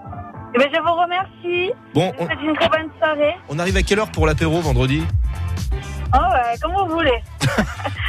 [0.56, 1.73] Eh bien, je vous remercie.
[1.94, 3.35] Bon, Je vous on, souhaite une très bonne soirée.
[3.48, 5.05] on arrive à quelle heure pour l'apéro vendredi?
[6.15, 7.23] Oh, ouais, comme vous voulez.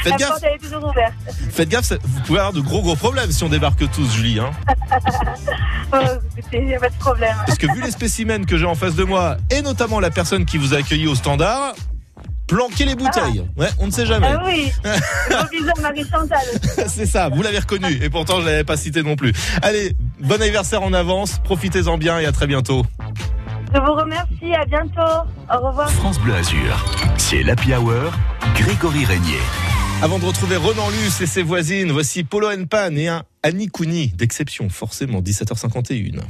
[0.03, 0.30] Faites La gaffe.
[0.30, 1.14] porte, elle est toujours ouverte.
[1.52, 4.40] Faites gaffe, ça- vous pouvez avoir de gros gros problèmes si on débarque tous, Julie.
[4.40, 4.52] Hein.
[5.94, 5.98] Oh,
[6.38, 7.34] écoutez, il n'y a pas de problème.
[7.45, 10.44] Parce que vu les spécimens que j'ai en face de moi, et notamment la personne
[10.45, 11.74] qui vous a accueilli au standard,
[12.45, 13.45] planquez les bouteilles.
[13.56, 14.28] Ouais, on ne sait jamais.
[14.30, 16.40] Ah oui, à Marie-Chantal.
[16.90, 17.88] C'est ça, vous l'avez reconnu.
[18.03, 19.32] Et pourtant, je l'avais pas cité non plus.
[19.61, 21.40] Allez, bon anniversaire en avance.
[21.45, 22.86] Profitez-en bien et à très bientôt.
[23.73, 25.27] Je vous remercie, à bientôt.
[25.53, 25.89] Au revoir.
[25.91, 26.85] France Bleu Azur,
[27.18, 28.14] c'est l'Happy Hour,
[28.56, 29.39] Grégory Régnier.
[30.02, 34.10] Avant de retrouver Ronan Luce et ses voisines, voici Polo Pan et un Annie Kouni
[34.10, 36.22] d'exception, forcément, 17h51.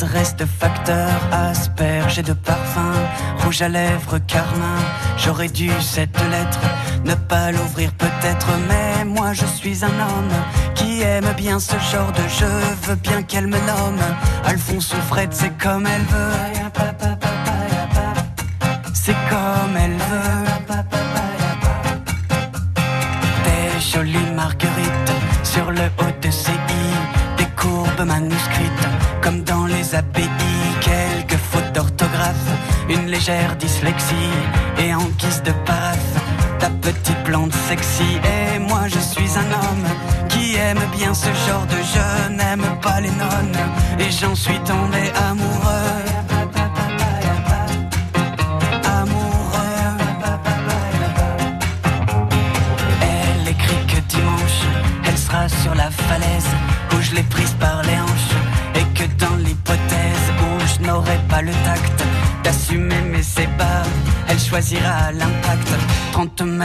[0.00, 2.92] Maladresse de facteur, asperge et de parfum,
[3.44, 4.78] rouge à lèvres, carmin.
[5.18, 6.60] J'aurais dû cette lettre
[7.04, 10.32] ne pas l'ouvrir peut-être, mais moi je suis un homme
[10.74, 12.60] qui aime bien ce genre de jeu.
[12.84, 14.00] Veux bien qu'elle me nomme
[14.46, 16.59] Alphonse ou Fred, c'est comme elle veut.
[33.58, 34.14] Dyslexie
[34.78, 36.14] et en guise de paraphe,
[36.58, 38.18] ta petite plante sexy.
[38.24, 39.88] Et moi je suis un homme
[40.28, 43.58] qui aime bien ce genre de jeu, n'aime pas les nonnes
[43.98, 44.89] et j'en suis tombé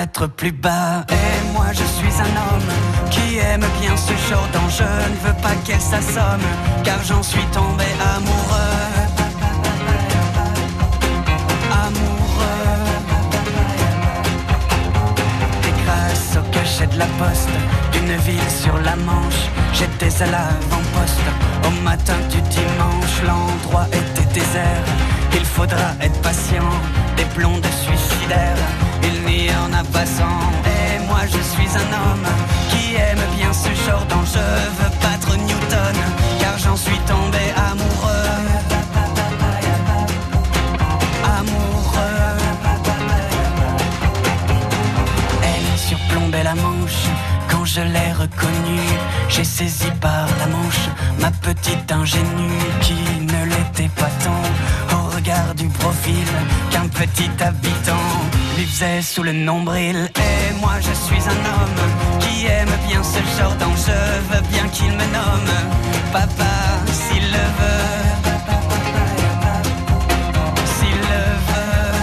[0.06, 1.06] 30 mètres plus bas.
[1.10, 4.86] Et moi je suis un homme qui aime bien ce genre d'enjeu.
[4.86, 6.48] Ne veux pas qu'elle s'assomme,
[6.84, 8.84] car j'en suis tombé amoureux.
[15.68, 17.50] Et grâce au cachet de la poste
[17.92, 21.30] d'une ville sur la Manche, j'étais à l'avant-poste.
[21.68, 24.86] Au matin du dimanche, l'endroit était désert.
[25.34, 26.70] Il faudra être patient,
[27.18, 28.85] des blondes suicidaires.
[29.08, 30.40] Il n'y en a pas cent.
[30.76, 32.28] Et moi je suis un homme
[32.70, 34.52] qui aime bien ce genre d'enjeu.
[34.78, 35.98] Veux battre Newton,
[36.40, 38.32] car j'en suis tombé amoureux.
[41.40, 42.36] Amoureux.
[45.44, 47.06] Elle surplombait la manche
[47.50, 48.92] quand je l'ai reconnue.
[49.30, 50.86] J'ai saisi par la manche
[51.20, 54.46] ma petite ingénue qui ne l'était pas tant
[55.56, 56.28] du profil
[56.70, 58.08] qu'un petit habitant
[58.58, 60.08] lui faisait sous le nombril.
[60.18, 64.92] Et moi je suis un homme qui aime bien ce genre d'enjeu, veux bien qu'il
[64.92, 65.56] me nomme
[66.14, 66.54] papa
[66.92, 67.96] s'il le veut.
[70.78, 71.96] S'il le veut.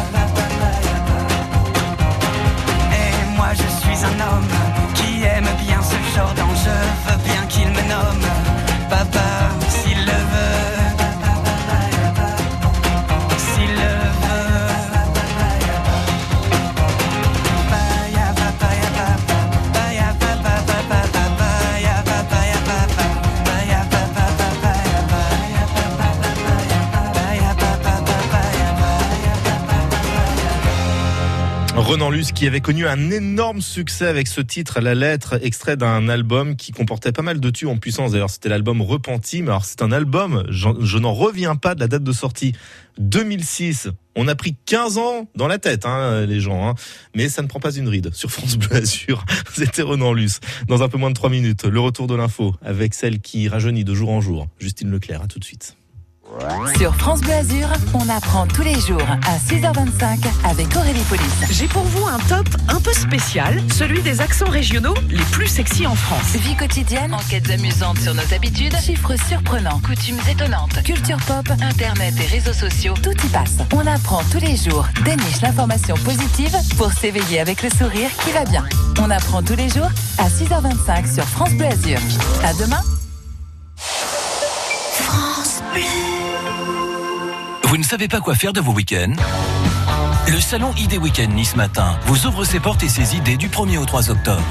[3.02, 4.48] Et moi je suis un homme
[4.94, 8.26] qui aime bien ce genre d'enjeu, veux bien qu'il me nomme
[8.90, 9.21] papa
[31.92, 36.08] Renan Luce qui avait connu un énorme succès avec ce titre, La Lettre, extrait d'un
[36.08, 38.12] album qui comportait pas mal de tubes en puissance.
[38.12, 41.88] D'ailleurs, c'était l'album Repenti, mais alors c'est un album, je n'en reviens pas de la
[41.88, 42.54] date de sortie.
[42.96, 43.90] 2006.
[44.16, 46.74] On a pris 15 ans dans la tête, hein, les gens, hein.
[47.14, 49.26] mais ça ne prend pas une ride sur France Bleu Azur.
[49.54, 50.40] C'était Renan Luce.
[50.68, 53.84] Dans un peu moins de 3 minutes, le retour de l'info avec celle qui rajeunit
[53.84, 55.20] de jour en jour, Justine Leclerc.
[55.20, 55.76] À tout de suite.
[56.76, 61.24] Sur France Bleu Azur, on apprend tous les jours à 6h25 avec Aurélie Police.
[61.50, 65.86] J'ai pour vous un top un peu spécial, celui des accents régionaux les plus sexy
[65.86, 66.36] en France.
[66.36, 72.26] Vie quotidienne, enquêtes amusantes sur nos habitudes, chiffres surprenants, coutumes étonnantes, culture pop, internet et
[72.26, 73.58] réseaux sociaux, tout y passe.
[73.74, 78.44] On apprend tous les jours, déniche l'information positive pour s'éveiller avec le sourire qui va
[78.44, 78.64] bien.
[79.00, 81.98] On apprend tous les jours à 6h25 sur France Bleu Azur.
[82.44, 82.80] À demain.
[83.76, 86.21] France Bleu.
[87.72, 89.14] Vous ne savez pas quoi faire de vos week-ends
[90.28, 93.78] Le salon ID Weekend Nice Matin vous ouvre ses portes et ses idées du 1er
[93.78, 94.44] au 3 octobre.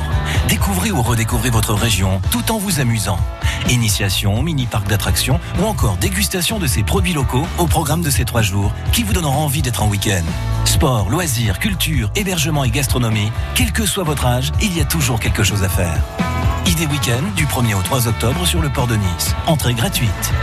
[0.48, 3.20] Découvrez ou redécouvrez votre région tout en vous amusant.
[3.70, 8.42] Initiation, mini-parc d'attractions ou encore dégustation de ces produits locaux au programme de ces trois
[8.42, 10.24] jours qui vous donneront envie d'être en week-end.
[10.66, 15.20] Sport, loisirs, culture, hébergement et gastronomie, quel que soit votre âge, il y a toujours
[15.20, 16.02] quelque chose à faire.
[16.66, 19.36] ID Weekend du 1er au 3 octobre sur le port de Nice.
[19.46, 20.34] Entrée gratuite.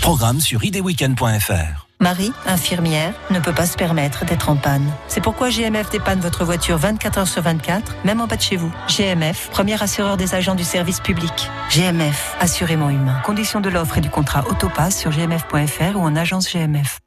[0.00, 1.85] Programme sur idweekend.fr.
[2.00, 4.92] Marie, infirmière, ne peut pas se permettre d'être en panne.
[5.08, 8.56] C'est pourquoi GMF dépanne votre voiture 24 heures sur 24, même en bas de chez
[8.56, 8.70] vous.
[8.86, 11.50] GMF, premier assureur des agents du service public.
[11.70, 13.20] GMF, assurément humain.
[13.24, 16.98] Conditions de l'offre et du contrat Autopass sur gmf.fr ou en agence GMF.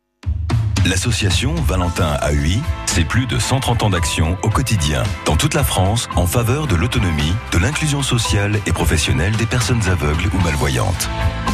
[0.85, 6.07] L'association Valentin Huy, c'est plus de 130 ans d'action au quotidien, dans toute la France,
[6.15, 11.09] en faveur de l'autonomie, de l'inclusion sociale et professionnelle des personnes aveugles ou malvoyantes.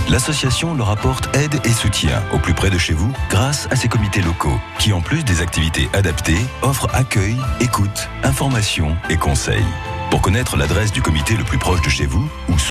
[0.10, 3.88] L'association leur apporte aide et soutien au plus près de chez vous grâce à ses
[3.88, 9.66] comités locaux qui, en plus des activités adaptées, offrent accueil, écoute, information et conseils.
[10.12, 12.58] Pour connaître l'adresse du comité le plus proche de chez vous ou